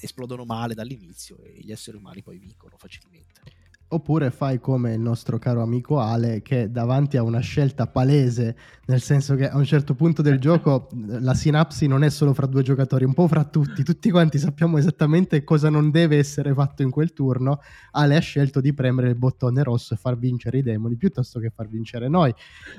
esplodono 0.00 0.44
male 0.44 0.74
dall'inizio 0.74 1.42
e 1.42 1.60
gli 1.60 1.72
esseri 1.72 1.96
umani 1.96 2.22
poi 2.22 2.38
vincono 2.38 2.76
facilmente. 2.76 3.40
Oppure 3.86 4.30
fai 4.30 4.58
come 4.60 4.94
il 4.94 5.00
nostro 5.00 5.38
caro 5.38 5.62
amico 5.62 6.00
Ale 6.00 6.42
che 6.42 6.70
davanti 6.70 7.16
a 7.16 7.22
una 7.22 7.40
scelta 7.40 7.86
palese, 7.86 8.56
nel 8.86 9.00
senso 9.00 9.36
che 9.36 9.48
a 9.48 9.56
un 9.56 9.64
certo 9.64 9.94
punto 9.94 10.20
del 10.22 10.40
gioco 10.40 10.88
la 11.06 11.34
sinapsi 11.34 11.86
non 11.86 12.02
è 12.02 12.10
solo 12.10 12.32
fra 12.32 12.46
due 12.46 12.62
giocatori, 12.62 13.04
un 13.04 13.12
po' 13.12 13.28
fra 13.28 13.44
tutti, 13.44 13.84
tutti 13.84 14.10
quanti 14.10 14.38
sappiamo 14.38 14.78
esattamente 14.78 15.44
cosa 15.44 15.68
non 15.68 15.90
deve 15.90 16.16
essere 16.16 16.54
fatto 16.54 16.82
in 16.82 16.90
quel 16.90 17.12
turno, 17.12 17.60
Ale 17.92 18.16
ha 18.16 18.20
scelto 18.20 18.60
di 18.60 18.72
premere 18.72 19.08
il 19.08 19.16
bottone 19.16 19.62
rosso 19.62 19.94
e 19.94 19.96
far 19.96 20.18
vincere 20.18 20.58
i 20.58 20.62
demoni 20.62 20.96
piuttosto 20.96 21.38
che 21.38 21.52
far 21.54 21.68
vincere 21.68 22.08
noi, 22.08 22.34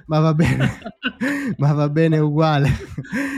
ma 0.08 0.20
va 0.20 0.34
bene, 0.34 0.70
ma 1.58 1.72
va 1.72 1.88
bene 1.88 2.18
uguale, 2.18 2.70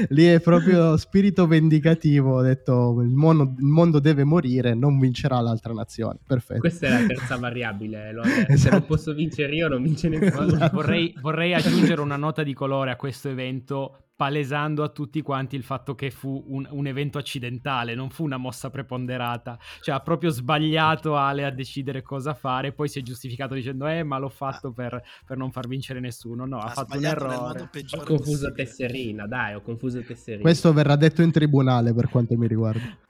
lì 0.09 0.25
è 0.25 0.39
proprio 0.39 0.97
spirito 0.97 1.45
vendicativo, 1.45 2.37
ho 2.37 2.41
detto 2.41 3.01
il 3.01 3.13
mondo, 3.13 3.53
il 3.55 3.65
mondo 3.65 3.99
deve 3.99 4.23
morire, 4.23 4.73
non 4.73 4.97
vincerà 4.97 5.39
l'altra 5.41 5.73
nazione, 5.73 6.17
perfetto. 6.25 6.61
Questa 6.61 6.87
è 6.87 6.89
la 6.89 7.05
terza 7.05 7.35
variante 7.37 7.56
variabile. 7.57 7.95
Esatto. 8.47 8.57
Se 8.57 8.69
non 8.69 8.85
posso 8.85 9.13
vincere 9.13 9.55
io, 9.55 9.67
non 9.67 9.81
vince 9.81 10.09
nessuno. 10.09 10.45
Esatto. 10.45 10.75
Vorrei, 10.75 11.13
vorrei 11.21 11.53
aggiungere 11.53 12.01
una 12.01 12.15
nota 12.15 12.43
di 12.43 12.53
colore 12.53 12.91
a 12.91 12.95
questo 12.95 13.29
evento 13.29 14.01
palesando 14.15 14.83
a 14.83 14.89
tutti 14.89 15.21
quanti 15.21 15.55
il 15.55 15.61
fatto 15.61 15.93
che 15.93 16.09
fu 16.09 16.43
un, 16.47 16.67
un, 16.71 16.87
evento 16.87 17.19
accidentale, 17.19 17.93
non 17.93 18.09
fu 18.09 18.23
una 18.23 18.37
mossa 18.37 18.71
preponderata. 18.71 19.59
Cioè 19.81 19.93
ha 19.93 19.99
proprio 19.99 20.31
sbagliato 20.31 21.15
Ale 21.15 21.45
a 21.45 21.51
decidere 21.51 22.01
cosa 22.01 22.33
fare, 22.33 22.71
poi 22.71 22.87
si 22.87 22.99
è 22.99 23.03
giustificato 23.03 23.53
dicendo 23.53 23.85
eh 23.85 24.01
ma 24.03 24.17
l'ho 24.17 24.29
fatto 24.29 24.71
per, 24.71 25.01
per 25.25 25.37
non 25.37 25.51
far 25.51 25.67
vincere 25.67 25.99
nessuno. 25.99 26.45
No, 26.45 26.57
ha, 26.57 26.65
ha 26.65 26.69
fatto 26.69 26.97
un 26.97 27.05
errore. 27.05 27.69
Ho 27.95 28.03
confuso 28.03 28.51
Tesserina, 28.51 29.27
dai, 29.27 29.53
ho 29.53 29.61
confuso 29.61 30.01
Tesserina. 30.01 30.41
Questo 30.41 30.73
verrà 30.73 30.95
detto 30.95 31.21
in 31.21 31.31
tribunale 31.31 31.93
per 31.93 32.09
quanto 32.09 32.35
mi 32.35 32.47
riguarda. 32.47 33.05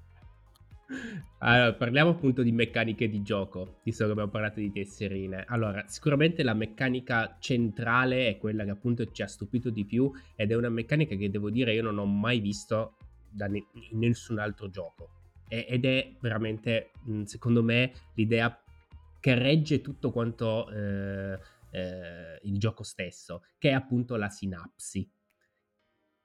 Allora, 1.39 1.73
parliamo 1.73 2.11
appunto 2.11 2.41
di 2.41 2.51
meccaniche 2.51 3.09
di 3.09 3.21
gioco, 3.21 3.79
visto 3.83 4.05
che 4.05 4.11
abbiamo 4.11 4.29
parlato 4.29 4.59
di 4.59 4.71
tesserine. 4.71 5.45
Allora, 5.47 5.85
sicuramente 5.87 6.43
la 6.43 6.53
meccanica 6.53 7.37
centrale 7.39 8.29
è 8.29 8.37
quella 8.37 8.63
che 8.63 8.71
appunto 8.71 9.11
ci 9.11 9.21
ha 9.21 9.27
stupito 9.27 9.69
di 9.69 9.85
più 9.85 10.11
ed 10.35 10.51
è 10.51 10.55
una 10.55 10.69
meccanica 10.69 11.15
che 11.15 11.29
devo 11.29 11.49
dire 11.49 11.73
io 11.73 11.83
non 11.83 11.97
ho 11.97 12.05
mai 12.05 12.39
visto 12.39 12.95
ne- 13.35 13.67
in 13.91 13.99
nessun 13.99 14.39
altro 14.39 14.69
gioco. 14.69 15.09
E- 15.47 15.65
ed 15.69 15.85
è 15.85 16.15
veramente, 16.21 16.91
secondo 17.25 17.61
me, 17.63 17.91
l'idea 18.15 18.59
che 19.19 19.35
regge 19.35 19.81
tutto 19.81 20.11
quanto 20.11 20.69
eh, 20.69 21.39
eh, 21.71 22.39
il 22.43 22.57
gioco 22.57 22.83
stesso, 22.83 23.43
che 23.57 23.69
è 23.69 23.73
appunto 23.73 24.15
la 24.15 24.29
sinapsi. 24.29 25.09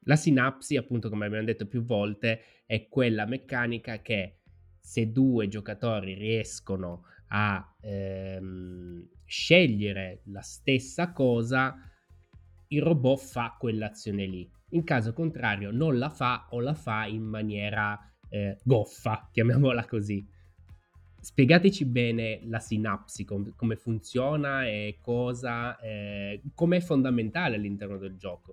La 0.07 0.17
sinapsi, 0.17 0.77
appunto, 0.77 1.09
come 1.09 1.27
abbiamo 1.27 1.45
detto 1.45 1.67
più 1.67 1.85
volte, 1.85 2.63
è 2.67 2.89
quella 2.89 3.27
meccanica 3.27 4.01
che 4.01 4.42
se 4.83 5.13
due 5.13 5.47
giocatori 5.47 6.15
riescono 6.15 7.05
a 7.29 7.77
ehm, 7.81 9.09
scegliere 9.25 10.23
la 10.25 10.41
stessa 10.41 11.13
cosa, 11.13 11.75
il 12.69 12.83
robot 12.83 13.19
fa 13.19 13.57
quell'azione 13.59 14.27
lì. 14.27 14.51
In 14.71 14.85
caso 14.85 15.13
contrario 15.13 15.71
non 15.71 15.99
la 15.99 16.11
fa 16.11 16.49
o 16.51 16.61
la 16.61 16.75
fa 16.75 17.07
in 17.07 17.23
maniera 17.23 17.99
eh, 18.29 18.59
goffa, 18.65 19.29
chiamiamola 19.33 19.87
così. 19.87 20.27
Spiegateci 21.21 21.85
bene 21.85 22.41
la 22.47 22.59
sinapsi, 22.59 23.25
com- 23.25 23.55
come 23.55 23.77
funziona 23.77 24.67
e 24.67 24.99
cosa, 25.01 25.79
eh, 25.79 26.43
come 26.55 26.79
è 26.79 26.81
fondamentale 26.81 27.55
all'interno 27.55 27.97
del 27.97 28.17
gioco. 28.17 28.53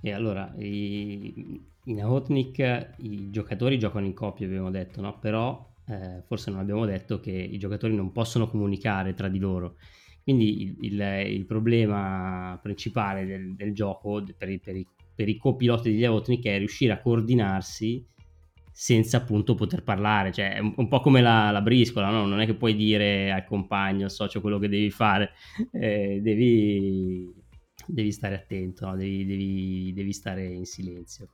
E 0.00 0.12
allora, 0.12 0.52
i, 0.58 1.60
in 1.84 2.04
Outnik 2.04 2.94
i 2.98 3.30
giocatori 3.30 3.78
giocano 3.78 4.06
in 4.06 4.14
coppia, 4.14 4.46
abbiamo 4.46 4.70
detto, 4.70 5.00
no? 5.00 5.18
Però 5.18 5.74
eh, 5.88 6.22
forse 6.26 6.50
non 6.50 6.60
abbiamo 6.60 6.84
detto 6.84 7.20
che 7.20 7.30
i 7.30 7.58
giocatori 7.58 7.94
non 7.94 8.12
possono 8.12 8.48
comunicare 8.48 9.14
tra 9.14 9.28
di 9.28 9.38
loro. 9.38 9.76
Quindi 10.22 10.62
il, 10.62 10.76
il, 10.80 11.00
il 11.34 11.44
problema 11.46 12.58
principale 12.60 13.24
del, 13.24 13.54
del 13.54 13.72
gioco 13.72 14.24
per 14.36 14.48
i, 14.48 14.58
per, 14.58 14.74
i, 14.74 14.86
per 15.14 15.28
i, 15.28 15.36
copiloti 15.36 15.90
degli 15.90 16.04
Outnik 16.04 16.44
è 16.46 16.58
riuscire 16.58 16.92
a 16.92 17.00
coordinarsi 17.00 18.04
senza 18.72 19.18
appunto 19.18 19.54
poter 19.54 19.82
parlare, 19.84 20.32
cioè 20.32 20.54
è 20.54 20.58
un, 20.58 20.74
un 20.76 20.88
po' 20.88 21.00
come 21.00 21.22
la, 21.22 21.50
la 21.50 21.62
briscola, 21.62 22.10
no? 22.10 22.26
non 22.26 22.40
è 22.40 22.46
che 22.46 22.54
puoi 22.54 22.74
dire 22.74 23.32
al 23.32 23.44
compagno, 23.44 24.04
al 24.04 24.10
socio 24.10 24.40
quello 24.40 24.58
che 24.58 24.68
devi 24.68 24.90
fare, 24.90 25.30
eh, 25.72 26.18
devi, 26.20 27.32
devi, 27.86 28.12
stare 28.12 28.34
attento, 28.34 28.86
no? 28.86 28.96
devi, 28.96 29.24
devi, 29.24 29.92
devi 29.94 30.12
stare 30.12 30.44
in 30.44 30.64
silenzio. 30.64 31.28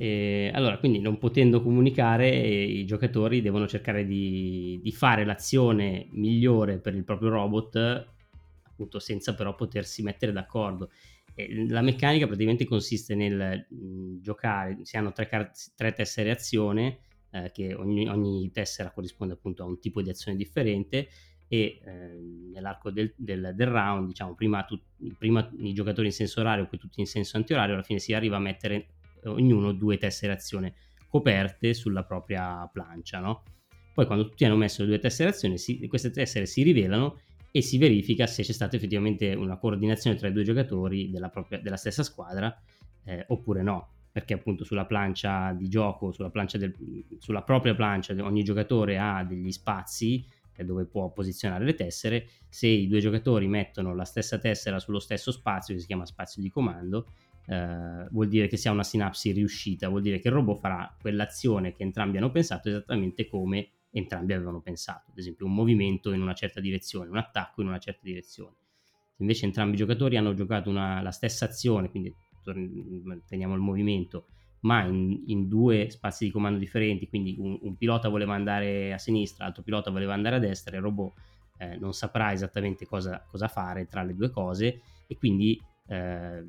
E 0.00 0.50
allora, 0.54 0.78
quindi 0.78 1.00
non 1.00 1.18
potendo 1.18 1.60
comunicare, 1.60 2.28
i 2.28 2.84
giocatori 2.84 3.40
devono 3.40 3.66
cercare 3.66 4.06
di, 4.06 4.78
di, 4.80 4.92
fare 4.92 5.24
l'azione 5.24 6.06
migliore 6.12 6.78
per 6.78 6.94
il 6.94 7.04
proprio 7.04 7.30
robot, 7.30 8.06
appunto 8.62 9.00
senza 9.00 9.34
però 9.34 9.54
potersi 9.56 10.02
mettere 10.02 10.32
d'accordo. 10.32 10.90
La 11.68 11.82
meccanica 11.82 12.26
praticamente 12.26 12.64
consiste 12.64 13.14
nel 13.14 13.66
mh, 13.68 13.76
mm, 13.76 14.20
giocare, 14.20 14.78
si 14.82 14.96
hanno 14.96 15.12
tre, 15.12 15.26
car- 15.26 15.50
tre 15.74 15.92
tessere 15.92 16.30
azione, 16.30 17.00
eh, 17.30 17.50
che 17.52 17.74
ogni, 17.74 18.08
ogni, 18.08 18.50
tessera 18.52 18.90
corrisponde 18.90 19.34
appunto 19.34 19.62
a 19.62 19.66
un 19.66 19.78
tipo 19.80 20.00
di 20.00 20.10
azione 20.10 20.36
differente 20.36 21.08
e 21.48 21.80
eh, 21.82 22.20
nell'arco 22.52 22.90
del, 22.90 23.12
del, 23.16 23.52
del, 23.54 23.66
round, 23.66 24.06
diciamo, 24.08 24.34
prima, 24.34 24.62
tu, 24.64 24.78
prima 25.16 25.48
i 25.58 25.72
giocatori 25.72 26.08
in 26.08 26.12
senso 26.12 26.40
orario, 26.40 26.66
poi 26.66 26.78
tutti 26.78 27.00
in 27.00 27.06
senso 27.06 27.38
antiorario, 27.38 27.74
alla 27.74 27.82
fine 27.82 27.98
si 27.98 28.12
arriva 28.12 28.36
a 28.36 28.40
mettere 28.40 28.88
ognuno 29.24 29.72
due 29.72 29.96
tesserazioni 29.96 30.72
coperte 31.08 31.72
sulla 31.72 32.04
propria 32.04 32.68
plancia, 32.70 33.18
no? 33.18 33.42
Poi 33.94 34.06
quando 34.06 34.28
tutti 34.28 34.44
hanno 34.44 34.56
messo 34.56 34.82
le 34.82 34.88
due 34.88 34.98
tesserazioni, 34.98 35.58
si, 35.58 35.84
queste 35.88 36.10
tessere 36.10 36.46
si 36.46 36.62
rivelano 36.62 37.20
e 37.50 37.62
si 37.62 37.78
verifica 37.78 38.26
se 38.26 38.42
c'è 38.42 38.52
stata 38.52 38.76
effettivamente 38.76 39.32
una 39.34 39.56
coordinazione 39.56 40.16
tra 40.16 40.28
i 40.28 40.32
due 40.32 40.44
giocatori 40.44 41.10
della, 41.10 41.30
propria, 41.30 41.58
della 41.58 41.76
stessa 41.76 42.02
squadra 42.02 42.54
eh, 43.04 43.24
oppure 43.28 43.62
no 43.62 43.92
perché 44.12 44.34
appunto 44.34 44.64
sulla 44.64 44.84
plancia 44.84 45.52
di 45.52 45.68
gioco, 45.68 46.12
sulla, 46.12 46.30
plancia 46.30 46.58
del, 46.58 46.74
sulla 47.18 47.42
propria 47.42 47.74
plancia 47.74 48.14
ogni 48.24 48.42
giocatore 48.42 48.98
ha 48.98 49.24
degli 49.24 49.50
spazi 49.50 50.24
eh, 50.58 50.64
dove 50.64 50.84
può 50.86 51.10
posizionare 51.12 51.64
le 51.64 51.74
tessere, 51.74 52.28
se 52.48 52.66
i 52.66 52.88
due 52.88 52.98
giocatori 52.98 53.46
mettono 53.46 53.94
la 53.94 54.04
stessa 54.04 54.38
tessera 54.38 54.80
sullo 54.80 54.98
stesso 54.98 55.30
spazio, 55.30 55.74
che 55.74 55.80
si 55.80 55.86
chiama 55.86 56.04
spazio 56.04 56.42
di 56.42 56.50
comando, 56.50 57.06
eh, 57.46 58.08
vuol 58.10 58.26
dire 58.26 58.48
che 58.48 58.56
sia 58.56 58.72
una 58.72 58.82
sinapsi 58.82 59.30
riuscita, 59.30 59.88
vuol 59.88 60.02
dire 60.02 60.18
che 60.18 60.28
il 60.28 60.34
robot 60.34 60.58
farà 60.58 60.96
quell'azione 61.00 61.72
che 61.72 61.84
entrambi 61.84 62.16
hanno 62.16 62.30
pensato 62.30 62.68
esattamente 62.68 63.26
come 63.28 63.70
entrambi 63.90 64.32
avevano 64.32 64.60
pensato, 64.60 65.10
ad 65.10 65.18
esempio 65.18 65.46
un 65.46 65.54
movimento 65.54 66.12
in 66.12 66.20
una 66.20 66.34
certa 66.34 66.60
direzione, 66.60 67.08
un 67.08 67.16
attacco 67.16 67.62
in 67.62 67.68
una 67.68 67.78
certa 67.78 68.00
direzione. 68.02 68.56
Se 69.14 69.22
invece 69.22 69.46
entrambi 69.46 69.74
i 69.74 69.78
giocatori 69.78 70.16
hanno 70.16 70.34
giocato 70.34 70.68
una, 70.68 71.00
la 71.00 71.10
stessa 71.10 71.44
azione, 71.46 71.88
quindi 71.88 72.12
teniamo 73.26 73.54
il 73.54 73.60
movimento, 73.60 74.26
ma 74.60 74.82
in, 74.84 75.22
in, 75.26 75.48
due 75.48 75.88
spazi 75.90 76.24
di 76.24 76.30
comando 76.30 76.58
differenti, 76.58 77.08
quindi 77.08 77.36
un, 77.38 77.58
un, 77.62 77.76
pilota 77.76 78.08
voleva 78.08 78.34
andare 78.34 78.92
a 78.92 78.98
sinistra, 78.98 79.44
l'altro 79.44 79.62
pilota 79.62 79.90
voleva 79.90 80.14
andare 80.14 80.36
a 80.36 80.38
destra, 80.40 80.76
il 80.76 80.82
robot 80.82 81.12
eh, 81.58 81.76
non 81.76 81.92
saprà 81.92 82.32
esattamente 82.32 82.86
cosa, 82.86 83.24
cosa, 83.28 83.48
fare 83.48 83.86
tra 83.86 84.02
le 84.02 84.14
due 84.14 84.30
cose 84.30 84.80
e 85.06 85.16
quindi 85.16 85.60
eh, 85.88 86.44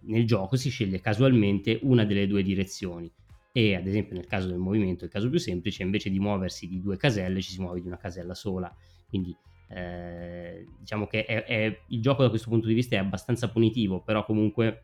nel 0.00 0.26
gioco 0.26 0.56
si 0.56 0.70
sceglie 0.70 1.00
casualmente 1.00 1.78
una 1.82 2.04
delle 2.04 2.26
due 2.26 2.42
direzioni 2.42 3.10
e 3.52 3.74
ad 3.74 3.86
esempio 3.86 4.14
nel 4.14 4.26
caso 4.26 4.48
del 4.48 4.58
movimento, 4.58 5.04
il 5.04 5.10
caso 5.10 5.30
più 5.30 5.38
semplice, 5.38 5.82
invece 5.82 6.10
di 6.10 6.18
muoversi 6.18 6.68
di 6.68 6.80
due 6.80 6.98
caselle 6.98 7.40
ci 7.40 7.52
si 7.52 7.60
muove 7.60 7.80
di 7.80 7.86
una 7.86 7.96
casella 7.96 8.34
sola. 8.34 8.70
Quindi 9.08 9.34
eh, 9.68 10.66
diciamo 10.78 11.06
che 11.06 11.24
è, 11.24 11.42
è, 11.44 11.80
il 11.88 12.00
gioco 12.02 12.22
da 12.22 12.28
questo 12.28 12.50
punto 12.50 12.66
di 12.66 12.74
vista 12.74 12.96
è 12.96 12.98
abbastanza 12.98 13.48
punitivo, 13.48 14.02
però 14.02 14.26
comunque 14.26 14.82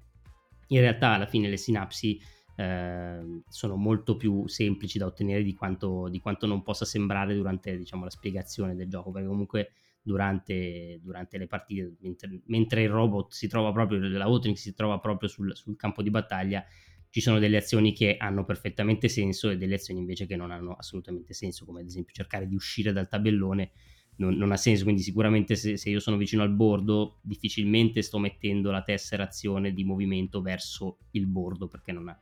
in 0.68 0.80
realtà 0.80 1.10
alla 1.10 1.26
fine 1.26 1.50
le 1.50 1.58
sinapsi 1.58 2.18
eh, 2.56 3.42
sono 3.48 3.76
molto 3.76 4.16
più 4.16 4.46
semplici 4.46 4.98
da 4.98 5.06
ottenere 5.06 5.42
di 5.42 5.54
quanto, 5.54 6.08
di 6.08 6.20
quanto 6.20 6.46
non 6.46 6.62
possa 6.62 6.84
sembrare 6.84 7.34
durante 7.34 7.76
diciamo, 7.76 8.04
la 8.04 8.10
spiegazione 8.10 8.74
del 8.74 8.88
gioco, 8.88 9.10
perché 9.10 9.28
comunque 9.28 9.72
durante, 10.02 10.98
durante 11.02 11.38
le 11.38 11.46
partite, 11.46 11.94
mentre, 12.00 12.40
mentre, 12.46 12.82
il 12.82 12.90
robot 12.90 13.32
si 13.32 13.48
trova 13.48 13.72
proprio, 13.72 14.00
la 14.00 14.28
Outring 14.28 14.56
si 14.56 14.74
trova 14.74 14.98
proprio 14.98 15.28
sul, 15.28 15.56
sul 15.56 15.76
campo 15.76 16.02
di 16.02 16.10
battaglia, 16.10 16.64
ci 17.08 17.20
sono 17.20 17.38
delle 17.38 17.58
azioni 17.58 17.92
che 17.92 18.16
hanno 18.16 18.44
perfettamente 18.44 19.08
senso 19.08 19.50
e 19.50 19.56
delle 19.56 19.74
azioni 19.74 20.00
invece 20.00 20.26
che 20.26 20.34
non 20.34 20.50
hanno 20.50 20.72
assolutamente 20.72 21.34
senso, 21.34 21.64
come 21.64 21.80
ad 21.80 21.86
esempio 21.86 22.14
cercare 22.14 22.48
di 22.48 22.54
uscire 22.54 22.92
dal 22.92 23.08
tabellone 23.08 23.70
non, 24.16 24.34
non 24.34 24.52
ha 24.52 24.56
senso, 24.56 24.84
quindi 24.84 25.02
sicuramente 25.02 25.54
se, 25.54 25.76
se, 25.76 25.90
io 25.90 26.00
sono 26.00 26.16
vicino 26.16 26.42
al 26.42 26.52
bordo 26.52 27.18
difficilmente 27.22 28.02
sto 28.02 28.18
mettendo 28.18 28.70
la 28.70 28.82
tessera 28.82 29.24
azione 29.24 29.72
di 29.72 29.84
movimento 29.84 30.42
verso 30.42 30.98
il 31.12 31.26
bordo 31.26 31.68
perché 31.68 31.92
non 31.92 32.08
ha, 32.08 32.20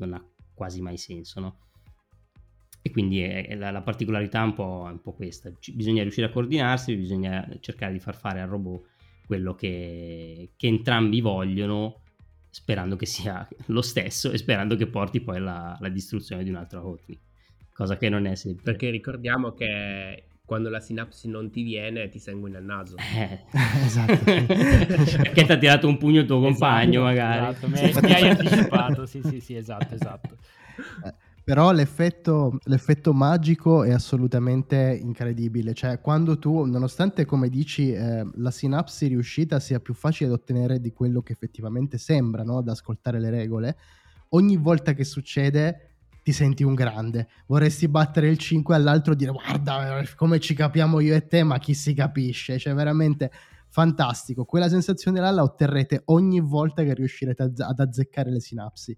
non 0.00 0.14
ha 0.14 0.24
quasi 0.54 0.80
mai 0.80 0.96
senso, 0.96 1.40
no? 1.40 1.56
E 2.82 2.90
quindi 2.90 3.20
è, 3.20 3.46
è 3.46 3.54
la, 3.54 3.70
la, 3.70 3.82
particolarità 3.82 4.42
un, 4.42 4.54
po', 4.54 4.86
è 4.88 4.90
un 4.90 5.00
po' 5.00 5.12
questa. 5.12 5.52
Ci, 5.58 5.72
bisogna 5.72 6.02
riuscire 6.02 6.26
a 6.26 6.30
coordinarsi, 6.30 6.96
bisogna 6.96 7.46
cercare 7.60 7.92
di 7.92 7.98
far 7.98 8.16
fare 8.16 8.40
al 8.40 8.48
robot 8.48 8.86
quello 9.26 9.54
che, 9.54 10.50
che 10.56 10.66
entrambi 10.66 11.20
vogliono, 11.20 12.00
sperando 12.48 12.96
che 12.96 13.06
sia 13.06 13.46
lo 13.66 13.82
stesso 13.82 14.30
e 14.30 14.38
sperando 14.38 14.76
che 14.76 14.86
porti 14.86 15.20
poi 15.20 15.36
alla, 15.36 15.78
distruzione 15.92 16.42
di 16.42 16.50
un 16.50 16.56
altro 16.56 16.86
Hotnik. 16.86 17.20
cosa 17.72 17.96
che 17.96 18.08
non 18.08 18.26
è 18.26 18.34
semplice. 18.34 18.64
Perché 18.70 18.90
ricordiamo 18.90 19.52
che 19.52 20.24
quando 20.50 20.68
la 20.68 20.80
sinapsi 20.80 21.28
non 21.28 21.48
ti 21.48 21.62
viene 21.62 22.08
ti 22.08 22.18
sanguina 22.18 22.58
il 22.58 22.64
naso. 22.64 22.96
Eh. 22.96 23.44
esatto. 23.86 24.18
Perché 24.26 25.44
ti 25.44 25.52
ha 25.52 25.56
tirato 25.56 25.86
un 25.86 25.96
pugno 25.96 26.22
il 26.22 26.26
tuo 26.26 26.40
compagno, 26.40 27.08
Esatto, 27.08 27.68
magari. 27.68 27.84
Esatto, 27.84 28.00
mi, 28.02 28.08
mi 28.08 28.14
hai 28.14 28.28
anticipato, 28.34 29.06
sì, 29.06 29.22
sì, 29.22 29.38
sì, 29.38 29.54
esatto, 29.54 29.94
esatto. 29.94 30.36
Eh, 31.06 31.14
Però 31.44 31.70
l'effetto, 31.70 32.58
l'effetto 32.64 33.12
magico 33.12 33.84
è 33.84 33.92
assolutamente 33.92 34.98
incredibile. 35.00 35.72
Cioè, 35.72 36.00
quando 36.00 36.36
tu, 36.40 36.64
nonostante 36.64 37.24
come 37.26 37.48
dici, 37.48 37.92
eh, 37.92 38.28
la 38.34 38.50
sinapsi 38.50 39.06
riuscita 39.06 39.60
sia 39.60 39.78
più 39.78 39.94
facile 39.94 40.30
da 40.30 40.34
ottenere 40.34 40.80
di 40.80 40.92
quello 40.92 41.22
che 41.22 41.30
effettivamente 41.30 41.96
sembra, 41.96 42.42
no? 42.42 42.58
ad 42.58 42.66
ascoltare 42.66 43.20
le 43.20 43.30
regole, 43.30 43.76
ogni 44.30 44.56
volta 44.56 44.94
che 44.94 45.04
succede 45.04 45.89
ti 46.22 46.32
senti 46.32 46.62
un 46.62 46.74
grande. 46.74 47.28
Vorresti 47.46 47.88
battere 47.88 48.28
il 48.28 48.38
5 48.38 48.74
all'altro 48.74 49.12
e 49.12 49.16
dire 49.16 49.32
guarda 49.32 50.02
come 50.16 50.40
ci 50.40 50.54
capiamo 50.54 51.00
io 51.00 51.14
e 51.14 51.26
te, 51.26 51.42
ma 51.42 51.58
chi 51.58 51.74
si 51.74 51.94
capisce? 51.94 52.58
Cioè, 52.58 52.74
veramente 52.74 53.30
fantastico. 53.68 54.44
Quella 54.44 54.68
sensazione 54.68 55.20
là 55.20 55.30
la 55.30 55.42
otterrete 55.42 56.02
ogni 56.06 56.40
volta 56.40 56.82
che 56.82 56.94
riuscirete 56.94 57.42
ad 57.42 57.60
ad 57.60 57.78
azzeccare 57.78 58.30
le 58.30 58.40
sinapsi. 58.40 58.96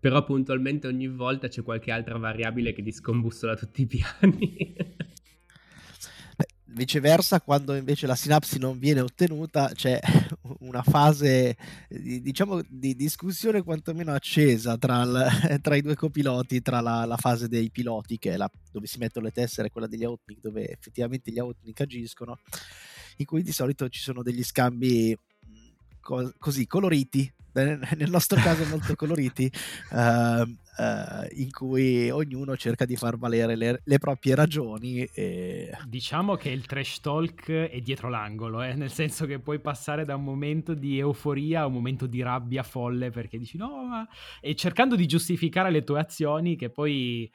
Però 0.00 0.24
puntualmente 0.24 0.86
ogni 0.86 1.08
volta 1.08 1.48
c'è 1.48 1.62
qualche 1.62 1.90
altra 1.90 2.16
variabile 2.16 2.72
che 2.72 2.82
ti 2.82 2.90
scombussola 2.90 3.54
tutti 3.54 3.82
i 3.82 3.86
piani. 3.86 4.76
Viceversa, 6.72 7.40
quando 7.40 7.74
invece 7.74 8.06
la 8.06 8.14
sinapsi 8.14 8.58
non 8.60 8.78
viene 8.78 9.00
ottenuta, 9.00 9.72
c'è 9.74 9.98
una 10.60 10.82
fase, 10.82 11.56
di- 11.88 12.20
diciamo, 12.20 12.60
di 12.68 12.94
discussione 12.94 13.62
quantomeno 13.62 14.12
accesa 14.12 14.76
tra, 14.78 15.02
il- 15.02 15.58
tra 15.62 15.74
i 15.74 15.82
due 15.82 15.96
copiloti, 15.96 16.62
tra 16.62 16.80
la, 16.80 17.04
la 17.06 17.16
fase 17.16 17.48
dei 17.48 17.70
piloti, 17.70 18.18
che 18.18 18.32
è 18.32 18.36
la, 18.36 18.48
dove 18.70 18.86
si 18.86 18.98
mettono 18.98 19.26
le 19.26 19.32
tessere, 19.32 19.66
e 19.66 19.70
quella 19.72 19.88
degli 19.88 20.04
Outnik, 20.04 20.40
dove 20.40 20.68
effettivamente 20.68 21.32
gli 21.32 21.40
Outnik 21.40 21.80
agiscono, 21.80 22.38
in 23.16 23.26
cui 23.26 23.42
di 23.42 23.52
solito 23.52 23.88
ci 23.88 24.00
sono 24.00 24.22
degli 24.22 24.44
scambi 24.44 25.16
mh, 25.16 25.54
co- 26.00 26.32
così 26.38 26.68
coloriti, 26.68 27.32
nel 27.52 28.10
nostro 28.10 28.40
caso 28.40 28.64
molto 28.66 28.94
coloriti, 28.94 29.50
ehm, 29.92 30.56
eh, 30.78 31.28
in 31.42 31.50
cui 31.50 32.10
ognuno 32.10 32.56
cerca 32.56 32.84
di 32.84 32.96
far 32.96 33.18
valere 33.18 33.56
le, 33.56 33.80
le 33.84 33.98
proprie 33.98 34.34
ragioni. 34.34 35.04
E... 35.12 35.70
Diciamo 35.86 36.36
che 36.36 36.50
il 36.50 36.66
trash 36.66 37.00
talk 37.00 37.50
è 37.50 37.80
dietro 37.80 38.08
l'angolo, 38.08 38.62
eh, 38.62 38.74
nel 38.74 38.90
senso 38.90 39.26
che 39.26 39.38
puoi 39.38 39.60
passare 39.60 40.04
da 40.04 40.16
un 40.16 40.24
momento 40.24 40.74
di 40.74 40.98
euforia 40.98 41.62
a 41.62 41.66
un 41.66 41.74
momento 41.74 42.06
di 42.06 42.22
rabbia 42.22 42.62
folle 42.62 43.10
perché 43.10 43.38
dici 43.38 43.56
no, 43.56 43.84
ma... 43.84 44.08
e 44.40 44.54
cercando 44.54 44.96
di 44.96 45.06
giustificare 45.06 45.70
le 45.70 45.84
tue 45.84 46.00
azioni 46.00 46.56
che 46.56 46.70
poi 46.70 47.30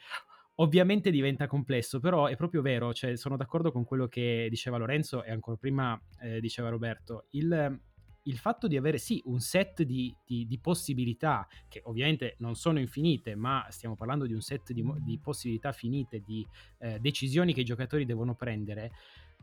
ovviamente 0.56 1.10
diventa 1.10 1.46
complesso, 1.46 2.00
però 2.00 2.26
è 2.26 2.36
proprio 2.36 2.62
vero, 2.62 2.92
cioè 2.92 3.16
sono 3.16 3.36
d'accordo 3.36 3.72
con 3.72 3.84
quello 3.84 4.06
che 4.06 4.46
diceva 4.48 4.78
Lorenzo 4.78 5.22
e 5.22 5.30
ancora 5.30 5.56
prima 5.56 6.00
eh, 6.20 6.40
diceva 6.40 6.68
Roberto, 6.68 7.26
il, 7.30 7.78
il 8.26 8.38
fatto 8.38 8.66
di 8.66 8.76
avere 8.76 8.98
sì 8.98 9.22
un 9.26 9.40
set 9.40 9.82
di, 9.82 10.14
di- 10.24 10.46
di 10.46 10.58
possibilità 10.58 11.46
che 11.68 11.80
ovviamente 11.84 12.36
non 12.38 12.54
sono 12.54 12.78
infinite, 12.78 13.34
ma 13.34 13.66
stiamo 13.70 13.96
parlando 13.96 14.26
di 14.26 14.32
un 14.32 14.40
set 14.40 14.72
di, 14.72 14.84
di 15.00 15.18
possibilità 15.18 15.72
finite, 15.72 16.22
di 16.24 16.46
eh, 16.78 16.98
decisioni 17.00 17.52
che 17.54 17.60
i 17.60 17.64
giocatori 17.64 18.04
devono 18.04 18.34
prendere, 18.34 18.92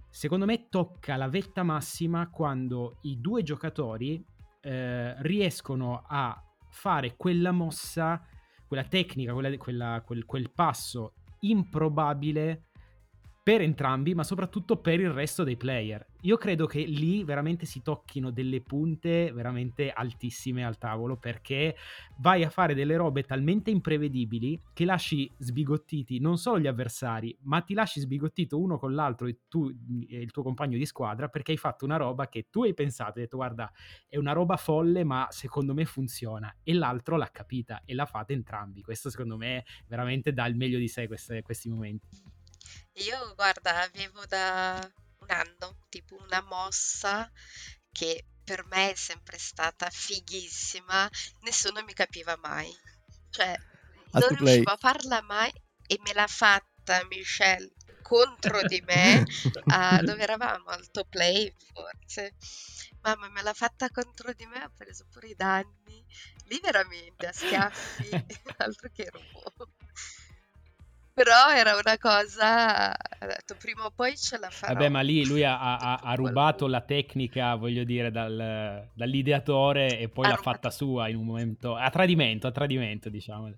secondo 0.09 0.45
me 0.45 0.67
tocca 0.69 1.15
la 1.15 1.27
vetta 1.29 1.63
massima 1.63 2.29
quando 2.29 2.97
i 3.01 3.19
due 3.19 3.41
giocatori 3.43 4.23
eh, 4.61 5.21
riescono 5.23 6.03
a 6.07 6.41
fare 6.69 7.15
quella 7.15 7.51
mossa, 7.51 8.21
quella 8.67 8.83
tecnica, 8.83 9.33
quella- 9.33 9.57
quella- 9.57 10.01
quel, 10.05 10.25
quel 10.25 10.51
passo 10.51 11.13
improbabile 11.39 12.65
per 13.43 13.61
entrambi, 13.61 14.13
ma 14.13 14.23
soprattutto 14.23 14.77
per 14.77 14.99
il 14.99 15.11
resto 15.11 15.43
dei 15.43 15.57
player. 15.57 16.05
Io 16.25 16.37
credo 16.37 16.67
che 16.67 16.79
lì 16.79 17.25
veramente 17.25 17.65
si 17.65 17.81
tocchino 17.81 18.31
delle 18.31 18.61
punte 18.61 19.33
veramente 19.33 19.91
altissime 19.91 20.63
al 20.63 20.77
tavolo 20.77 21.17
perché 21.17 21.75
vai 22.19 22.45
a 22.45 22.49
fare 22.49 22.73
delle 22.73 22.95
robe 22.95 23.23
talmente 23.23 23.71
imprevedibili 23.71 24.57
che 24.71 24.85
lasci 24.85 25.29
sbigottiti 25.37 26.19
non 26.19 26.37
solo 26.37 26.59
gli 26.59 26.67
avversari, 26.67 27.37
ma 27.41 27.59
ti 27.59 27.73
lasci 27.73 27.99
sbigottito 27.99 28.57
uno 28.57 28.79
con 28.79 28.95
l'altro 28.95 29.27
e 29.27 29.39
tu 29.49 29.69
e 30.07 30.21
il 30.21 30.31
tuo 30.31 30.43
compagno 30.43 30.77
di 30.77 30.85
squadra 30.85 31.27
perché 31.27 31.51
hai 31.51 31.57
fatto 31.57 31.83
una 31.83 31.97
roba 31.97 32.29
che 32.29 32.47
tu 32.49 32.63
hai 32.63 32.73
pensato, 32.73 33.17
hai 33.17 33.23
detto 33.25 33.35
guarda 33.35 33.69
è 34.07 34.15
una 34.15 34.31
roba 34.31 34.55
folle 34.55 35.03
ma 35.03 35.27
secondo 35.29 35.73
me 35.73 35.83
funziona 35.83 36.55
e 36.63 36.73
l'altro 36.73 37.17
l'ha 37.17 37.31
capita 37.31 37.81
e 37.83 37.93
la 37.93 38.05
fate 38.05 38.31
entrambi. 38.31 38.81
Questo 38.81 39.09
secondo 39.09 39.35
me 39.35 39.65
veramente 39.87 40.31
dà 40.31 40.45
il 40.45 40.55
meglio 40.55 40.77
di 40.77 40.87
sé 40.87 41.05
queste- 41.05 41.41
questi 41.41 41.67
momenti. 41.67 42.07
Io, 42.93 43.33
guarda, 43.35 43.81
avevo 43.81 44.23
da 44.25 44.89
un 45.23 45.31
anno 45.31 45.77
tipo 45.89 46.15
una 46.21 46.41
mossa 46.41 47.29
che 47.91 48.25
per 48.43 48.65
me 48.65 48.91
è 48.91 48.95
sempre 48.95 49.37
stata 49.37 49.89
fighissima, 49.89 51.09
nessuno 51.41 51.83
mi 51.83 51.93
capiva 51.93 52.35
mai. 52.37 52.71
Cioè, 53.29 53.55
Al 54.13 54.21
non 54.21 54.29
to 54.29 54.35
play. 54.37 54.63
riuscivo 54.63 54.71
a 54.71 54.77
farla 54.77 55.21
mai 55.21 55.51
e 55.87 55.97
me 56.01 56.13
l'ha 56.13 56.27
fatta 56.27 57.03
Michelle 57.05 57.71
contro 58.01 58.63
di 58.63 58.81
me, 58.81 59.23
a- 59.67 60.01
dove 60.03 60.21
eravamo 60.23 60.69
al 60.69 60.89
top 60.91 61.07
play 61.09 61.53
forse. 61.71 62.35
Mamma 63.01 63.29
me 63.29 63.41
l'ha 63.41 63.53
fatta 63.53 63.89
contro 63.89 64.33
di 64.33 64.45
me, 64.45 64.59
ha 64.63 64.69
preso 64.75 65.05
pure 65.09 65.27
i 65.29 65.35
danni. 65.35 66.05
Lì 66.45 66.59
veramente 66.61 67.27
a 67.27 67.31
schiaffi, 67.33 68.23
altro 68.57 68.89
che 68.93 69.09
robot. 69.09 69.69
Però 71.13 71.51
era 71.55 71.75
una 71.75 71.97
cosa, 71.99 72.89
ho 72.91 73.25
detto 73.27 73.55
prima 73.59 73.85
o 73.85 73.91
poi 73.91 74.17
ce 74.17 74.39
la 74.39 74.49
farò. 74.49 74.73
Vabbè, 74.73 74.89
ma 74.89 75.01
lì 75.01 75.23
lui 75.25 75.43
ha, 75.43 75.59
ha- 75.77 75.95
ha- 76.01 76.15
rubato 76.15 76.65
la 76.65 76.81
tecnica, 76.81 77.53
voglio 77.55 77.83
dire, 77.83 78.09
dal- 78.09 78.89
dall'ideatore 78.95 79.99
e 79.99 80.09
poi 80.09 80.25
Ha 80.25 80.29
l'ha 80.29 80.35
rubato. 80.35 80.55
fatta 80.57 80.69
sua 80.71 81.09
in 81.09 81.17
un 81.17 81.25
momento. 81.25 81.75
A 81.75 81.89
tradimento, 81.91 82.47
a 82.47 82.51
tradimento, 82.51 83.09
diciamo. 83.09 83.47
È 83.49 83.53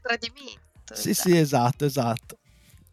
tradimento. 0.00 0.94
Sì, 0.94 1.10
esatto. 1.10 1.28
sì, 1.28 1.36
esatto, 1.36 1.84
esatto. 1.84 2.38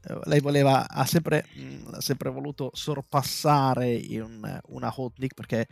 Eh, 0.06 0.20
Lei 0.26 0.42
voleva, 0.42 0.86
ha 0.90 1.06
sempre, 1.06 1.46
mh, 1.54 1.94
ha 1.94 2.02
sempre 2.02 2.30
voluto 2.30 2.72
sorpassare 2.74 3.94
in 3.94 4.60
una 4.68 4.94
Hotnik 4.94 5.34
perché 5.34 5.66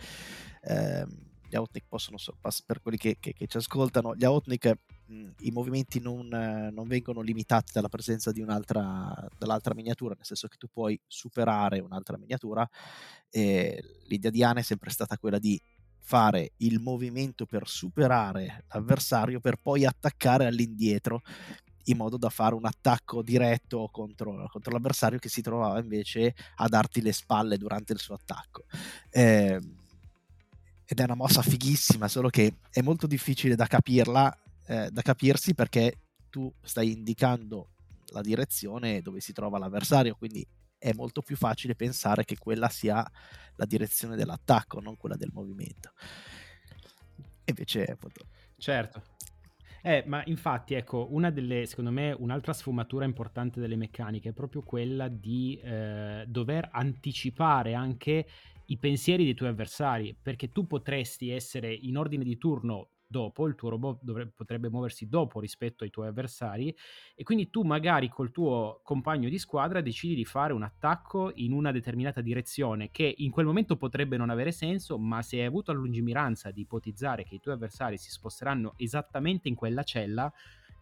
ehm, 0.62 1.10
gli 1.50 1.56
Outnik 1.56 1.84
possono 1.90 2.18
sorpassare, 2.18 2.64
per 2.66 2.82
quelli 2.82 2.98
che, 2.98 3.18
che- 3.20 3.34
che 3.34 3.48
ci 3.48 3.58
ascoltano, 3.58 4.16
gli 4.16 4.24
Outnik 4.24 4.68
mh, 4.68 4.74
i 5.40 5.52
movimenti 5.52 6.00
non, 6.00 6.28
non 6.28 6.88
vengono 6.88 7.22
limitati 7.22 7.72
dalla 7.74 7.90
presenza 7.90 8.32
di 8.32 8.42
un'altra 8.42 9.28
dall'altra 9.38 9.74
miniatura, 9.74 10.14
nel 10.16 10.26
senso 10.26 10.48
che 10.48 10.58
tu 10.58 10.68
puoi 10.72 11.00
superare 11.08 11.80
un'altra 11.80 12.18
miniatura. 12.18 12.68
L'idea 13.32 14.32
di 14.32 14.44
Ana 14.44 14.60
è 14.60 14.64
sempre 14.64 14.90
stata 14.90 15.18
quella 15.18 15.40
di 15.40 15.60
fare 16.04 16.54
il 16.58 16.80
movimento 16.80 17.46
per 17.46 17.68
superare 17.68 18.66
l'avversario 18.70 19.40
per 19.40 19.58
poi 19.62 19.86
attaccare 19.86 20.48
all'indietro 20.48 21.22
in 21.86 21.98
modo 21.98 22.18
da 22.18 22.30
fare 22.30 22.54
un 22.54 22.66
attacco 22.66 23.22
diretto 23.22 23.90
contro, 23.92 24.48
contro 24.52 24.72
l'avversario 24.72 25.20
che 25.20 25.30
si 25.30 25.42
trovava 25.42 25.80
invece 25.80 26.36
a 26.56 26.68
darti 26.68 27.02
le 27.02 27.12
spalle 27.12 27.58
durante 27.58 27.94
il 27.94 28.00
suo 28.00 28.16
attacco. 28.16 28.66
Eh, 29.10 29.60
ed 30.86 31.00
è 31.00 31.04
una 31.04 31.16
mossa 31.16 31.42
fighissima, 31.42 32.08
solo 32.08 32.30
che 32.30 32.56
è 32.70 32.82
molto 32.82 33.08
difficile 33.08 33.56
da 33.56 33.66
capirla, 33.66 34.38
eh, 34.72 34.90
da 34.90 35.02
capirsi 35.02 35.54
perché 35.54 36.00
tu 36.30 36.52
stai 36.62 36.94
indicando 36.94 37.72
la 38.14 38.22
direzione 38.22 39.02
dove 39.02 39.20
si 39.20 39.34
trova 39.34 39.58
l'avversario, 39.58 40.16
quindi 40.16 40.48
è 40.78 40.94
molto 40.94 41.22
più 41.22 41.36
facile 41.36 41.76
pensare 41.76 42.24
che 42.24 42.38
quella 42.38 42.70
sia 42.70 43.06
la 43.56 43.66
direzione 43.66 44.16
dell'attacco, 44.16 44.80
non 44.80 44.96
quella 44.96 45.18
del 45.18 45.30
movimento. 45.34 45.92
Invece, 47.46 47.84
appunto, 47.84 48.26
Certo. 48.58 49.04
Eh, 49.84 50.04
ma 50.06 50.22
infatti, 50.26 50.76
ecco, 50.76 51.08
una 51.12 51.32
delle, 51.32 51.66
secondo 51.66 51.92
me, 51.92 52.16
un'altra 52.18 52.54
sfumatura 52.54 53.04
importante 53.04 53.60
delle 53.60 53.76
meccaniche 53.76 54.30
è 54.30 54.34
proprio 54.34 54.62
quella 54.62 55.10
di 55.10 55.60
eh, 55.62 56.24
dover 56.28 56.70
anticipare 56.72 57.74
anche 57.74 58.26
i 58.68 58.78
pensieri 58.78 59.26
dei 59.26 59.34
tuoi 59.34 59.50
avversari, 59.50 60.16
perché 60.20 60.52
tu 60.52 60.66
potresti 60.66 61.30
essere 61.30 61.74
in 61.74 61.98
ordine 61.98 62.24
di 62.24 62.38
turno 62.38 62.90
dopo, 63.12 63.46
il 63.46 63.54
tuo 63.54 63.70
robot 63.70 64.00
dovrebbe, 64.02 64.32
potrebbe 64.36 64.70
muoversi 64.70 65.08
dopo 65.08 65.40
rispetto 65.40 65.84
ai 65.84 65.92
tuoi 65.92 66.08
avversari 66.08 66.76
e 67.14 67.24
quindi 67.24 67.52
tu 67.52 67.62
magari 67.62 68.10
col 68.10 68.32
tuo 68.32 68.82
compagno 68.84 69.30
di 69.30 69.38
squadra 69.38 69.82
decidi 69.82 70.16
di 70.16 70.26
fare 70.26 70.54
un 70.54 70.64
attacco 70.64 71.32
in 71.36 71.52
una 71.52 71.72
determinata 71.72 72.22
direzione 72.22 72.90
che 72.90 73.14
in 73.18 73.30
quel 73.30 73.46
momento 73.46 73.78
potrebbe 73.78 74.18
non 74.18 74.32
avere 74.32 74.52
senso, 74.52 74.98
ma 74.98 75.22
se 75.22 75.38
hai 75.38 75.46
avuto 75.46 75.72
la 75.72 75.80
lungimiranza 75.80 76.50
di 76.50 76.62
ipotizzare 76.62 77.24
che 77.24 77.36
i 77.36 77.40
tuoi 77.40 77.54
avversari 77.54 77.98
si 77.98 78.10
sposteranno 78.10 78.74
esattamente 78.78 79.48
in 79.48 79.56
quella 79.56 79.84
cella, 79.84 80.32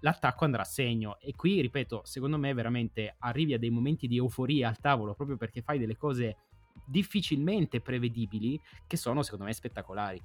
l'attacco 0.01 0.45
andrà 0.45 0.61
a 0.61 0.65
segno. 0.65 1.19
E 1.19 1.35
qui, 1.35 1.59
ripeto, 1.59 2.01
secondo 2.05 2.37
me 2.37 2.53
veramente 2.53 3.15
arrivi 3.19 3.53
a 3.53 3.59
dei 3.59 3.69
momenti 3.69 4.07
di 4.07 4.17
euforia 4.17 4.69
al 4.69 4.79
tavolo 4.79 5.15
proprio 5.15 5.35
perché 5.35 5.61
fai 5.61 5.79
delle 5.79 5.97
cose 5.97 6.37
difficilmente 6.85 7.81
prevedibili 7.81 8.59
che 8.87 8.97
sono 8.97 9.21
secondo 9.21 9.45
me 9.45 9.53
spettacolari. 9.53 10.21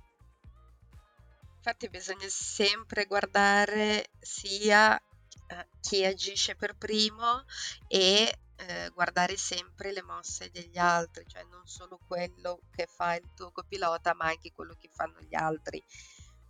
Infatti 1.64 1.88
bisogna 1.88 2.28
sempre 2.28 3.06
guardare 3.06 4.10
sia 4.20 4.98
eh, 4.98 5.68
chi 5.80 6.04
agisce 6.04 6.56
per 6.56 6.76
primo 6.76 7.46
e 7.88 8.38
eh, 8.56 8.90
guardare 8.92 9.38
sempre 9.38 9.90
le 9.90 10.02
mosse 10.02 10.50
degli 10.50 10.76
altri, 10.76 11.24
cioè 11.26 11.42
non 11.44 11.66
solo 11.66 11.98
quello 12.06 12.60
che 12.70 12.86
fa 12.86 13.14
il 13.14 13.32
tuo 13.34 13.50
copilota, 13.50 14.12
ma 14.12 14.26
anche 14.26 14.52
quello 14.52 14.74
che 14.78 14.90
fanno 14.92 15.18
gli 15.22 15.34
altri, 15.34 15.82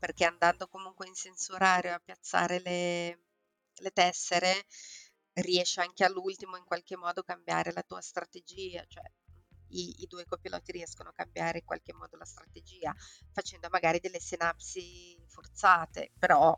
perché 0.01 0.25
andando 0.25 0.67
comunque 0.67 1.07
in 1.07 1.15
senso 1.15 1.55
orario 1.55 1.95
a 1.95 2.01
piazzare 2.05 2.59
le, 2.59 3.19
le 3.73 3.91
tessere, 3.93 4.65
riesci 5.35 5.79
anche 5.79 6.03
all'ultimo 6.03 6.57
in 6.57 6.65
qualche 6.65 6.97
modo 6.97 7.21
a 7.21 7.25
cambiare 7.25 7.73
la 7.73 7.83
tua 7.83 8.01
strategia, 8.01 8.85
cioè 8.89 9.05
i, 9.69 10.03
i, 10.03 10.07
due 10.07 10.25
copiloti 10.25 10.73
riescono 10.73 11.11
a 11.11 11.13
cambiare 11.13 11.59
in 11.59 11.65
qualche 11.65 11.93
modo 11.93 12.17
la 12.17 12.25
strategia, 12.25 12.95
facendo 13.33 13.69
magari 13.71 13.99
delle 14.01 14.21
sinapsi 14.21 15.17
forzate, 15.27 16.11
però 16.19 16.57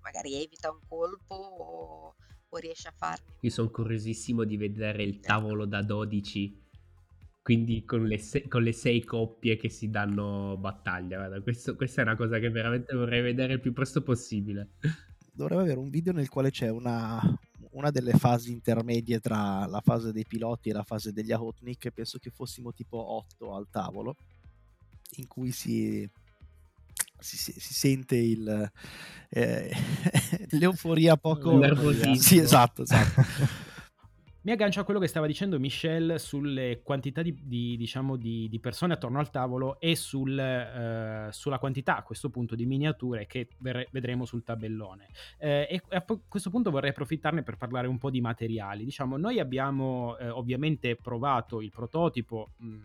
magari 0.00 0.42
evita 0.42 0.70
un 0.70 0.80
colpo 0.86 1.34
o, 1.34 2.14
o 2.48 2.56
riesce 2.58 2.88
a 2.88 2.92
farne. 2.96 3.36
Io 3.40 3.50
sono 3.50 3.70
curiosissimo 3.70 4.44
di 4.44 4.56
vedere 4.56 5.02
il 5.02 5.20
tavolo 5.20 5.66
da 5.66 5.82
12 5.82 6.68
quindi 7.42 7.84
con 7.84 8.04
le, 8.04 8.18
se- 8.18 8.46
con 8.48 8.62
le, 8.62 8.72
sei 8.72 9.02
coppie 9.02 9.56
che 9.56 9.70
si 9.70 9.90
danno 9.90 10.56
battaglia. 10.58 11.16
Guarda, 11.16 11.40
questo, 11.40 11.74
questa 11.74 12.02
è 12.02 12.04
una 12.04 12.14
cosa 12.14 12.38
che 12.38 12.50
veramente 12.50 12.94
vorrei 12.94 13.22
vedere 13.22 13.54
il 13.54 13.60
più 13.60 13.72
presto 13.72 14.02
possibile. 14.02 14.74
Dovrebbe 15.32 15.62
avere 15.62 15.78
un 15.78 15.88
video 15.88 16.12
nel 16.12 16.28
quale 16.28 16.50
c'è 16.50 16.68
una, 16.68 17.20
una 17.70 17.90
delle 17.90 18.12
fasi 18.12 18.50
intermedie 18.50 19.20
tra 19.20 19.66
la 19.66 19.80
fase 19.80 20.12
dei 20.12 20.24
piloti 20.26 20.70
e 20.70 20.72
la 20.72 20.82
fase 20.82 21.12
degli 21.12 21.32
Ahotnik, 21.32 21.90
penso 21.90 22.18
che 22.18 22.30
fossimo 22.30 22.72
tipo 22.72 22.98
8 23.14 23.54
al 23.54 23.68
tavolo, 23.70 24.16
in 25.16 25.26
cui 25.26 25.52
si, 25.52 26.08
si, 27.18 27.36
si, 27.36 27.74
sente 27.74 28.16
il, 28.16 28.70
eh, 29.28 29.70
l'euforia 30.50 31.16
poco... 31.16 31.58
Sì, 32.16 32.38
esatto, 32.38 32.82
esatto. 32.82 33.68
Mi 34.42 34.52
aggancio 34.52 34.80
a 34.80 34.84
quello 34.84 35.00
che 35.00 35.06
stava 35.06 35.26
dicendo 35.26 35.58
Michelle 35.58 36.18
sulle 36.18 36.80
quantità 36.82 37.20
di, 37.20 37.38
di, 37.42 37.76
diciamo, 37.76 38.16
di, 38.16 38.48
di 38.48 38.58
persone 38.58 38.94
attorno 38.94 39.18
al 39.18 39.28
tavolo 39.28 39.78
e 39.78 39.94
sul, 39.96 40.38
eh, 40.38 41.28
sulla 41.30 41.58
quantità 41.58 41.98
a 41.98 42.02
questo 42.02 42.30
punto 42.30 42.54
di 42.54 42.64
miniature 42.64 43.26
che 43.26 43.48
ver- 43.58 43.88
vedremo 43.90 44.24
sul 44.24 44.42
tabellone. 44.42 45.08
Eh, 45.36 45.68
e 45.70 45.82
a 45.94 46.02
questo 46.26 46.48
punto 46.48 46.70
vorrei 46.70 46.88
approfittarne 46.88 47.42
per 47.42 47.58
parlare 47.58 47.86
un 47.86 47.98
po' 47.98 48.08
di 48.08 48.22
materiali. 48.22 48.84
Diciamo, 48.84 49.18
noi 49.18 49.40
abbiamo 49.40 50.16
eh, 50.16 50.30
ovviamente 50.30 50.96
provato 50.96 51.60
il 51.60 51.68
prototipo. 51.68 52.52
Mh, 52.56 52.78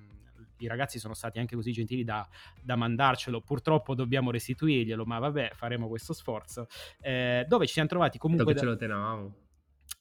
i 0.58 0.68
ragazzi 0.68 1.00
sono 1.00 1.14
stati 1.14 1.40
anche 1.40 1.56
così 1.56 1.72
gentili 1.72 2.04
da, 2.04 2.28
da, 2.62 2.76
mandarcelo. 2.76 3.40
Purtroppo 3.40 3.96
dobbiamo 3.96 4.30
restituirglielo, 4.30 5.06
ma 5.06 5.20
vabbè, 5.20 5.52
faremo 5.54 5.88
questo 5.88 6.12
sforzo. 6.12 6.68
Eh, 7.00 7.46
dove 7.48 7.66
ci 7.66 7.74
siamo 7.74 7.88
trovati 7.88 8.18
comunque. 8.18 8.46
Dove 8.46 8.60
da... 8.60 8.66
ce 8.66 8.72
lo 8.72 8.76
tenevamo 8.76 9.36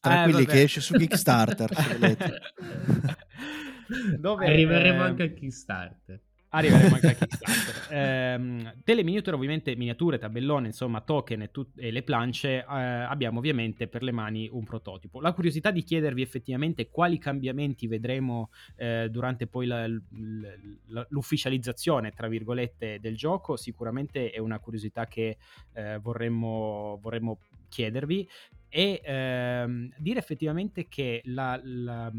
tranquilli 0.04 0.42
eh, 0.42 0.46
che 0.46 0.62
esce 0.62 0.80
su 0.80 0.94
Kickstarter. 0.94 1.70
Dove, 4.18 4.46
Arriveremo 4.46 5.02
eh, 5.02 5.06
anche 5.06 5.22
a 5.24 5.28
Kickstarter. 5.28 6.20
Arriveremo 6.48 6.94
anche 6.94 7.06
a 7.08 7.14
Kickstarter. 7.14 7.92
eh, 7.92 8.72
delle 8.84 9.02
miniature, 9.02 9.34
ovviamente, 9.34 9.74
miniature, 9.74 10.18
tabellone, 10.18 10.68
insomma, 10.68 11.00
token 11.00 11.42
e, 11.42 11.50
tut- 11.50 11.76
e 11.76 11.90
le 11.90 12.02
plance, 12.02 12.58
eh, 12.58 12.64
abbiamo 12.64 13.38
ovviamente 13.38 13.88
per 13.88 14.02
le 14.02 14.12
mani 14.12 14.48
un 14.52 14.62
prototipo. 14.62 15.20
La 15.20 15.32
curiosità 15.32 15.70
di 15.70 15.82
chiedervi 15.82 16.22
effettivamente 16.22 16.88
quali 16.90 17.18
cambiamenti 17.18 17.88
vedremo 17.88 18.50
eh, 18.76 19.08
durante 19.10 19.48
poi 19.48 19.66
la, 19.66 19.86
la, 19.88 21.06
l'ufficializzazione, 21.08 22.12
tra 22.12 22.28
virgolette, 22.28 23.00
del 23.00 23.16
gioco, 23.16 23.56
sicuramente 23.56 24.30
è 24.30 24.38
una 24.38 24.60
curiosità 24.60 25.06
che 25.06 25.38
eh, 25.72 25.98
vorremmo, 25.98 26.98
vorremmo 27.02 27.38
chiedervi 27.68 28.28
e 28.76 29.00
ehm, 29.04 29.92
dire 29.98 30.18
effettivamente 30.18 30.88
che 30.88 31.22
la, 31.26 31.60
la, 31.62 32.10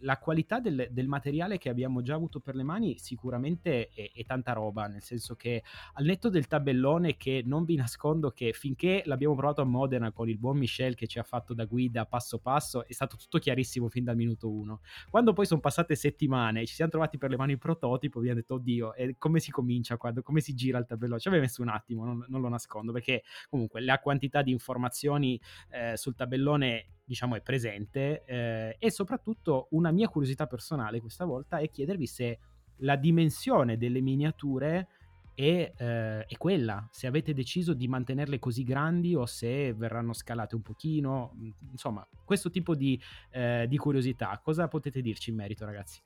la 0.00 0.18
qualità 0.18 0.60
del, 0.60 0.88
del, 0.90 1.08
materiale 1.08 1.56
che 1.56 1.70
abbiamo 1.70 2.02
già 2.02 2.14
avuto 2.14 2.38
per 2.38 2.54
le 2.54 2.64
mani 2.64 2.98
sicuramente 2.98 3.88
è, 3.88 4.10
è, 4.12 4.22
tanta 4.26 4.52
roba, 4.52 4.88
nel 4.88 5.00
senso 5.00 5.36
che 5.36 5.62
al 5.94 6.04
netto 6.04 6.28
del 6.28 6.48
tabellone 6.48 7.16
che 7.16 7.40
non 7.46 7.64
vi 7.64 7.76
nascondo 7.76 8.30
che 8.30 8.52
finché 8.52 9.02
l'abbiamo 9.06 9.34
provato 9.34 9.62
a 9.62 9.64
Modena 9.64 10.12
con 10.12 10.28
il 10.28 10.36
buon 10.36 10.58
Michel 10.58 10.96
che 10.96 11.06
ci 11.06 11.18
ha 11.18 11.22
fatto 11.22 11.54
da 11.54 11.64
guida 11.64 12.04
passo 12.04 12.38
passo 12.38 12.86
è 12.86 12.92
stato 12.92 13.16
tutto 13.16 13.38
chiarissimo 13.38 13.88
fin 13.88 14.04
dal 14.04 14.16
minuto 14.16 14.50
uno. 14.50 14.80
Quando 15.08 15.32
poi 15.32 15.46
sono 15.46 15.60
passate 15.60 15.94
settimane 15.94 16.60
e 16.60 16.66
ci 16.66 16.74
siamo 16.74 16.90
trovati 16.90 17.16
per 17.16 17.30
le 17.30 17.38
mani 17.38 17.52
il 17.52 17.58
prototipo, 17.58 18.18
abbiamo 18.18 18.38
detto 18.38 18.56
oddio, 18.56 18.92
e 18.92 19.14
come 19.16 19.40
si 19.40 19.50
comincia 19.50 19.96
quando, 19.96 20.20
come 20.20 20.42
si 20.42 20.52
gira 20.52 20.76
il 20.76 20.84
tabellone? 20.84 21.20
Ci 21.20 21.28
aveva 21.28 21.44
messo 21.44 21.62
un 21.62 21.68
attimo, 21.68 22.04
non, 22.04 22.22
non, 22.28 22.42
lo 22.42 22.50
nascondo, 22.50 22.92
perché 22.92 23.22
comunque 23.48 23.80
la 23.80 23.98
quantità 23.98 24.42
di 24.42 24.50
informazioni 24.50 25.40
eh, 25.70 26.00
sul 26.02 26.16
tabellone 26.16 26.86
diciamo 27.04 27.36
è 27.36 27.40
presente 27.40 28.24
eh, 28.24 28.76
e 28.78 28.90
soprattutto 28.90 29.68
una 29.70 29.92
mia 29.92 30.08
curiosità 30.08 30.46
personale 30.46 31.00
questa 31.00 31.24
volta 31.24 31.58
è 31.58 31.70
chiedervi 31.70 32.06
se 32.06 32.38
la 32.78 32.96
dimensione 32.96 33.76
delle 33.76 34.00
miniature 34.00 34.88
è, 35.34 35.72
eh, 35.76 36.24
è, 36.24 36.36
quella, 36.36 36.86
se 36.90 37.06
avete 37.06 37.32
deciso 37.32 37.72
di 37.72 37.86
mantenerle 37.86 38.38
così 38.38 38.64
grandi 38.64 39.14
o 39.14 39.24
se 39.24 39.72
verranno 39.72 40.12
scalate 40.12 40.56
un 40.56 40.62
pochino, 40.62 41.34
mm, 41.36 41.50
insomma 41.70 42.06
questo 42.24 42.50
tipo 42.50 42.74
di, 42.74 43.00
eh, 43.30 43.66
di 43.68 43.76
curiosità, 43.78 44.38
cosa 44.42 44.68
potete 44.68 45.00
dirci 45.00 45.30
in 45.30 45.36
merito 45.36 45.64
ragazzi? 45.64 46.00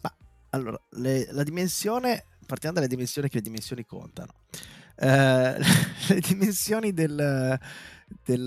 Ma, 0.00 0.14
allora, 0.50 0.80
le, 0.90 1.30
la 1.32 1.42
dimensione, 1.42 2.24
partiamo 2.46 2.76
dalle 2.76 2.88
dimensioni 2.88 3.28
che 3.28 3.36
le 3.36 3.42
dimensioni 3.42 3.84
contano. 3.84 4.32
Eh, 4.96 5.56
le 6.08 6.20
dimensioni 6.20 6.92
del 6.92 7.58
del, 8.24 8.42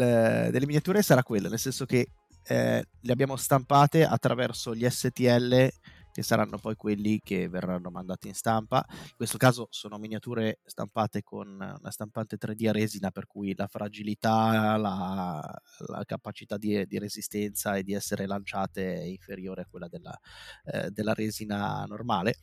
delle 0.51 0.65
miniature 0.65 1.01
sarà 1.01 1.23
quella, 1.23 1.49
nel 1.49 1.59
senso 1.59 1.85
che 1.85 2.07
eh, 2.43 2.85
le 2.99 3.11
abbiamo 3.11 3.35
stampate 3.35 4.03
attraverso 4.05 4.73
gli 4.73 4.87
STL 4.87 5.69
che 6.11 6.23
saranno 6.23 6.57
poi 6.57 6.75
quelli 6.75 7.19
che 7.23 7.47
verranno 7.47 7.89
mandati 7.89 8.27
in 8.27 8.33
stampa. 8.33 8.85
In 8.89 9.15
questo 9.15 9.37
caso 9.37 9.67
sono 9.69 9.97
miniature 9.97 10.59
stampate 10.65 11.23
con 11.23 11.47
una 11.47 11.91
stampante 11.91 12.37
3D 12.37 12.67
a 12.67 12.71
resina, 12.73 13.11
per 13.11 13.27
cui 13.27 13.55
la 13.55 13.67
fragilità, 13.67 14.75
la, 14.77 15.61
la 15.87 16.03
capacità 16.05 16.57
di, 16.57 16.85
di, 16.85 16.99
resistenza 16.99 17.75
e 17.75 17.83
di 17.83 17.93
essere 17.93 18.27
lanciate 18.27 18.95
è 18.95 19.03
inferiore 19.03 19.61
a 19.61 19.67
quella 19.69 19.87
della, 19.87 20.17
eh, 20.65 20.91
della 20.91 21.13
resina 21.13 21.85
normale. 21.85 22.35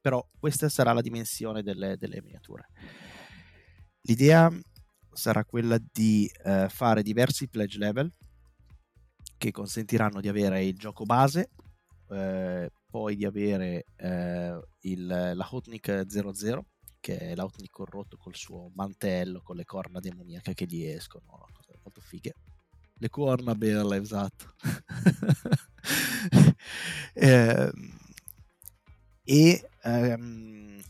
Però 0.00 0.22
questa 0.38 0.68
sarà 0.68 0.92
la 0.92 1.00
dimensione 1.00 1.62
delle, 1.62 1.96
delle 1.96 2.20
miniature. 2.20 2.68
L'idea 4.02 4.50
sarà 5.14 5.44
quella 5.44 5.78
di 5.92 6.30
eh, 6.44 6.68
fare 6.68 7.02
diversi 7.02 7.48
pledge 7.48 7.78
level 7.78 8.12
che 9.38 9.50
consentiranno 9.50 10.20
di 10.20 10.28
avere 10.28 10.64
il 10.64 10.76
gioco 10.76 11.04
base, 11.04 11.50
eh, 12.10 12.70
poi 12.90 13.16
di 13.16 13.24
avere 13.24 13.86
eh, 13.96 14.60
il, 14.80 15.06
la 15.06 15.48
Hotnik 15.50 16.04
00 16.06 16.66
che 17.04 17.18
è 17.18 17.34
l'Hotnik 17.34 17.70
corrotto 17.70 18.16
col 18.16 18.34
suo 18.34 18.70
mantello 18.74 19.42
con 19.42 19.56
le 19.56 19.66
corna 19.66 20.00
demoniache 20.00 20.54
che 20.54 20.64
gli 20.64 20.86
escono, 20.86 21.46
cose 21.52 21.78
molto 21.82 22.00
fighe. 22.00 22.32
Le 22.94 23.10
corna 23.10 23.54
belle, 23.54 23.98
esatto. 23.98 24.54
eh, 27.12 27.70
e 29.22 29.70
um, 29.82 30.80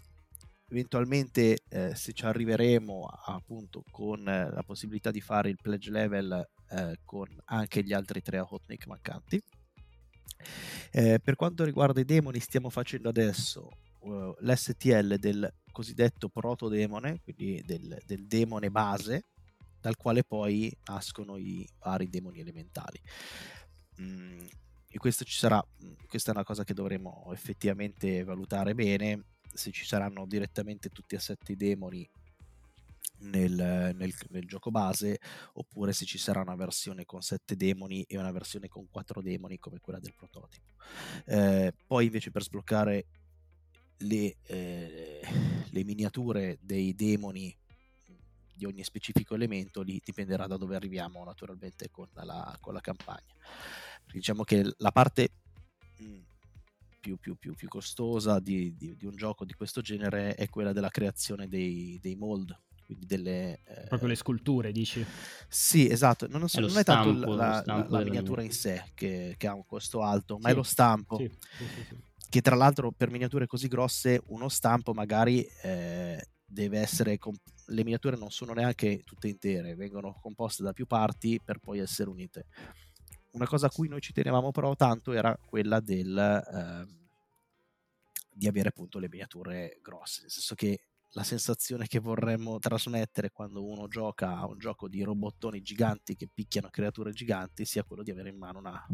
eventualmente 0.74 1.60
eh, 1.68 1.94
se 1.94 2.12
ci 2.12 2.24
arriveremo 2.24 3.06
appunto 3.26 3.84
con 3.90 4.28
eh, 4.28 4.50
la 4.50 4.62
possibilità 4.64 5.12
di 5.12 5.20
fare 5.20 5.48
il 5.48 5.58
pledge 5.60 5.90
level 5.90 6.48
eh, 6.68 6.98
con 7.04 7.28
anche 7.44 7.84
gli 7.84 7.92
altri 7.92 8.20
tre 8.20 8.40
hotnik 8.40 8.86
mancanti. 8.86 9.40
Eh, 10.90 11.20
per 11.22 11.36
quanto 11.36 11.64
riguarda 11.64 12.00
i 12.00 12.04
demoni 12.04 12.40
stiamo 12.40 12.70
facendo 12.70 13.08
adesso 13.08 13.68
uh, 14.00 14.34
l'STL 14.40 15.16
del 15.16 15.52
cosiddetto 15.70 16.28
proto-demone, 16.28 17.20
quindi 17.22 17.62
del, 17.64 18.00
del 18.04 18.26
demone 18.26 18.70
base, 18.70 19.26
dal 19.80 19.96
quale 19.96 20.24
poi 20.24 20.76
nascono 20.86 21.36
i 21.36 21.66
vari 21.78 22.08
demoni 22.08 22.40
elementali. 22.40 23.00
Mm, 24.00 24.44
e 24.88 24.98
questo 24.98 25.24
ci 25.24 25.36
sarà, 25.36 25.64
mm, 25.84 25.92
questa 26.08 26.32
è 26.32 26.34
una 26.34 26.44
cosa 26.44 26.64
che 26.64 26.74
dovremo 26.74 27.30
effettivamente 27.32 28.22
valutare 28.24 28.74
bene 28.74 29.33
se 29.54 29.70
ci 29.70 29.84
saranno 29.84 30.26
direttamente 30.26 30.90
tutti 30.90 31.14
e 31.14 31.20
sette 31.20 31.52
i 31.52 31.56
demoni 31.56 32.08
nel, 33.18 33.94
nel, 33.96 34.12
nel, 34.30 34.46
gioco 34.46 34.70
base 34.70 35.18
oppure 35.54 35.92
se 35.92 36.04
ci 36.04 36.18
sarà 36.18 36.40
una 36.40 36.56
versione 36.56 37.04
con 37.04 37.22
sette 37.22 37.56
demoni 37.56 38.02
e 38.02 38.18
una 38.18 38.32
versione 38.32 38.68
con 38.68 38.88
quattro 38.90 39.22
demoni 39.22 39.58
come 39.58 39.80
quella 39.80 39.98
del 39.98 40.14
prototipo. 40.14 40.72
Eh, 41.26 41.72
poi 41.86 42.06
invece 42.06 42.30
per 42.30 42.42
sbloccare 42.42 43.06
le, 43.98 44.36
eh, 44.42 45.20
le, 45.70 45.84
miniature 45.84 46.58
dei 46.60 46.94
demoni 46.94 47.56
di 48.56 48.64
ogni 48.64 48.84
specifico 48.84 49.34
elemento 49.34 49.82
lì 49.82 50.00
dipenderà 50.04 50.46
da 50.46 50.56
dove 50.56 50.76
arriviamo 50.76 51.24
naturalmente 51.24 51.90
con 51.90 52.08
la, 52.12 52.56
con 52.60 52.74
la 52.74 52.80
campagna. 52.80 53.34
Diciamo 54.12 54.44
che 54.44 54.62
la 54.76 54.92
parte 54.92 55.30
mh, 55.98 56.18
più, 57.04 57.18
più, 57.18 57.36
più, 57.36 57.54
più 57.54 57.68
costosa 57.68 58.40
di, 58.40 58.74
di, 58.74 58.96
di, 58.96 59.04
un 59.04 59.14
gioco 59.14 59.44
di 59.44 59.52
questo 59.52 59.82
genere 59.82 60.34
è 60.34 60.48
quella 60.48 60.72
della 60.72 60.88
creazione 60.88 61.48
dei, 61.48 61.98
dei 62.00 62.16
mold, 62.16 62.58
quindi 62.86 63.04
delle... 63.04 63.60
Eh... 63.64 63.86
Proprio 63.88 64.08
le 64.08 64.14
sculture, 64.14 64.72
dici? 64.72 65.04
Sì, 65.46 65.86
esatto, 65.86 66.26
non, 66.28 66.48
so, 66.48 66.58
è, 66.58 66.60
non 66.62 66.70
stampo, 66.70 67.10
è 67.10 67.12
tanto 67.12 67.34
la, 67.34 67.62
la, 67.66 67.86
la 67.90 68.02
miniatura 68.02 68.42
in 68.42 68.52
sé 68.52 68.82
che, 68.94 69.34
che, 69.36 69.46
ha 69.46 69.52
un 69.52 69.66
costo 69.66 70.02
alto, 70.02 70.38
ma 70.38 70.48
sì. 70.48 70.54
è 70.54 70.56
lo 70.56 70.62
stampo. 70.62 71.16
Sì, 71.18 71.30
sì, 71.58 71.96
che 72.30 72.40
tra 72.40 72.56
l'altro 72.56 72.90
per 72.90 73.10
miniature 73.10 73.46
così 73.46 73.68
grosse 73.68 74.22
uno 74.28 74.48
stampo 74.48 74.94
magari 74.94 75.46
eh, 75.62 76.26
deve 76.46 76.78
essere... 76.78 77.18
Comp- 77.18 77.52
le 77.66 77.82
miniature 77.82 78.16
non 78.16 78.30
sono 78.30 78.52
neanche 78.52 79.02
tutte 79.04 79.28
intere, 79.28 79.74
vengono 79.74 80.18
composte 80.20 80.62
da 80.62 80.72
più 80.72 80.86
parti 80.86 81.40
per 81.42 81.58
poi 81.58 81.78
essere 81.78 82.10
unite. 82.10 82.46
Una 83.34 83.46
cosa 83.46 83.66
a 83.66 83.70
cui 83.70 83.88
noi 83.88 84.00
ci 84.00 84.12
tenevamo 84.12 84.50
però 84.50 84.74
tanto 84.74 85.12
era 85.12 85.36
quella 85.36 85.80
del... 85.80 86.16
Eh, 86.16 87.02
di 88.36 88.48
avere 88.48 88.70
appunto 88.70 88.98
le 88.98 89.08
miniature 89.08 89.78
grosse, 89.80 90.22
nel 90.22 90.30
senso 90.30 90.56
che 90.56 90.80
la 91.10 91.22
sensazione 91.22 91.86
che 91.86 92.00
vorremmo 92.00 92.58
trasmettere 92.58 93.30
quando 93.30 93.64
uno 93.64 93.86
gioca 93.86 94.36
a 94.36 94.46
un 94.46 94.58
gioco 94.58 94.88
di 94.88 95.02
robottoni 95.02 95.62
giganti 95.62 96.16
che 96.16 96.28
picchiano 96.32 96.68
creature 96.70 97.12
giganti 97.12 97.64
sia 97.64 97.84
quello 97.84 98.02
di 98.02 98.10
avere 98.10 98.30
in 98.30 98.36
mano 98.36 98.58
una 98.58 98.84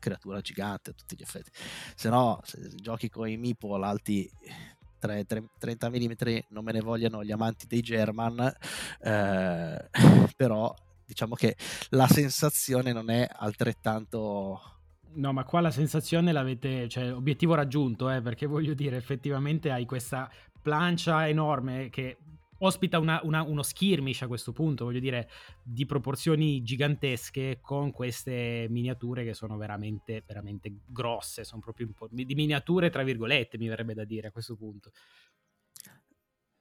creatura 0.00 0.40
gigante 0.40 0.90
a 0.90 0.92
tutti 0.92 1.14
gli 1.16 1.22
effetti. 1.22 1.50
Se 1.94 2.08
no, 2.08 2.40
se 2.42 2.68
giochi 2.74 3.08
con 3.08 3.28
i 3.28 3.36
Meeple 3.36 3.84
alti 3.84 4.28
3, 4.98 5.24
3, 5.24 5.50
30 5.58 5.90
mm, 5.90 6.12
non 6.48 6.64
me 6.64 6.72
ne 6.72 6.80
vogliano 6.80 7.22
gli 7.22 7.30
amanti 7.30 7.66
dei 7.66 7.80
German, 7.82 8.52
eh, 9.00 9.88
però 10.36 10.74
diciamo 11.10 11.34
che 11.34 11.56
la 11.90 12.06
sensazione 12.06 12.92
non 12.92 13.10
è 13.10 13.28
altrettanto 13.28 14.76
No, 15.12 15.32
ma 15.32 15.42
qua 15.42 15.60
la 15.60 15.72
sensazione 15.72 16.30
l'avete, 16.30 16.88
cioè 16.88 17.12
obiettivo 17.12 17.54
raggiunto, 17.54 18.08
eh, 18.08 18.22
perché 18.22 18.46
voglio 18.46 18.74
dire, 18.74 18.96
effettivamente 18.96 19.72
hai 19.72 19.84
questa 19.84 20.30
plancia 20.62 21.26
enorme 21.26 21.88
che 21.90 22.18
ospita 22.58 23.00
una, 23.00 23.18
una, 23.24 23.42
uno 23.42 23.62
skirmish 23.62 24.22
a 24.22 24.28
questo 24.28 24.52
punto, 24.52 24.84
voglio 24.84 25.00
dire, 25.00 25.28
di 25.64 25.84
proporzioni 25.84 26.62
gigantesche 26.62 27.58
con 27.60 27.90
queste 27.90 28.66
miniature 28.70 29.24
che 29.24 29.34
sono 29.34 29.56
veramente, 29.56 30.22
veramente 30.24 30.72
grosse, 30.86 31.42
sono 31.42 31.60
proprio 31.60 31.88
di 32.10 32.34
miniature 32.36 32.88
tra 32.88 33.02
virgolette, 33.02 33.58
mi 33.58 33.66
verrebbe 33.66 33.94
da 33.94 34.04
dire 34.04 34.28
a 34.28 34.30
questo 34.30 34.54
punto. 34.54 34.92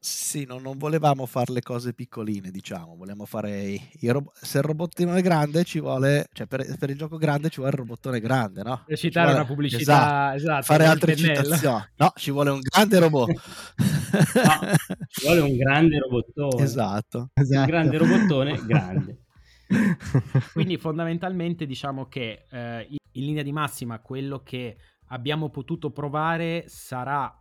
Sì, 0.02 0.45
no, 0.45 0.60
non 0.60 0.78
volevamo 0.78 1.26
fare 1.26 1.52
le 1.52 1.62
cose 1.62 1.93
piccoline, 1.93 2.52
diciamo, 2.52 2.95
volevamo 2.95 3.26
fare 3.26 3.64
i, 3.64 3.89
i 4.00 4.08
rob- 4.08 4.32
se 4.34 4.60
il 4.60 4.64
robottino 4.64 5.14
è 5.14 5.22
grande 5.22 5.66
ci 5.66 5.82
vuole, 5.82 6.28
cioè 6.32 6.47
per, 6.47 6.78
per, 6.78 6.89
il 6.89 6.97
gioco 6.97 7.18
grande 7.18 7.50
ci 7.50 7.58
vuole 7.58 7.72
il 7.72 7.80
robottone 7.80 8.22
grande, 8.22 8.64
no? 8.64 8.84
Per 8.86 8.97
citare 8.97 9.26
vuole, 9.26 9.41
una 9.41 9.50
pubblicità, 9.50 10.34
esatto, 10.34 10.36
esatto 10.36 10.62
fare 10.62 10.86
altre 10.86 11.18
citazioni. 11.18 11.84
No, 11.97 12.14
ci 12.16 12.32
vuole 12.32 12.50
un 12.50 12.62
grande 12.62 12.97
robot. 12.97 13.30
no, 13.76 15.06
ci 15.10 15.26
vuole 15.26 15.39
un 15.41 15.58
grande 15.58 16.00
robottone. 16.00 16.64
Esatto. 16.64 17.32
esatto. 17.34 17.60
Un 17.60 17.66
grande 17.66 17.97
robottone 17.97 18.66
grande. 18.66 19.24
Quindi 20.54 20.78
fondamentalmente 20.78 21.66
diciamo 21.66 22.08
che 22.08 22.45
eh, 22.50 22.88
in 22.89 23.26
linea 23.26 23.43
di 23.43 23.52
massima 23.52 24.00
quello 24.00 24.43
che 24.43 24.78
abbiamo 25.08 25.50
potuto 25.50 25.91
provare 25.91 26.64
sarà 26.68 27.39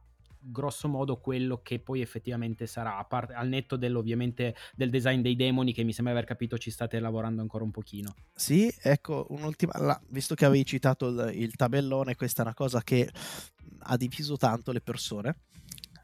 grosso 0.51 0.89
modo 0.89 1.19
quello 1.19 1.61
che 1.63 1.79
poi 1.79 2.01
effettivamente 2.01 2.67
sarà, 2.67 3.03
part- 3.05 3.33
al 3.33 3.49
netto 3.49 3.77
dell'ovviamente 3.77 4.55
del 4.75 4.91
design 4.91 5.21
dei 5.21 5.37
demoni 5.37 5.73
che 5.73 5.85
mi 5.85 5.93
sembra 5.93 6.15
aver 6.15 6.25
capito 6.25 6.59
ci 6.59 6.71
state 6.71 6.99
lavorando 7.01 7.41
ancora 7.43 7.65
un 7.65 7.71
pochino. 7.71 8.15
Sì, 8.35 8.73
ecco, 8.83 9.27
un'ultima, 9.31 9.73
la, 9.79 10.01
visto 10.09 10.35
che 10.35 10.45
avevi 10.45 10.65
citato 10.65 11.09
il, 11.09 11.31
il 11.35 11.57
tabellone, 11.57 12.17
questa 12.17 12.43
è 12.43 12.45
una 12.45 12.55
cosa 12.55 12.83
che 12.83 13.11
ha 13.81 13.97
diviso 13.97 14.37
tanto 14.37 14.73
le 14.73 14.81
persone. 14.81 15.37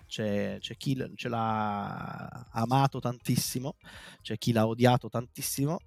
C'è, 0.07 0.59
c'è, 0.61 0.77
chi 0.77 1.13
ce 1.17 1.29
l'ha 1.29 2.47
amato 2.53 3.01
tantissimo, 3.01 3.75
c'è 4.23 4.39
chi 4.39 4.53
l'ha 4.53 4.65
odiato 4.65 5.09
tantissimo, 5.09 5.81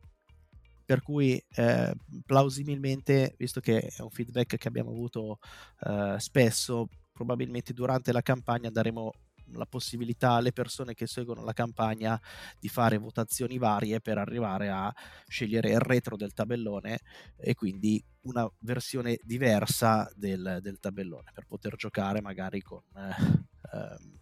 per 0.84 1.02
cui 1.02 1.42
eh, 1.56 1.94
plausibilmente, 2.26 3.36
visto 3.38 3.60
che 3.60 3.80
è 3.80 4.02
un 4.02 4.10
feedback 4.10 4.58
che 4.58 4.68
abbiamo 4.68 4.90
avuto 4.90 5.40
eh, 5.82 6.16
spesso, 6.18 6.88
probabilmente 7.18 7.74
durante 7.74 8.12
la 8.12 8.22
campagna 8.22 8.70
daremo 8.70 9.12
la 9.54 9.66
possibilità 9.66 10.34
alle 10.34 10.52
persone 10.52 10.94
che 10.94 11.08
seguono 11.08 11.44
la 11.44 11.54
campagna 11.54 12.20
di 12.60 12.68
fare 12.68 12.98
votazioni 12.98 13.58
varie 13.58 14.02
per 14.02 14.20
arrivare 14.20 14.70
a 14.70 14.94
scegliere 15.26 15.72
il 15.72 15.80
retro 15.80 16.16
del 16.16 16.34
tabellone 16.34 17.00
e 17.36 17.56
quindi 17.56 18.04
una 18.24 18.48
versione 18.60 19.18
diversa 19.24 20.12
del, 20.14 20.60
del 20.62 20.80
tabellone 20.80 21.32
per 21.34 21.46
poter 21.48 21.76
giocare 21.76 22.22
magari 22.22 22.62
con 22.62 22.84
eh, 22.96 23.46
ehm, 23.74 24.18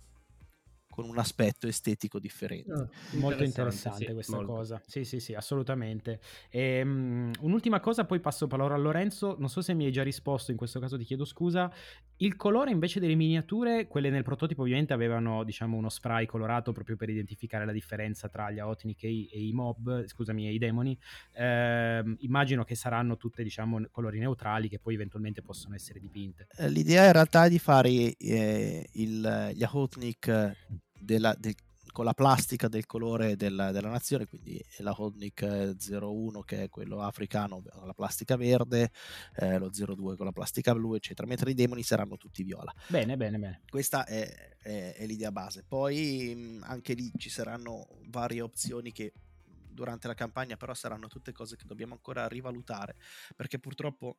con 0.96 1.10
un 1.10 1.18
aspetto 1.18 1.68
estetico 1.68 2.20
differente. 2.20 2.70
Interessante, 2.70 3.18
molto 3.18 3.44
interessante 3.44 4.06
sì, 4.06 4.14
questa 4.14 4.36
molto. 4.38 4.54
cosa. 4.54 4.82
Sì, 4.86 5.04
sì, 5.04 5.20
sì, 5.20 5.34
assolutamente. 5.34 6.22
E, 6.50 6.82
um, 6.84 7.32
un'ultima 7.42 7.82
cosa, 7.82 8.06
poi 8.06 8.22
passo 8.22 8.48
parola 8.48 8.76
a 8.76 8.78
Lorenzo. 8.78 9.36
Non 9.38 9.50
so 9.50 9.62
se 9.62 9.74
mi 9.74 9.84
hai 9.84 9.92
già 9.92 10.04
risposto, 10.04 10.52
in 10.52 10.58
questo 10.58 10.80
caso 10.80 10.98
ti 10.98 11.04
chiedo 11.04 11.26
scusa. 11.26 11.70
Il 12.18 12.38
colore 12.38 12.72
invece 12.72 13.02
delle 13.02 13.16
miniature, 13.16 13.88
quelle 13.88 14.10
nel 14.10 14.24
prototipo 14.24 14.62
ovviamente 14.62 14.94
avevano 14.94 15.44
diciamo 15.44 15.76
uno 15.76 15.90
spray 15.90 16.26
colorato 16.26 16.72
proprio 16.72 16.96
per 16.96 17.10
identificare 17.10 17.66
la 17.66 17.74
differenza 17.74 18.30
tra 18.30 18.52
gli 18.52 18.60
Aotnik 18.60 19.04
e 19.04 19.10
i, 19.10 19.30
e 19.32 19.46
i 19.46 19.52
mob, 19.52 20.06
scusami, 20.06 20.48
e 20.48 20.54
i 20.54 20.58
demoni. 20.58 20.98
Eh, 21.34 22.16
immagino 22.20 22.64
che 22.64 22.76
saranno 22.76 23.18
tutte 23.18 23.44
diciamo 23.44 23.86
colori 23.92 24.20
neutrali 24.20 24.70
che 24.70 24.80
poi 24.80 24.94
eventualmente 24.94 25.42
possono 25.42 25.76
essere 25.76 26.00
dipinte. 26.00 26.48
Eh, 26.58 26.70
l'idea 26.70 27.06
in 27.06 27.12
realtà 27.12 27.46
è 27.46 27.50
di 27.50 27.60
fare 27.60 27.90
eh, 27.90 28.88
il, 28.94 29.52
gli 29.54 29.64
Aotnik 29.64 30.54
della, 30.98 31.36
del, 31.38 31.56
con 31.96 32.04
la 32.04 32.14
plastica 32.14 32.68
del 32.68 32.86
colore 32.86 33.38
della, 33.38 33.72
della 33.72 33.88
nazione, 33.88 34.26
quindi 34.26 34.62
la 34.80 34.94
Hodnik 34.94 35.76
01 35.80 36.42
che 36.42 36.64
è 36.64 36.70
quello 36.70 37.02
africano 37.02 37.62
con 37.62 37.88
la 37.88 37.94
plastica 37.94 38.36
verde, 38.36 38.92
eh, 39.38 39.58
lo 39.58 39.70
02 39.70 40.18
con 40.18 40.26
la 40.26 40.34
plastica 40.34 40.74
blu, 40.74 40.96
eccetera, 40.96 41.26
mentre 41.26 41.52
i 41.52 41.54
demoni 41.54 41.84
saranno 41.84 42.18
tutti 42.18 42.44
viola. 42.44 42.74
Bene, 42.90 43.16
bene, 43.16 43.40
bene. 43.40 43.62
Questa 43.70 44.04
è, 44.04 44.58
è, 44.58 44.96
è 44.98 45.06
l'idea 45.06 45.32
base. 45.32 45.64
Poi 45.66 46.36
mh, 46.36 46.64
anche 46.66 46.96
lì 46.96 47.10
ci 47.16 47.30
saranno 47.30 47.88
varie 48.10 48.42
opzioni 48.42 48.92
che 48.92 49.14
durante 49.48 50.08
la 50.08 50.16
campagna 50.16 50.58
però 50.58 50.74
saranno 50.74 51.08
tutte 51.08 51.32
cose 51.32 51.56
che 51.56 51.64
dobbiamo 51.66 51.94
ancora 51.94 52.28
rivalutare 52.28 52.98
perché 53.38 53.58
purtroppo 53.58 54.18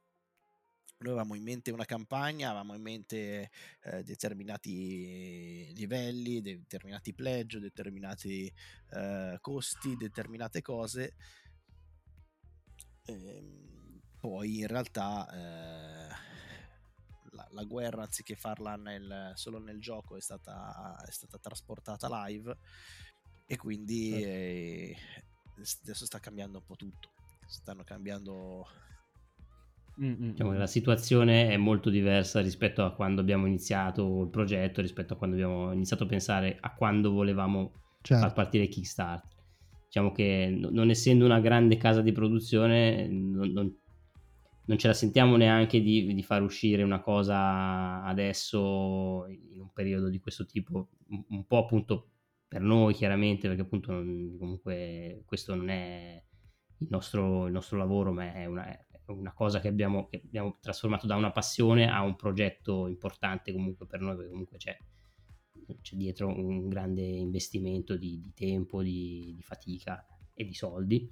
noi 0.99 1.13
avevamo 1.13 1.35
in 1.35 1.43
mente 1.43 1.71
una 1.71 1.85
campagna, 1.85 2.49
avevamo 2.49 2.75
in 2.75 2.83
mente 2.83 3.51
eh, 3.83 4.03
determinati 4.03 5.73
livelli, 5.75 6.41
determinati 6.41 7.13
pledge, 7.13 7.61
determinati 7.61 8.51
eh, 8.91 9.39
costi, 9.41 9.97
determinate 9.97 10.63
cose. 10.63 11.15
Ehm, 13.05 14.01
poi 14.19 14.61
in 14.61 14.67
realtà 14.67 15.29
eh, 15.31 16.09
la, 17.33 17.47
la, 17.51 17.65
guerra, 17.65 18.03
anziché 18.05 18.35
farla 18.35 18.77
nel, 18.77 19.33
solo 19.35 19.59
nel 19.59 19.81
gioco, 19.81 20.17
è 20.17 20.21
stata, 20.21 20.97
è 21.07 21.11
stata 21.11 21.39
trasportata 21.39 22.27
live 22.27 22.57
e 23.45 23.57
quindi 23.57 24.13
certo. 25.55 25.81
adesso 25.83 26.07
sta 26.07 26.19
cambiando 26.21 26.59
un 26.59 26.65
po' 26.65 26.77
tutto. 26.77 27.11
Stanno 27.47 27.85
cambiando 27.85 28.67
Diciamo 29.99 30.53
la 30.53 30.67
situazione 30.67 31.49
è 31.49 31.57
molto 31.57 31.89
diversa 31.89 32.41
rispetto 32.41 32.85
a 32.85 32.93
quando 32.93 33.23
abbiamo 33.23 33.47
iniziato 33.47 34.23
il 34.23 34.29
progetto, 34.29 34.83
rispetto 34.83 35.15
a 35.15 35.17
quando 35.17 35.37
abbiamo 35.37 35.73
iniziato 35.73 36.05
a 36.05 36.07
pensare 36.07 36.59
a 36.61 36.75
quando 36.75 37.13
volevamo 37.13 37.73
certo. 38.03 38.25
far 38.25 38.35
partire 38.35 38.69
Kickstarter. 38.69 39.45
Diciamo 39.87 40.13
che 40.13 40.55
non 40.55 40.91
essendo 40.91 41.25
una 41.25 41.41
grande 41.41 41.79
casa 41.79 42.03
di 42.03 42.13
produzione 42.13 43.09
non, 43.09 43.51
non, 43.53 43.75
non 44.67 44.79
ce 44.79 44.89
la 44.89 44.93
sentiamo 44.93 45.37
neanche 45.37 45.81
di, 45.81 46.13
di, 46.13 46.23
far 46.23 46.43
uscire 46.43 46.83
una 46.83 47.01
cosa 47.01 48.03
adesso 48.03 49.27
in 49.29 49.61
un 49.61 49.73
periodo 49.73 50.11
di 50.11 50.19
questo 50.19 50.45
tipo, 50.45 50.91
un, 51.09 51.25
un 51.29 51.47
po' 51.47 51.59
appunto 51.59 52.11
per 52.49 52.61
noi 52.61 52.93
chiaramente, 52.95 53.49
perché 53.49 53.63
appunto 53.63 53.93
non, 53.93 54.37
comunque 54.39 55.23
questo 55.25 55.55
non 55.55 55.71
è 55.71 56.23
il 56.79 56.89
nostro, 56.91 57.47
il 57.47 57.53
nostro 57.53 57.79
lavoro, 57.79 58.13
ma 58.13 58.33
è 58.33 58.45
una, 58.45 58.67
una 59.07 59.33
cosa 59.33 59.61
che 59.61 59.69
abbiamo, 59.69 60.07
che 60.07 60.23
abbiamo, 60.25 60.59
trasformato 60.61 61.07
da 61.07 61.17
una 61.17 61.31
passione 61.31 61.91
a 61.91 62.03
un 62.03 62.17
progetto 62.17 62.87
importante 62.87 63.53
comunque 63.53 63.87
per 63.87 64.01
noi, 64.01 64.17
perché 64.17 64.31
comunque 64.31 64.57
c'è, 64.59 64.77
c'è 65.81 65.97
dietro 65.97 66.29
un 66.29 66.69
grande 66.69 67.03
investimento 67.03 67.97
di, 67.97 68.21
di 68.21 68.33
tempo, 68.35 68.83
di, 68.83 69.33
di, 69.35 69.43
fatica 69.43 70.05
e 70.35 70.45
di 70.45 70.55
soldi. 70.55 71.11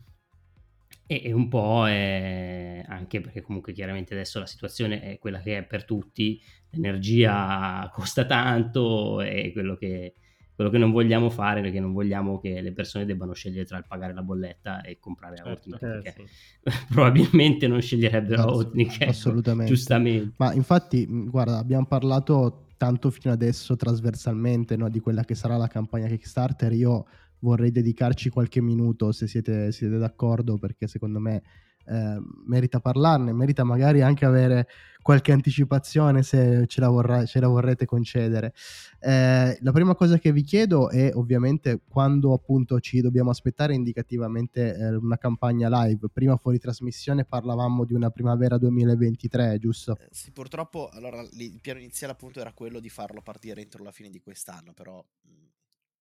E, 1.07 1.22
e 1.24 1.32
un 1.32 1.49
po' 1.49 1.82
anche 1.82 3.20
perché 3.20 3.42
comunque 3.42 3.72
chiaramente 3.72 4.14
adesso 4.14 4.38
la 4.38 4.47
situazione 4.47 5.03
è 5.03 5.18
quella 5.18 5.40
che 5.40 5.59
è 5.59 5.64
per 5.64 5.84
tutti, 5.84 6.40
l'energia 6.70 7.90
costa 7.92 8.24
tanto 8.24 9.20
e 9.20 9.53
quello 9.53 9.76
che, 9.76 10.14
quello 10.55 10.71
che 10.71 10.79
non 10.79 10.93
vogliamo 10.93 11.31
fare 11.31 11.61
perché 11.61 11.81
non 11.81 11.93
vogliamo 11.93 12.39
che 12.39 12.61
le 12.61 12.73
persone 12.73 13.05
debbano 13.05 13.33
scegliere 13.33 13.65
tra 13.65 13.79
il 13.79 13.85
pagare 13.89 14.15
la 14.15 14.23
bolletta 14.23 14.83
e 14.83 14.99
comprare 15.01 15.37
certo, 15.37 15.51
Outnik 15.51 15.79
certo. 15.79 16.03
perché 16.03 16.25
probabilmente 16.89 17.67
non 17.67 17.81
sceglierebbero 17.81 18.45
Outnik 18.45 19.01
ecco, 19.01 19.11
assolutamente. 19.11 19.73
giustamente. 19.73 20.35
Ma 20.37 20.53
infatti 20.53 21.07
guarda 21.09 21.59
abbiamo 21.59 21.87
parlato 21.87 22.67
tanto 22.77 23.11
fino 23.11 23.33
adesso 23.33 23.77
trasversalmente 23.77 24.77
no, 24.77 24.89
di 24.89 25.01
quella 25.01 25.25
che 25.25 25.35
sarà 25.35 25.57
la 25.57 25.69
campagna 25.69 26.07
Kickstarter. 26.07 26.73
Io 26.73 27.07
vorrei 27.41 27.71
dedicarci 27.71 28.31
qualche 28.31 28.61
minuto 28.61 29.11
se 29.13 29.27
siete, 29.27 29.73
siete 29.73 29.99
d'accordo 29.99 30.57
perché 30.59 30.87
secondo 30.87 31.19
me 31.19 31.43
eh, 31.87 32.18
merita 32.47 32.80
parlarne, 32.80 33.32
merita 33.32 33.64
magari 33.64 34.03
anche 34.03 34.24
avere 34.24 34.66
qualche 35.05 35.32
anticipazione 35.32 36.22
se 36.22 36.66
ce 36.66 36.80
la, 36.80 36.89
vorrà, 36.89 37.26
ce 37.26 37.39
la 37.39 37.49
vorrete 37.49 37.85
concedere. 37.85 38.55
Eh, 39.01 39.59
la 39.61 39.72
prima 39.72 39.95
cosa 39.95 40.16
che 40.18 40.32
vi 40.32 40.43
chiedo 40.43 40.89
è 40.89 41.11
ovviamente 41.14 41.80
quando 41.87 42.32
appunto 42.32 42.80
ci 42.80 43.03
dobbiamo 43.03 43.28
aspettare 43.28 43.74
indicativamente 43.74 44.74
eh, 44.74 44.95
una 44.95 45.18
campagna 45.18 45.68
live. 45.85 46.09
Prima 46.11 46.37
fuori 46.39 46.59
trasmissione 46.59 47.26
parlavamo 47.26 47.85
di 47.85 47.93
una 47.93 48.09
primavera 48.09 48.57
2023, 48.57 49.59
giusto? 49.59 49.99
Eh, 50.01 50.09
sì, 50.11 50.30
purtroppo 50.30 50.89
allora 50.89 51.20
il 51.20 51.59
piano 51.61 51.80
iniziale 51.80 52.14
appunto 52.14 52.41
era 52.41 52.55
quello 52.55 52.80
di 52.80 52.89
farlo 52.89 53.20
partire 53.20 53.61
entro 53.61 53.85
la 53.85 53.93
fine 53.93 54.09
di 54.09 54.20
quest'anno, 54.20 54.72
però 54.72 55.05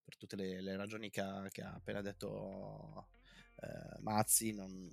per 0.04 0.16
tutte 0.18 0.38
le, 0.38 0.62
le 0.62 0.78
ragioni 0.78 1.10
che 1.10 1.20
ha, 1.20 1.46
che 1.52 1.62
ha, 1.62 1.74
appena 1.74 2.02
detto 2.02 3.08
eh, 3.60 4.00
Mazzi 4.00 4.54
non, 4.54 4.90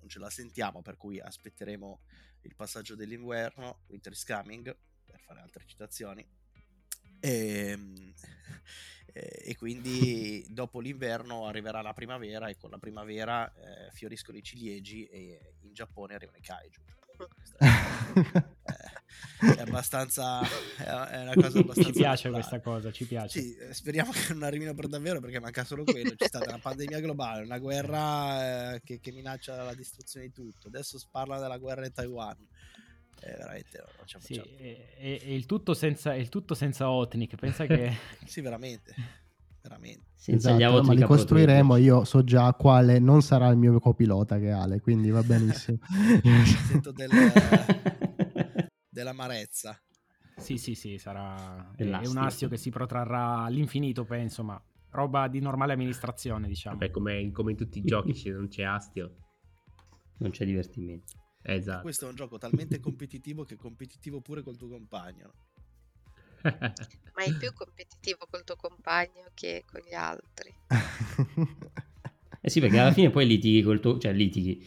non 0.00 0.08
ce 0.08 0.18
la 0.18 0.30
sentiamo, 0.30 0.82
per 0.82 0.96
cui 0.96 1.20
aspetteremo 1.20 2.00
il 2.42 2.54
passaggio 2.54 2.94
dell'inverno, 2.94 3.82
Winter 3.86 4.12
is 4.12 4.24
Coming, 4.24 4.76
per 5.04 5.20
fare 5.20 5.40
altre 5.40 5.64
citazioni. 5.66 6.26
Ehm, 7.20 8.12
e, 9.12 9.42
e 9.44 9.56
quindi 9.56 10.44
dopo 10.50 10.80
l'inverno 10.80 11.46
arriverà 11.46 11.82
la 11.82 11.92
primavera 11.92 12.48
e 12.48 12.56
con 12.56 12.70
la 12.70 12.78
primavera 12.78 13.52
eh, 13.54 13.90
fioriscono 13.92 14.38
i 14.38 14.42
ciliegi 14.42 15.06
e 15.06 15.54
in 15.60 15.72
Giappone 15.72 16.14
arrivano 16.14 16.38
i 16.38 16.42
kaiju. 16.42 16.80
È 19.40 19.60
abbastanza 19.60 20.40
è 20.76 21.22
una 21.22 21.32
cosa 21.34 21.60
abbastanza 21.60 21.82
ci 21.82 21.92
piace 21.92 22.28
naturale. 22.28 22.32
questa 22.32 22.60
cosa 22.60 22.92
ci 22.92 23.06
piace. 23.06 23.40
Sì, 23.40 23.56
eh, 23.56 23.72
speriamo 23.72 24.12
che 24.12 24.34
non 24.34 24.42
arrivino 24.42 24.74
per 24.74 24.86
davvero 24.86 25.20
perché 25.20 25.40
manca 25.40 25.64
solo 25.64 25.84
quello. 25.84 26.14
C'è 26.14 26.26
stata 26.26 26.50
una 26.50 26.58
pandemia 26.58 27.00
globale 27.00 27.44
una 27.44 27.58
guerra 27.58 28.74
eh, 28.74 28.80
che, 28.82 29.00
che, 29.00 29.12
minaccia 29.12 29.62
la 29.62 29.74
distruzione 29.74 30.26
di 30.26 30.32
tutto. 30.32 30.68
Adesso 30.68 30.98
si 30.98 31.06
parla 31.10 31.38
della 31.38 31.56
guerra 31.56 31.86
in 31.86 31.92
Taiwan. 31.92 32.36
Eh, 33.22 33.32
veramente 33.32 33.82
non 33.96 34.06
ce 34.06 34.18
sì, 34.20 34.34
e, 34.34 34.96
e, 34.96 35.34
il 35.34 35.44
tutto 35.44 35.74
senza 35.74 36.14
il 36.14 36.30
tutto 36.30 36.54
senza 36.54 36.90
Otnik 36.90 37.36
pensa 37.36 37.66
che 37.66 37.94
sì 38.24 38.40
veramente 38.40 38.94
veramente 39.62 40.08
senza 40.14 40.54
esatto, 40.54 40.82
ma 40.82 40.92
li 40.92 41.02
costruiremo 41.02 41.76
io 41.76 42.04
so 42.04 42.24
già 42.24 42.52
quale 42.54 42.98
non 42.98 43.22
sarà 43.22 43.48
il 43.48 43.56
mio 43.56 43.78
copilota 43.78 44.38
che 44.38 44.50
Ale 44.50 44.80
quindi 44.80 45.10
va 45.10 45.22
benissimo 45.22 45.78
sento 46.68 46.92
del 46.92 47.10
dell'amarezza. 48.90 49.80
Sì, 50.36 50.56
sì, 50.56 50.74
sì, 50.74 50.98
sarà 50.98 51.70
è 51.76 52.06
un 52.06 52.16
astio 52.16 52.48
che 52.48 52.56
si 52.56 52.70
protrarrà 52.70 53.42
all'infinito, 53.44 54.04
penso, 54.04 54.42
ma 54.42 54.60
roba 54.90 55.28
di 55.28 55.38
normale 55.40 55.74
amministrazione, 55.74 56.48
diciamo. 56.48 56.78
Beh, 56.78 56.90
come, 56.90 57.30
come 57.30 57.52
in 57.52 57.56
tutti 57.56 57.78
i 57.78 57.82
giochi 57.82 58.14
se 58.14 58.30
non 58.30 58.48
c'è 58.48 58.62
astio. 58.62 59.16
Non 60.18 60.30
c'è 60.30 60.44
divertimento. 60.44 61.18
Esatto. 61.42 61.82
Questo 61.82 62.06
è 62.06 62.08
un 62.08 62.14
gioco 62.14 62.38
talmente 62.38 62.80
competitivo 62.80 63.44
che 63.44 63.54
è 63.54 63.56
competitivo 63.56 64.20
pure 64.20 64.42
col 64.42 64.56
tuo 64.56 64.68
compagno. 64.68 65.32
Ma 67.14 67.24
è 67.24 67.36
più 67.36 67.52
competitivo 67.52 68.26
col 68.30 68.44
tuo 68.44 68.56
compagno 68.56 69.30
che 69.34 69.64
con 69.66 69.80
gli 69.80 69.94
altri. 69.94 70.54
eh 72.40 72.50
sì, 72.50 72.60
perché 72.60 72.78
alla 72.78 72.92
fine 72.92 73.10
poi 73.10 73.26
litighi 73.26 73.62
col 73.62 73.80
tuo... 73.80 73.98
cioè 73.98 74.12
litighi 74.12 74.66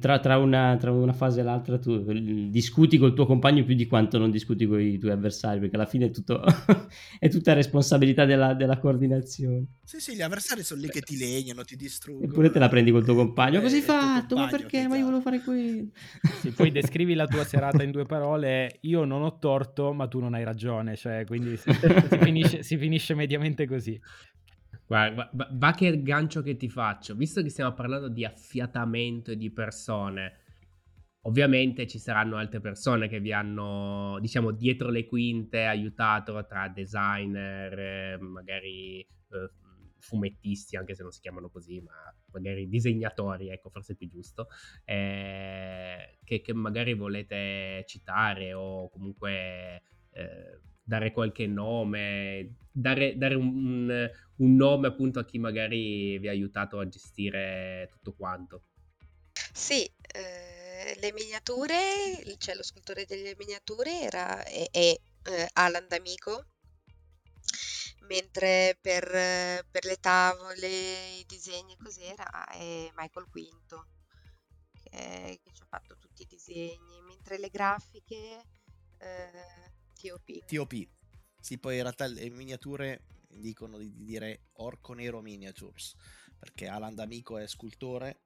tra, 0.00 0.18
tra, 0.18 0.38
una, 0.38 0.78
tra, 0.78 0.90
una, 0.90 1.12
fase 1.12 1.40
e 1.40 1.42
l'altra 1.42 1.78
tu 1.78 2.02
discuti 2.48 2.96
col 2.96 3.12
tuo 3.12 3.26
compagno 3.26 3.64
più 3.64 3.74
di 3.74 3.86
quanto 3.86 4.16
non 4.16 4.30
discuti 4.30 4.64
con 4.66 4.80
i 4.80 4.96
tuoi 4.96 5.12
avversari, 5.12 5.60
perché 5.60 5.76
alla 5.76 5.84
fine 5.84 6.06
è, 6.06 6.10
tutto, 6.10 6.42
è 7.18 7.28
tutta 7.28 7.52
responsabilità 7.52 8.24
della, 8.24 8.54
della, 8.54 8.78
coordinazione. 8.78 9.66
Sì, 9.84 10.00
sì, 10.00 10.14
gli 10.14 10.22
avversari 10.22 10.62
sono 10.62 10.80
lì 10.80 10.88
che 10.88 11.02
ti 11.02 11.18
legnano, 11.18 11.64
ti 11.64 11.76
distruggono. 11.76 12.24
Eppure 12.24 12.50
te 12.50 12.58
la 12.58 12.70
prendi 12.70 12.90
col 12.90 13.04
tuo 13.04 13.14
compagno. 13.14 13.60
Così 13.60 13.82
fatto, 13.82 14.36
ma 14.36 14.46
perché? 14.46 14.88
Ma 14.88 14.96
io 14.96 15.04
volevo 15.04 15.20
fare 15.20 15.40
qui. 15.42 15.90
Sì, 16.38 16.52
poi 16.52 16.70
descrivi 16.70 17.14
la 17.14 17.26
tua 17.26 17.44
serata 17.44 17.82
in 17.82 17.90
due 17.90 18.06
parole, 18.06 18.78
io 18.82 19.04
non 19.04 19.22
ho 19.22 19.38
torto, 19.38 19.92
ma 19.92 20.06
tu 20.06 20.20
non 20.20 20.34
hai 20.34 20.44
ragione, 20.44 20.94
cioè, 20.94 21.24
quindi 21.26 21.56
si, 21.56 21.70
si, 21.72 22.18
finisce, 22.18 22.62
si 22.62 22.76
finisce 22.76 23.14
mediamente 23.14 23.66
così. 23.66 24.00
Guarda, 24.88 25.30
va, 25.34 25.48
va 25.52 25.72
che 25.72 26.02
gancio 26.02 26.40
che 26.40 26.56
ti 26.56 26.70
faccio. 26.70 27.14
Visto 27.14 27.42
che 27.42 27.50
stiamo 27.50 27.74
parlando 27.74 28.08
di 28.08 28.24
affiatamento 28.24 29.34
di 29.34 29.50
persone, 29.52 30.38
ovviamente 31.22 31.86
ci 31.86 31.98
saranno 31.98 32.36
altre 32.36 32.60
persone 32.60 33.06
che 33.06 33.20
vi 33.20 33.32
hanno, 33.32 34.18
diciamo, 34.18 34.50
dietro 34.50 34.88
le 34.88 35.04
quinte 35.06 35.66
aiutato 35.66 36.44
tra 36.46 36.68
designer, 36.68 37.78
eh, 37.78 38.18
magari 38.18 39.00
eh, 39.00 39.50
fumettisti, 39.98 40.76
anche 40.76 40.94
se 40.94 41.02
non 41.02 41.12
si 41.12 41.20
chiamano 41.20 41.50
così, 41.50 41.80
ma 41.82 41.92
magari 42.32 42.66
disegnatori, 42.66 43.50
ecco, 43.50 43.68
forse 43.68 43.92
è 43.92 43.96
più 43.96 44.08
giusto, 44.08 44.48
eh, 44.84 46.18
che, 46.24 46.40
che, 46.40 46.54
magari 46.54 46.94
volete 46.94 47.84
citare 47.86 48.54
o 48.54 48.88
comunque 48.88 49.82
eh, 50.12 50.60
dare 50.88 51.12
qualche 51.12 51.46
nome, 51.46 52.54
dare, 52.72 53.18
dare 53.18 53.34
un, 53.34 54.10
un, 54.36 54.56
nome 54.56 54.86
appunto 54.86 55.18
a 55.18 55.24
chi 55.26 55.38
magari 55.38 56.18
vi 56.18 56.28
ha 56.28 56.30
aiutato 56.30 56.78
a 56.78 56.88
gestire 56.88 57.88
tutto 57.90 58.14
quanto. 58.14 58.62
Sì, 59.52 59.84
eh, 59.84 60.96
le 60.98 61.12
miniature, 61.12 61.76
cioè 62.38 62.54
lo 62.54 62.62
scultore 62.62 63.04
delle 63.04 63.34
miniature 63.36 64.00
era, 64.00 64.42
è, 64.44 64.66
è 64.70 64.98
eh, 65.24 65.48
Alan 65.52 65.86
D'Amico, 65.86 66.46
mentre 68.08 68.78
per, 68.80 69.04
per, 69.70 69.84
le 69.84 69.96
tavole, 69.96 71.18
i 71.18 71.24
disegni 71.26 71.76
così 71.76 72.02
era 72.04 72.46
è 72.46 72.90
Michael 72.94 73.28
Quinto, 73.28 73.88
che, 74.84 75.38
che, 75.42 75.50
ci 75.52 75.60
ha 75.60 75.66
fatto 75.68 75.98
tutti 75.98 76.22
i 76.22 76.26
disegni, 76.26 77.02
mentre 77.06 77.38
le 77.38 77.50
grafiche... 77.50 78.42
Eh, 79.00 79.67
TOP. 80.00 80.44
TOP. 80.46 80.88
Sì, 81.40 81.58
poi 81.58 81.76
in 81.76 81.82
realtà 81.82 82.06
le 82.06 82.30
miniature 82.30 83.02
dicono 83.28 83.78
di 83.78 83.92
dire 84.04 84.48
Orco 84.54 84.94
Nero 84.94 85.20
Miniatures, 85.20 85.94
perché 86.38 86.66
Alan 86.66 86.94
D'Amico 86.94 87.38
è 87.38 87.46
scultore, 87.46 88.20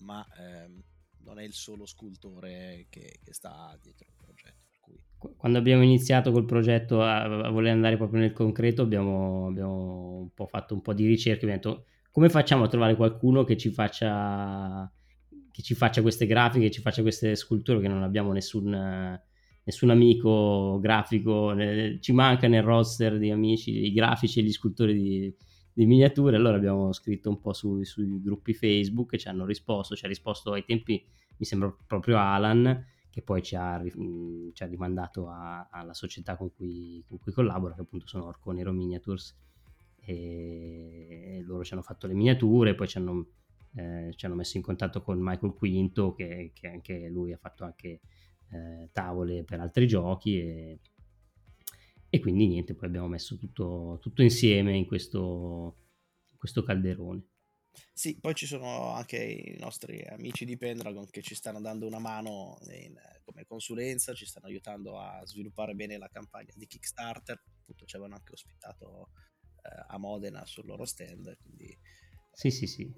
ma 0.00 0.26
ehm, 0.38 0.82
non 1.24 1.38
è 1.38 1.42
il 1.42 1.52
solo 1.52 1.86
scultore 1.86 2.86
che, 2.90 3.20
che 3.22 3.32
sta 3.32 3.78
dietro 3.82 4.06
il 4.08 4.14
progetto. 4.16 4.76
Cui... 4.80 5.02
Quando 5.36 5.58
abbiamo 5.58 5.82
iniziato 5.82 6.30
col 6.30 6.44
progetto 6.44 7.02
a, 7.02 7.22
a, 7.22 7.50
voler 7.50 7.72
andare 7.72 7.96
proprio 7.96 8.20
nel 8.20 8.32
concreto, 8.32 8.82
abbiamo, 8.82 9.46
abbiamo 9.46 10.16
un 10.20 10.30
po' 10.32 10.46
fatto 10.46 10.74
un 10.74 10.82
po' 10.82 10.92
di 10.92 11.06
ricerche, 11.06 11.46
abbiamo 11.46 11.60
detto 11.62 11.86
come 12.10 12.28
facciamo 12.28 12.64
a 12.64 12.68
trovare 12.68 12.96
qualcuno 12.96 13.44
che 13.44 13.56
ci 13.56 13.70
faccia, 13.70 14.90
che 15.50 15.62
ci 15.62 15.74
faccia 15.74 16.02
queste 16.02 16.26
grafiche, 16.26 16.66
che 16.66 16.70
ci 16.70 16.80
faccia 16.80 17.02
queste 17.02 17.34
sculture, 17.34 17.80
che 17.80 17.88
non 17.88 18.02
abbiamo 18.02 18.32
nessun 18.32 19.20
nessun 19.64 19.90
amico 19.90 20.78
grafico, 20.80 21.52
ne, 21.52 21.98
ci 22.00 22.12
manca 22.12 22.46
nel 22.48 22.62
roster 22.62 23.18
di 23.18 23.30
amici, 23.30 23.86
i 23.86 23.92
grafici 23.92 24.40
e 24.40 24.42
gli 24.42 24.52
scultori 24.52 24.94
di, 24.94 25.34
di 25.72 25.86
miniature, 25.86 26.36
allora 26.36 26.56
abbiamo 26.56 26.92
scritto 26.92 27.30
un 27.30 27.40
po' 27.40 27.52
su, 27.52 27.82
sui 27.82 28.20
gruppi 28.22 28.54
Facebook 28.54 29.14
e 29.14 29.18
ci 29.18 29.28
hanno 29.28 29.46
risposto, 29.46 29.96
ci 29.96 30.04
ha 30.04 30.08
risposto 30.08 30.52
ai 30.52 30.64
tempi, 30.64 31.02
mi 31.36 31.46
sembra 31.46 31.74
proprio 31.86 32.18
Alan, 32.18 32.86
che 33.10 33.22
poi 33.22 33.42
ci 33.42 33.54
ha, 33.56 33.82
ci 33.84 34.62
ha 34.62 34.66
rimandato 34.66 35.28
a, 35.28 35.68
alla 35.70 35.94
società 35.94 36.36
con 36.36 36.52
cui, 36.52 37.02
con 37.06 37.18
cui, 37.18 37.32
collabora, 37.32 37.74
che 37.74 37.82
appunto 37.82 38.06
sono 38.06 38.26
Orco 38.26 38.50
Nero 38.50 38.72
Miniatures, 38.72 39.36
e 40.06 41.42
loro 41.46 41.64
ci 41.64 41.72
hanno 41.72 41.82
fatto 41.82 42.06
le 42.06 42.14
miniature, 42.14 42.74
poi 42.74 42.86
ci 42.86 42.98
hanno, 42.98 43.26
eh, 43.76 44.12
ci 44.14 44.26
hanno 44.26 44.34
messo 44.34 44.58
in 44.58 44.62
contatto 44.62 45.00
con 45.00 45.18
Michael 45.18 45.54
Quinto, 45.54 46.12
che, 46.12 46.50
che 46.52 46.66
anche 46.66 47.08
lui 47.08 47.32
ha 47.32 47.38
fatto 47.38 47.64
anche 47.64 48.00
eh, 48.54 48.88
tavole 48.92 49.44
per 49.44 49.60
altri 49.60 49.86
giochi 49.86 50.38
e, 50.38 50.80
e, 52.08 52.20
quindi 52.20 52.46
niente, 52.46 52.74
poi 52.74 52.88
abbiamo 52.88 53.08
messo 53.08 53.36
tutto, 53.36 53.98
tutto 54.00 54.22
insieme 54.22 54.76
in 54.76 54.86
questo, 54.86 55.76
in 56.30 56.38
questo 56.38 56.62
calderone. 56.62 57.26
Sì, 57.92 58.18
poi 58.20 58.34
ci 58.34 58.46
sono 58.46 58.92
anche 58.92 59.16
i 59.16 59.56
nostri 59.58 60.00
amici 60.02 60.44
di 60.44 60.56
Pendragon 60.56 61.08
che 61.10 61.22
ci 61.22 61.34
stanno 61.34 61.60
dando 61.60 61.86
una 61.86 61.98
mano 61.98 62.58
in, 62.70 62.94
come 63.24 63.44
consulenza, 63.44 64.14
ci 64.14 64.26
stanno 64.26 64.46
aiutando 64.46 64.98
a 64.98 65.24
sviluppare 65.26 65.74
bene 65.74 65.98
la 65.98 66.08
campagna 66.08 66.52
di 66.54 66.66
Kickstarter. 66.66 67.42
Appunto, 67.60 67.84
ci 67.84 67.96
avevano 67.96 68.16
anche 68.16 68.32
ospitato 68.32 69.10
eh, 69.56 69.84
a 69.88 69.98
Modena 69.98 70.46
sul 70.46 70.66
loro 70.66 70.84
stand, 70.84 71.36
quindi 71.38 71.76
sì, 72.32 72.50
sì, 72.50 72.66
sì. 72.66 72.92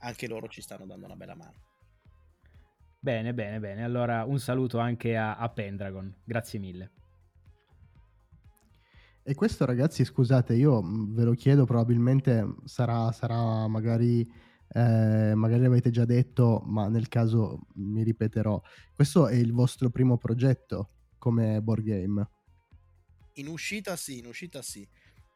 anche 0.00 0.28
loro 0.28 0.46
ci 0.48 0.60
stanno 0.60 0.86
dando 0.86 1.06
una 1.06 1.16
bella 1.16 1.34
mano. 1.34 1.71
Bene, 3.04 3.34
bene, 3.34 3.58
bene. 3.58 3.82
Allora 3.82 4.24
un 4.24 4.38
saluto 4.38 4.78
anche 4.78 5.16
a, 5.16 5.34
a 5.34 5.48
Pendragon. 5.48 6.14
Grazie 6.22 6.60
mille. 6.60 6.92
E 9.24 9.34
questo 9.34 9.64
ragazzi, 9.64 10.04
scusate, 10.04 10.54
io 10.54 10.80
ve 10.84 11.24
lo 11.24 11.32
chiedo, 11.32 11.64
probabilmente 11.64 12.54
sarà, 12.64 13.10
sarà 13.10 13.66
magari, 13.66 14.20
eh, 14.20 15.32
magari 15.34 15.62
l'avete 15.62 15.90
già 15.90 16.04
detto, 16.04 16.62
ma 16.64 16.86
nel 16.86 17.08
caso 17.08 17.66
mi 17.74 18.04
ripeterò. 18.04 18.62
Questo 18.94 19.26
è 19.26 19.34
il 19.34 19.52
vostro 19.52 19.90
primo 19.90 20.16
progetto 20.16 20.90
come 21.18 21.60
board 21.60 21.82
game? 21.82 22.30
In 23.34 23.48
uscita 23.48 23.96
sì, 23.96 24.18
in 24.18 24.26
uscita 24.26 24.62
sì, 24.62 24.88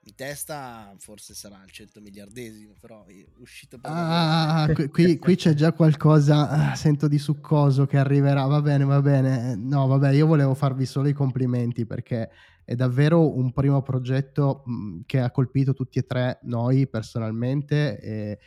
in 0.07 0.15
testa 0.15 0.95
forse 0.99 1.35
sarà 1.35 1.61
il 1.65 1.71
100 1.71 2.01
miliardesimo, 2.01 2.75
però 2.81 3.05
è 3.07 3.25
uscito 3.39 3.77
per... 3.77 3.91
Ah, 3.93 4.69
qui, 4.93 5.19
qui, 5.19 5.35
c'è 5.35 5.53
già 5.53 5.73
qualcosa, 5.73 6.49
ah, 6.49 6.75
sento 6.77 7.09
di 7.09 7.19
succoso 7.19 7.87
che 7.87 7.99
arriverà, 7.99 8.45
va 8.47 8.63
bene, 8.63 8.85
va 8.85 9.03
bene. 9.03 9.57
No, 9.57 9.89
vabbè, 9.89 10.13
io 10.13 10.27
volevo 10.27 10.55
farvi 10.55 10.87
solo 10.87 11.09
i 11.09 11.13
complimenti 11.13 11.87
perché 11.87 12.31
è 12.65 12.77
davvero 12.77 13.37
un 13.37 13.53
primo 13.53 13.83
progetto 13.83 14.63
mh, 14.65 15.01
che 15.07 15.21
ha 15.21 15.31
colpito 15.33 15.75
tutti 15.75 15.99
e 15.99 16.07
tre 16.07 16.39
noi 16.43 16.87
personalmente 16.87 17.99
e 17.99 18.39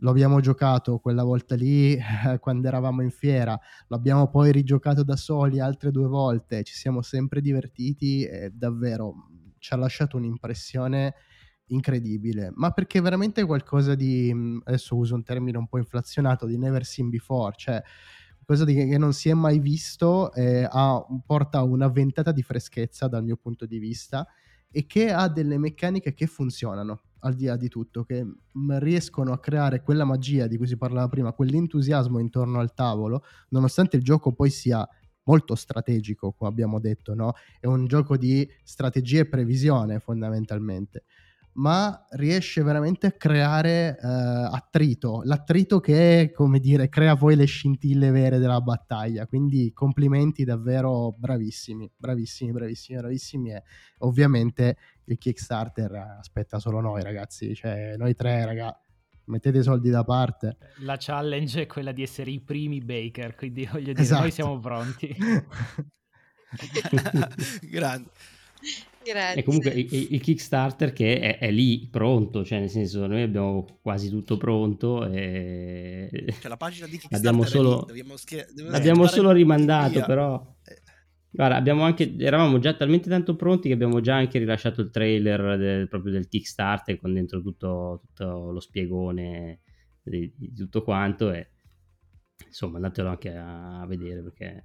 lo 0.00 0.10
abbiamo 0.10 0.38
giocato 0.38 0.98
quella 0.98 1.24
volta 1.24 1.56
lì 1.56 1.94
eh, 1.94 2.38
quando 2.38 2.68
eravamo 2.68 3.02
in 3.02 3.10
fiera, 3.10 3.58
l'abbiamo 3.88 4.28
poi 4.28 4.52
rigiocato 4.52 5.02
da 5.02 5.16
soli 5.16 5.58
altre 5.58 5.90
due 5.90 6.06
volte, 6.06 6.62
ci 6.62 6.74
siamo 6.74 7.02
sempre 7.02 7.40
divertiti 7.40 8.22
e 8.22 8.50
davvero 8.54 9.30
ci 9.58 9.72
ha 9.72 9.76
lasciato 9.76 10.16
un'impressione 10.16 11.14
incredibile, 11.68 12.50
ma 12.54 12.70
perché 12.70 13.00
veramente 13.00 13.44
qualcosa 13.44 13.94
di, 13.94 14.32
mm, 14.32 14.58
adesso 14.64 14.96
uso 14.96 15.14
un 15.14 15.22
termine 15.22 15.58
un 15.58 15.68
po' 15.68 15.78
inflazionato, 15.78 16.46
di 16.46 16.56
never 16.56 16.84
seen 16.84 17.08
before, 17.08 17.54
cioè 17.56 17.82
qualcosa 18.44 18.64
di, 18.64 18.74
che 18.74 18.98
non 18.98 19.12
si 19.12 19.28
è 19.28 19.34
mai 19.34 19.58
visto, 19.58 20.32
eh, 20.32 20.66
ha, 20.70 21.04
porta 21.24 21.62
una 21.62 21.88
ventata 21.88 22.32
di 22.32 22.42
freschezza 22.42 23.06
dal 23.08 23.22
mio 23.22 23.36
punto 23.36 23.66
di 23.66 23.78
vista 23.78 24.26
e 24.70 24.86
che 24.86 25.10
ha 25.10 25.28
delle 25.28 25.58
meccaniche 25.58 26.14
che 26.14 26.26
funzionano 26.26 27.02
al 27.20 27.34
di 27.34 27.46
là 27.46 27.56
di 27.56 27.68
tutto, 27.68 28.04
che 28.04 28.24
mm, 28.24 28.78
riescono 28.78 29.32
a 29.32 29.38
creare 29.38 29.82
quella 29.82 30.04
magia 30.04 30.46
di 30.46 30.56
cui 30.56 30.66
si 30.66 30.76
parlava 30.76 31.08
prima, 31.08 31.32
quell'entusiasmo 31.32 32.18
intorno 32.18 32.60
al 32.60 32.72
tavolo, 32.74 33.24
nonostante 33.50 33.96
il 33.96 34.02
gioco 34.02 34.32
poi 34.32 34.50
sia 34.50 34.88
molto 35.28 35.54
strategico, 35.54 36.32
come 36.32 36.48
abbiamo 36.50 36.80
detto, 36.80 37.14
no? 37.14 37.34
È 37.60 37.66
un 37.66 37.86
gioco 37.86 38.16
di 38.16 38.48
strategia 38.64 39.20
e 39.20 39.26
previsione 39.26 40.00
fondamentalmente, 40.00 41.04
ma 41.54 42.06
riesce 42.12 42.62
veramente 42.62 43.08
a 43.08 43.12
creare 43.12 43.98
eh, 44.00 44.06
attrito, 44.06 45.20
l'attrito 45.24 45.80
che, 45.80 46.32
come 46.34 46.60
dire, 46.60 46.88
crea 46.88 47.14
poi 47.14 47.36
le 47.36 47.44
scintille 47.44 48.10
vere 48.10 48.38
della 48.38 48.62
battaglia. 48.62 49.26
Quindi 49.26 49.72
complimenti 49.74 50.44
davvero 50.44 51.14
bravissimi, 51.18 51.90
bravissimi, 51.94 52.52
bravissimi, 52.52 52.98
bravissimi 52.98 53.50
e 53.50 53.62
ovviamente 53.98 54.76
il 55.04 55.18
Kickstarter 55.18 55.92
aspetta 56.18 56.58
solo 56.58 56.80
noi 56.80 57.02
ragazzi, 57.02 57.54
cioè 57.54 57.96
noi 57.98 58.14
tre 58.14 58.46
ragazzi 58.46 58.87
mettete 59.28 59.58
i 59.58 59.62
soldi 59.62 59.90
da 59.90 60.04
parte. 60.04 60.56
La 60.80 60.96
challenge 60.98 61.62
è 61.62 61.66
quella 61.66 61.92
di 61.92 62.02
essere 62.02 62.30
i 62.30 62.40
primi 62.40 62.80
baker, 62.80 63.34
quindi 63.34 63.68
voglio 63.70 63.92
dire, 63.92 64.02
esatto. 64.02 64.22
noi 64.22 64.30
siamo 64.30 64.58
pronti. 64.58 65.16
Grande. 67.70 68.10
Grazie. 69.04 69.40
E 69.40 69.42
comunque 69.42 69.70
il, 69.70 70.08
il 70.10 70.20
Kickstarter 70.20 70.92
che 70.92 71.18
è, 71.18 71.38
è, 71.38 71.50
lì 71.50 71.88
pronto, 71.90 72.44
cioè 72.44 72.58
nel 72.58 72.68
senso 72.68 73.06
noi 73.06 73.22
abbiamo 73.22 73.78
quasi 73.80 74.10
tutto 74.10 74.36
pronto 74.36 75.06
e 75.06 76.10
cioè, 76.40 76.48
la 76.48 76.58
pagina 76.58 76.86
di 76.86 76.98
Kickstarter 76.98 77.18
abbiamo 77.18 77.44
solo, 77.44 77.88
schier- 78.16 78.50
l'abbiamo 78.56 79.06
solo 79.06 79.30
rimandato 79.30 79.92
via. 79.92 80.04
però. 80.04 80.56
Guarda, 81.30 81.56
abbiamo 81.56 81.82
anche, 81.82 82.16
eravamo 82.18 82.58
già 82.58 82.74
talmente 82.74 83.08
tanto 83.08 83.36
pronti 83.36 83.68
che 83.68 83.74
abbiamo 83.74 84.00
già 84.00 84.16
anche 84.16 84.38
rilasciato 84.38 84.80
il 84.80 84.90
trailer 84.90 85.58
del, 85.58 85.88
proprio 85.88 86.12
del 86.12 86.28
Kickstarter 86.28 86.98
con 86.98 87.12
dentro 87.12 87.42
tutto, 87.42 88.02
tutto 88.06 88.50
lo 88.50 88.60
spiegone 88.60 89.60
di, 90.02 90.32
di, 90.34 90.54
tutto 90.54 90.82
quanto 90.82 91.30
e 91.30 91.50
insomma 92.46 92.76
andatelo 92.76 93.08
anche 93.08 93.34
a, 93.34 93.80
a 93.82 93.86
vedere 93.86 94.22
perché 94.22 94.64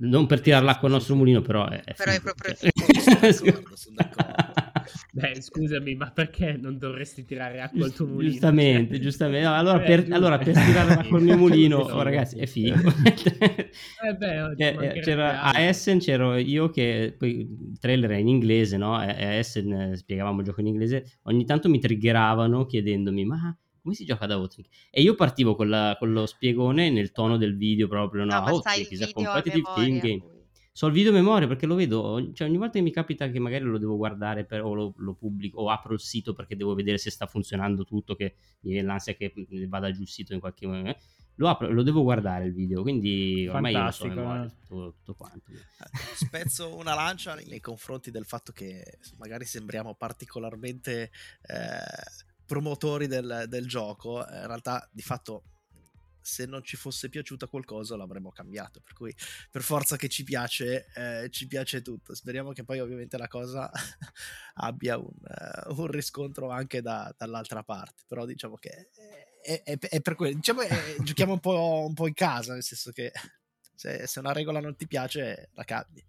non 0.00 0.26
per 0.26 0.40
tirare 0.40 0.64
l'acqua 0.64 0.88
al 0.88 0.94
nostro 0.94 1.14
mulino 1.14 1.42
però 1.42 1.68
è, 1.68 1.82
è 1.82 1.94
però 1.94 2.12
è 2.12 2.20
proprio 2.20 2.54
sono 3.74 3.96
d'accordo 3.96 4.67
Beh, 5.12 5.40
scusami, 5.40 5.94
ma 5.94 6.10
perché 6.10 6.56
non 6.60 6.78
dovresti 6.78 7.24
tirare 7.24 7.60
acqua 7.60 7.84
al 7.84 7.92
tuo 7.92 8.06
mulino? 8.06 8.30
Giustamente, 8.30 8.94
cioè... 8.94 9.02
giustamente. 9.02 9.46
No, 9.46 9.54
allora, 9.54 9.82
eh, 9.82 9.86
per, 9.86 10.12
allora, 10.12 10.38
per, 10.38 10.54
tirare 10.54 10.92
acqua 10.92 11.18
al 11.18 11.24
mio 11.24 11.36
mulino, 11.38 11.78
oh, 11.78 12.02
ragazzi, 12.02 12.38
è 12.38 12.46
figo. 12.46 12.76
eh 12.76 14.14
beh, 14.14 14.54
eh, 14.56 15.00
c'era, 15.00 15.42
a 15.42 15.60
Essen 15.60 15.98
c'ero 15.98 16.36
io 16.36 16.70
che 16.70 17.14
poi 17.16 17.40
il 17.40 17.78
trailer 17.78 18.10
è 18.10 18.16
in 18.16 18.28
inglese, 18.28 18.76
no? 18.76 18.94
A 18.94 19.06
Essen 19.06 19.94
spiegavamo 19.96 20.40
il 20.40 20.46
gioco 20.46 20.60
in 20.60 20.66
inglese. 20.66 21.18
Ogni 21.22 21.44
tanto 21.44 21.68
mi 21.68 21.78
triggeravano 21.78 22.66
chiedendomi, 22.66 23.24
ma 23.24 23.56
come 23.80 23.94
si 23.94 24.04
gioca 24.04 24.26
da 24.26 24.36
Outlink? 24.36 24.68
E 24.90 25.00
io 25.02 25.14
partivo 25.14 25.54
con, 25.54 25.68
la, 25.68 25.96
con, 25.98 26.12
lo 26.12 26.26
spiegone 26.26 26.90
nel 26.90 27.10
tono 27.10 27.36
del 27.36 27.56
video 27.56 27.88
proprio, 27.88 28.24
no? 28.24 28.34
no 28.34 28.46
Outlink 28.46 28.90
is 28.90 29.00
a 29.02 29.10
competitive 29.12 29.64
team 29.74 29.98
game 29.98 30.36
so 30.78 30.86
il 30.86 30.92
video 30.92 31.10
memoria 31.10 31.48
perché 31.48 31.66
lo 31.66 31.74
vedo, 31.74 32.30
cioè 32.32 32.46
ogni 32.46 32.56
volta 32.56 32.74
che 32.74 32.82
mi 32.82 32.92
capita 32.92 33.28
che 33.28 33.40
magari 33.40 33.64
lo 33.64 33.78
devo 33.78 33.96
guardare 33.96 34.44
per, 34.44 34.62
o 34.62 34.74
lo, 34.74 34.94
lo, 34.98 35.14
pubblico 35.14 35.62
o 35.62 35.70
apro 35.70 35.92
il 35.92 35.98
sito 35.98 36.34
perché 36.34 36.54
devo 36.54 36.74
vedere 36.74 36.98
se 36.98 37.10
sta 37.10 37.26
funzionando 37.26 37.82
tutto, 37.82 38.14
che 38.14 38.36
mi 38.60 38.74
viene 38.74 38.86
l'ansia 38.86 39.14
che 39.14 39.32
vada 39.66 39.90
giù 39.90 40.02
il 40.02 40.08
sito 40.08 40.34
in 40.34 40.38
qualche 40.38 40.68
momento. 40.68 41.00
Lo, 41.34 41.48
apro, 41.48 41.68
lo 41.72 41.82
devo 41.82 42.04
guardare 42.04 42.44
il 42.44 42.54
video, 42.54 42.82
quindi 42.82 43.48
ormai 43.48 43.72
Fantastico, 43.72 44.06
io 44.06 44.14
lo 44.14 44.20
so 44.20 44.24
memoria, 44.24 44.46
eh. 44.46 44.54
tutto, 44.68 44.94
tutto, 44.98 45.14
quanto. 45.14 45.50
Eh, 45.50 46.14
spezzo 46.14 46.76
una 46.76 46.94
lancia 46.94 47.34
nei 47.34 47.60
confronti 47.60 48.12
del 48.12 48.24
fatto 48.24 48.52
che 48.52 49.00
magari 49.16 49.46
sembriamo 49.46 49.96
particolarmente 49.96 51.10
eh, 51.42 52.30
promotori 52.46 53.08
del, 53.08 53.46
del 53.48 53.66
gioco, 53.66 54.18
in 54.18 54.46
realtà 54.46 54.88
di 54.92 55.02
fatto 55.02 55.42
se 56.28 56.44
non 56.44 56.62
ci 56.62 56.76
fosse 56.76 57.08
piaciuta 57.08 57.46
qualcosa 57.46 57.96
l'avremmo 57.96 58.30
cambiato. 58.30 58.80
Per 58.80 58.92
cui 58.92 59.14
per 59.50 59.62
forza 59.62 59.96
che 59.96 60.08
ci 60.08 60.24
piace, 60.24 60.86
eh, 60.94 61.30
ci 61.30 61.46
piace 61.46 61.80
tutto. 61.80 62.14
Speriamo 62.14 62.52
che 62.52 62.64
poi 62.64 62.80
ovviamente 62.80 63.16
la 63.16 63.28
cosa 63.28 63.70
abbia 64.56 64.98
un, 64.98 65.06
uh, 65.06 65.80
un 65.80 65.86
riscontro 65.86 66.50
anche 66.50 66.82
da, 66.82 67.12
dall'altra 67.16 67.62
parte. 67.62 68.02
Però 68.06 68.26
diciamo 68.26 68.56
che 68.56 68.90
è, 69.42 69.62
è, 69.64 69.78
è 69.78 70.00
per 70.02 70.14
quello. 70.14 70.34
Diciamo 70.34 70.60
giochiamo 71.02 71.32
un 71.32 71.40
po', 71.40 71.84
un 71.86 71.94
po', 71.94 72.06
in 72.06 72.14
casa, 72.14 72.52
nel 72.52 72.62
senso 72.62 72.92
che 72.92 73.10
se, 73.74 74.06
se 74.06 74.18
una 74.18 74.32
regola 74.32 74.60
non 74.60 74.76
ti 74.76 74.86
piace 74.86 75.48
la 75.54 75.64
cambi. 75.64 76.04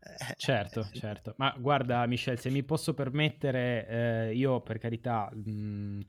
Eh, 0.00 0.34
certo, 0.36 0.88
eh, 0.92 0.98
certo. 0.98 1.34
Ma 1.36 1.54
guarda, 1.56 2.04
Michel, 2.06 2.38
se 2.38 2.50
mi 2.50 2.64
posso 2.64 2.94
permettere, 2.94 3.86
eh, 3.86 4.34
io 4.34 4.60
per 4.62 4.78
carità 4.78 5.30
mh, 5.32 6.00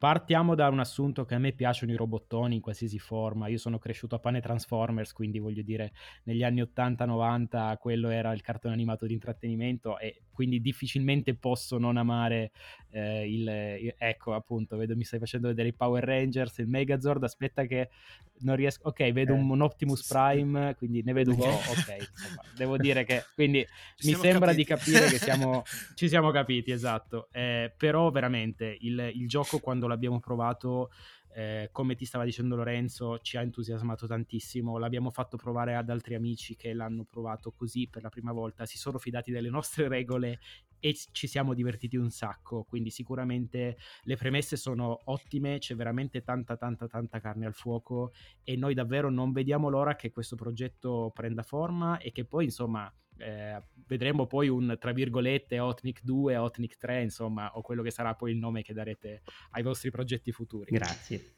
Partiamo 0.00 0.54
da 0.54 0.66
un 0.70 0.78
assunto 0.78 1.26
che 1.26 1.34
a 1.34 1.38
me 1.38 1.52
piacciono 1.52 1.92
i 1.92 1.94
robottoni 1.94 2.54
in 2.54 2.62
qualsiasi 2.62 2.98
forma. 2.98 3.48
Io 3.48 3.58
sono 3.58 3.78
cresciuto 3.78 4.14
a 4.14 4.18
pane 4.18 4.40
Transformers, 4.40 5.12
quindi 5.12 5.38
voglio 5.38 5.60
dire, 5.60 5.92
negli 6.22 6.42
anni 6.42 6.62
80-90 6.62 7.76
quello 7.76 8.08
era 8.08 8.32
il 8.32 8.40
cartone 8.40 8.72
animato 8.72 9.04
di 9.04 9.12
intrattenimento 9.12 9.98
e 9.98 10.22
quindi 10.32 10.62
difficilmente 10.62 11.34
posso 11.34 11.76
non 11.76 11.98
amare 11.98 12.52
eh, 12.92 13.30
il, 13.30 13.94
Ecco, 13.98 14.32
appunto, 14.32 14.78
vedo 14.78 14.96
mi 14.96 15.04
stai 15.04 15.18
facendo 15.18 15.48
vedere 15.48 15.68
i 15.68 15.74
Power 15.74 16.02
Rangers, 16.02 16.56
il 16.58 16.66
Megazord, 16.66 17.22
aspetta 17.22 17.66
che 17.66 17.90
non 18.38 18.56
riesco... 18.56 18.88
Ok, 18.88 19.12
vedo 19.12 19.34
eh, 19.34 19.36
un, 19.36 19.60
Optimus 19.60 20.06
Prime, 20.06 20.76
quindi 20.76 21.02
ne 21.02 21.12
vedo 21.12 21.32
un 21.32 21.36
po'. 21.36 21.44
Ok, 21.44 21.96
insomma, 22.00 22.42
devo 22.56 22.78
dire 22.78 23.04
che... 23.04 23.24
Quindi 23.34 23.66
mi 24.04 24.14
sembra 24.14 24.54
capiti. 24.54 24.56
di 24.56 24.64
capire 24.64 25.08
che 25.10 25.18
siamo, 25.18 25.62
ci 25.94 26.08
siamo 26.08 26.30
capiti, 26.30 26.70
esatto. 26.70 27.28
Eh, 27.32 27.70
però 27.76 28.10
veramente 28.10 28.78
il, 28.80 29.10
il 29.12 29.28
gioco 29.28 29.58
quando 29.58 29.88
l'abbiamo 29.90 30.18
provato 30.20 30.90
eh, 31.32 31.68
come 31.70 31.94
ti 31.94 32.04
stava 32.04 32.24
dicendo 32.24 32.56
Lorenzo, 32.56 33.18
ci 33.20 33.36
ha 33.36 33.42
entusiasmato 33.42 34.06
tantissimo. 34.06 34.78
L'abbiamo 34.78 35.10
fatto 35.10 35.36
provare 35.36 35.76
ad 35.76 35.88
altri 35.88 36.14
amici 36.14 36.56
che 36.56 36.72
l'hanno 36.72 37.04
provato 37.04 37.52
così 37.52 37.88
per 37.88 38.02
la 38.02 38.08
prima 38.08 38.32
volta, 38.32 38.66
si 38.66 38.78
sono 38.78 38.98
fidati 38.98 39.30
delle 39.30 39.50
nostre 39.50 39.88
regole 39.88 40.40
e 40.80 40.96
ci 41.12 41.26
siamo 41.26 41.54
divertiti 41.54 41.96
un 41.96 42.10
sacco. 42.10 42.64
Quindi, 42.64 42.90
sicuramente 42.90 43.76
le 44.02 44.16
premesse 44.16 44.56
sono 44.56 45.00
ottime, 45.04 45.58
c'è 45.58 45.74
veramente 45.76 46.22
tanta, 46.22 46.56
tanta, 46.56 46.86
tanta 46.86 47.20
carne 47.20 47.46
al 47.46 47.54
fuoco. 47.54 48.12
E 48.42 48.56
noi 48.56 48.74
davvero 48.74 49.10
non 49.10 49.30
vediamo 49.32 49.68
l'ora 49.68 49.94
che 49.94 50.10
questo 50.10 50.36
progetto 50.36 51.12
prenda 51.14 51.42
forma 51.42 51.98
e 51.98 52.10
che 52.10 52.24
poi, 52.24 52.44
insomma, 52.44 52.92
eh, 53.20 53.62
vedremo 53.86 54.26
poi 54.26 54.48
un 54.48 54.76
tra 54.78 54.92
virgolette 54.92 55.58
Otnic 55.58 56.02
2, 56.02 56.36
Otnic 56.36 56.76
3, 56.76 57.02
insomma, 57.02 57.56
o 57.56 57.62
quello 57.62 57.82
che 57.82 57.90
sarà 57.90 58.14
poi 58.14 58.32
il 58.32 58.38
nome 58.38 58.62
che 58.62 58.72
darete 58.72 59.22
ai 59.50 59.62
vostri 59.62 59.90
progetti 59.90 60.32
futuri. 60.32 60.72
Grazie. 60.72 61.34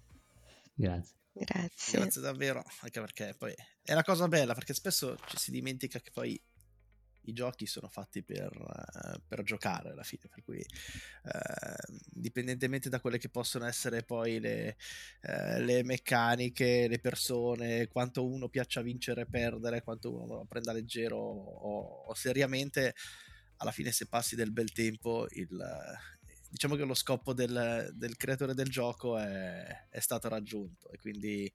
Grazie. 0.75 1.17
Grazie. 1.33 1.99
Grazie 1.99 2.21
davvero, 2.21 2.63
anche 2.81 3.01
perché 3.01 3.35
poi 3.39 3.55
è 3.83 3.93
una 3.93 4.05
cosa 4.05 4.29
bella, 4.29 4.55
perché 4.55 4.75
spesso 4.75 5.17
ci 5.27 5.39
si 5.39 5.51
dimentica 5.51 5.99
che 5.99 6.11
poi 6.13 6.41
i 7.25 7.33
giochi 7.33 7.67
sono 7.67 7.89
fatti 7.89 8.23
per, 8.23 8.51
uh, 8.53 9.21
per 9.27 9.43
giocare 9.43 9.91
alla 9.91 10.03
fine, 10.03 10.23
per 10.29 10.43
cui 10.43 10.59
uh, 10.59 11.95
indipendentemente 12.15 12.89
da 12.89 13.01
quelle 13.01 13.19
che 13.19 13.29
possono 13.29 13.67
essere 13.67 14.03
poi 14.03 14.41
le, 14.41 14.77
uh, 15.23 15.61
le, 15.61 15.83
meccaniche, 15.85 16.89
le 16.89 16.99
persone, 16.99 17.89
quanto 17.89 18.27
uno 18.27 18.49
piaccia 18.49 18.83
vincere 18.83 19.23
e 19.23 19.27
perdere, 19.27 19.83
quanto 19.83 20.13
uno 20.13 20.27
lo 20.27 20.45
prenda 20.47 20.73
leggero 20.73 21.17
o, 21.17 22.05
o, 22.07 22.15
seriamente, 22.15 22.95
alla 23.59 23.73
fine 23.73 23.93
se 23.93 24.07
passi 24.07 24.35
del 24.35 24.51
bel 24.51 24.73
tempo 24.73 25.27
il, 25.31 25.57
diciamo 26.49 26.75
che 26.75 26.85
lo 26.85 26.95
scopo 26.95 27.33
del, 27.33 27.91
del, 27.95 28.17
creatore 28.17 28.55
del 28.55 28.69
gioco 28.69 29.17
è, 29.19 29.87
è 29.89 30.01
stato 30.01 30.29
raggiunto 30.29 30.91
e 30.91 30.99
quindi 30.99 31.53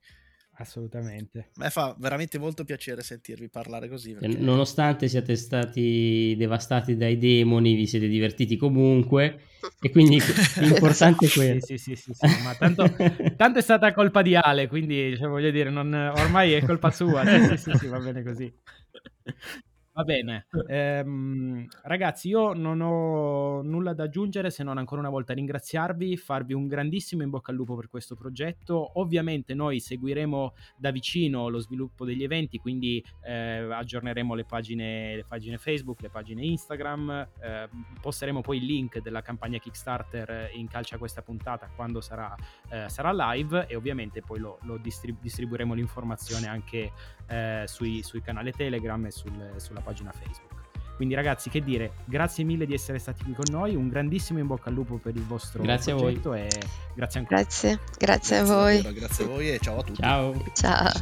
Assolutamente. 0.60 1.50
A 1.54 1.62
me 1.62 1.70
fa 1.70 1.94
veramente 1.98 2.36
molto 2.36 2.64
piacere 2.64 3.02
sentirvi 3.02 3.48
parlare 3.48 3.88
così. 3.88 4.14
Perché... 4.14 4.38
Nonostante 4.38 5.06
siate 5.06 5.36
stati 5.36 6.34
devastati 6.36 6.96
dai 6.96 7.16
demoni, 7.16 7.74
vi 7.74 7.86
siete 7.86 8.08
divertiti 8.08 8.56
comunque. 8.56 9.42
E 9.80 9.90
quindi 9.90 10.18
l'importante 10.58 11.26
è 11.26 11.30
quello. 11.30 11.60
Sì, 11.60 11.78
sì, 11.78 11.94
sì, 11.94 12.12
sì, 12.12 12.26
sì, 12.26 12.42
ma 12.42 12.54
tanto, 12.56 12.92
tanto, 13.36 13.58
è 13.60 13.62
stata 13.62 13.92
colpa 13.92 14.22
di 14.22 14.34
Ale, 14.34 14.66
quindi 14.66 15.16
cioè, 15.16 15.28
voglio 15.28 15.50
dire, 15.50 15.70
non, 15.70 15.92
ormai 15.94 16.52
è 16.52 16.64
colpa 16.64 16.90
sua. 16.90 17.24
Sì, 17.24 17.56
sì, 17.56 17.70
sì, 17.70 17.78
sì, 17.78 17.86
va 17.86 18.00
bene 18.00 18.24
così. 18.24 18.52
Va 19.98 20.04
bene, 20.04 20.46
ehm, 20.68 21.66
ragazzi, 21.82 22.28
io 22.28 22.52
non 22.52 22.80
ho 22.80 23.62
nulla 23.62 23.94
da 23.94 24.04
aggiungere 24.04 24.48
se 24.48 24.62
non 24.62 24.78
ancora 24.78 25.00
una 25.00 25.10
volta 25.10 25.32
ringraziarvi, 25.34 26.16
farvi 26.16 26.54
un 26.54 26.68
grandissimo 26.68 27.24
in 27.24 27.30
bocca 27.30 27.50
al 27.50 27.56
lupo 27.56 27.74
per 27.74 27.88
questo 27.88 28.14
progetto. 28.14 29.00
Ovviamente 29.00 29.54
noi 29.54 29.80
seguiremo 29.80 30.54
da 30.76 30.92
vicino 30.92 31.48
lo 31.48 31.58
sviluppo 31.58 32.04
degli 32.04 32.22
eventi, 32.22 32.58
quindi 32.58 33.04
eh, 33.24 33.66
aggiorneremo 33.72 34.34
le 34.34 34.44
pagine, 34.44 35.16
le 35.16 35.24
pagine, 35.24 35.58
Facebook, 35.58 36.00
le 36.00 36.10
pagine 36.10 36.44
Instagram, 36.44 37.30
eh, 37.42 37.68
posteremo 38.00 38.40
poi 38.40 38.58
il 38.58 38.66
link 38.66 39.00
della 39.00 39.20
campagna 39.20 39.58
Kickstarter 39.58 40.50
in 40.54 40.68
calcia 40.68 40.94
a 40.94 40.98
questa 40.98 41.22
puntata 41.22 41.68
quando 41.74 42.00
sarà, 42.00 42.36
eh, 42.70 42.88
sarà 42.88 43.10
live 43.32 43.66
e 43.66 43.74
ovviamente 43.74 44.20
poi 44.20 44.38
lo, 44.38 44.60
lo 44.62 44.76
distrib- 44.76 45.20
distribuiremo 45.20 45.74
l'informazione 45.74 46.46
anche 46.46 46.92
eh, 47.26 47.64
sui, 47.66 48.04
sui 48.04 48.22
canali 48.22 48.52
Telegram 48.52 49.04
e 49.04 49.10
sul, 49.10 49.54
sulla 49.56 49.86
pagina 49.88 50.12
Facebook. 50.12 50.56
Quindi 50.96 51.14
ragazzi, 51.14 51.48
che 51.48 51.62
dire, 51.62 51.92
grazie 52.04 52.42
mille 52.42 52.66
di 52.66 52.74
essere 52.74 52.98
stati 52.98 53.22
qui 53.22 53.32
con 53.32 53.44
noi, 53.50 53.76
un 53.76 53.88
grandissimo 53.88 54.40
in 54.40 54.46
bocca 54.46 54.68
al 54.68 54.74
lupo 54.74 54.96
per 54.96 55.14
il 55.14 55.24
vostro 55.24 55.62
grazie 55.62 55.94
progetto 55.94 56.34
e 56.34 56.48
grazie 56.92 57.20
ancora. 57.20 57.40
Grazie, 57.40 57.78
grazie, 57.96 57.96
grazie 57.98 58.36
a 58.38 58.44
voi. 58.44 58.82
Davvero, 58.82 59.06
grazie 59.06 59.24
a 59.24 59.28
voi 59.28 59.50
e 59.50 59.58
ciao 59.60 59.78
a 59.78 59.82
tutti. 59.82 60.00
Ciao. 60.02 60.44
Ciao. 60.54 60.92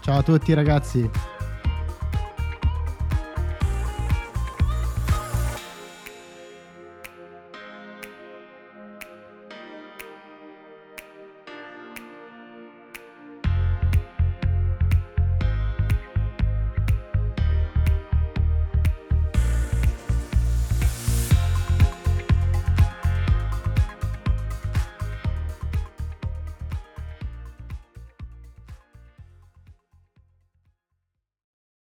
Ciao 0.00 0.18
a 0.18 0.22
tutti 0.22 0.52
ragazzi. 0.52 1.37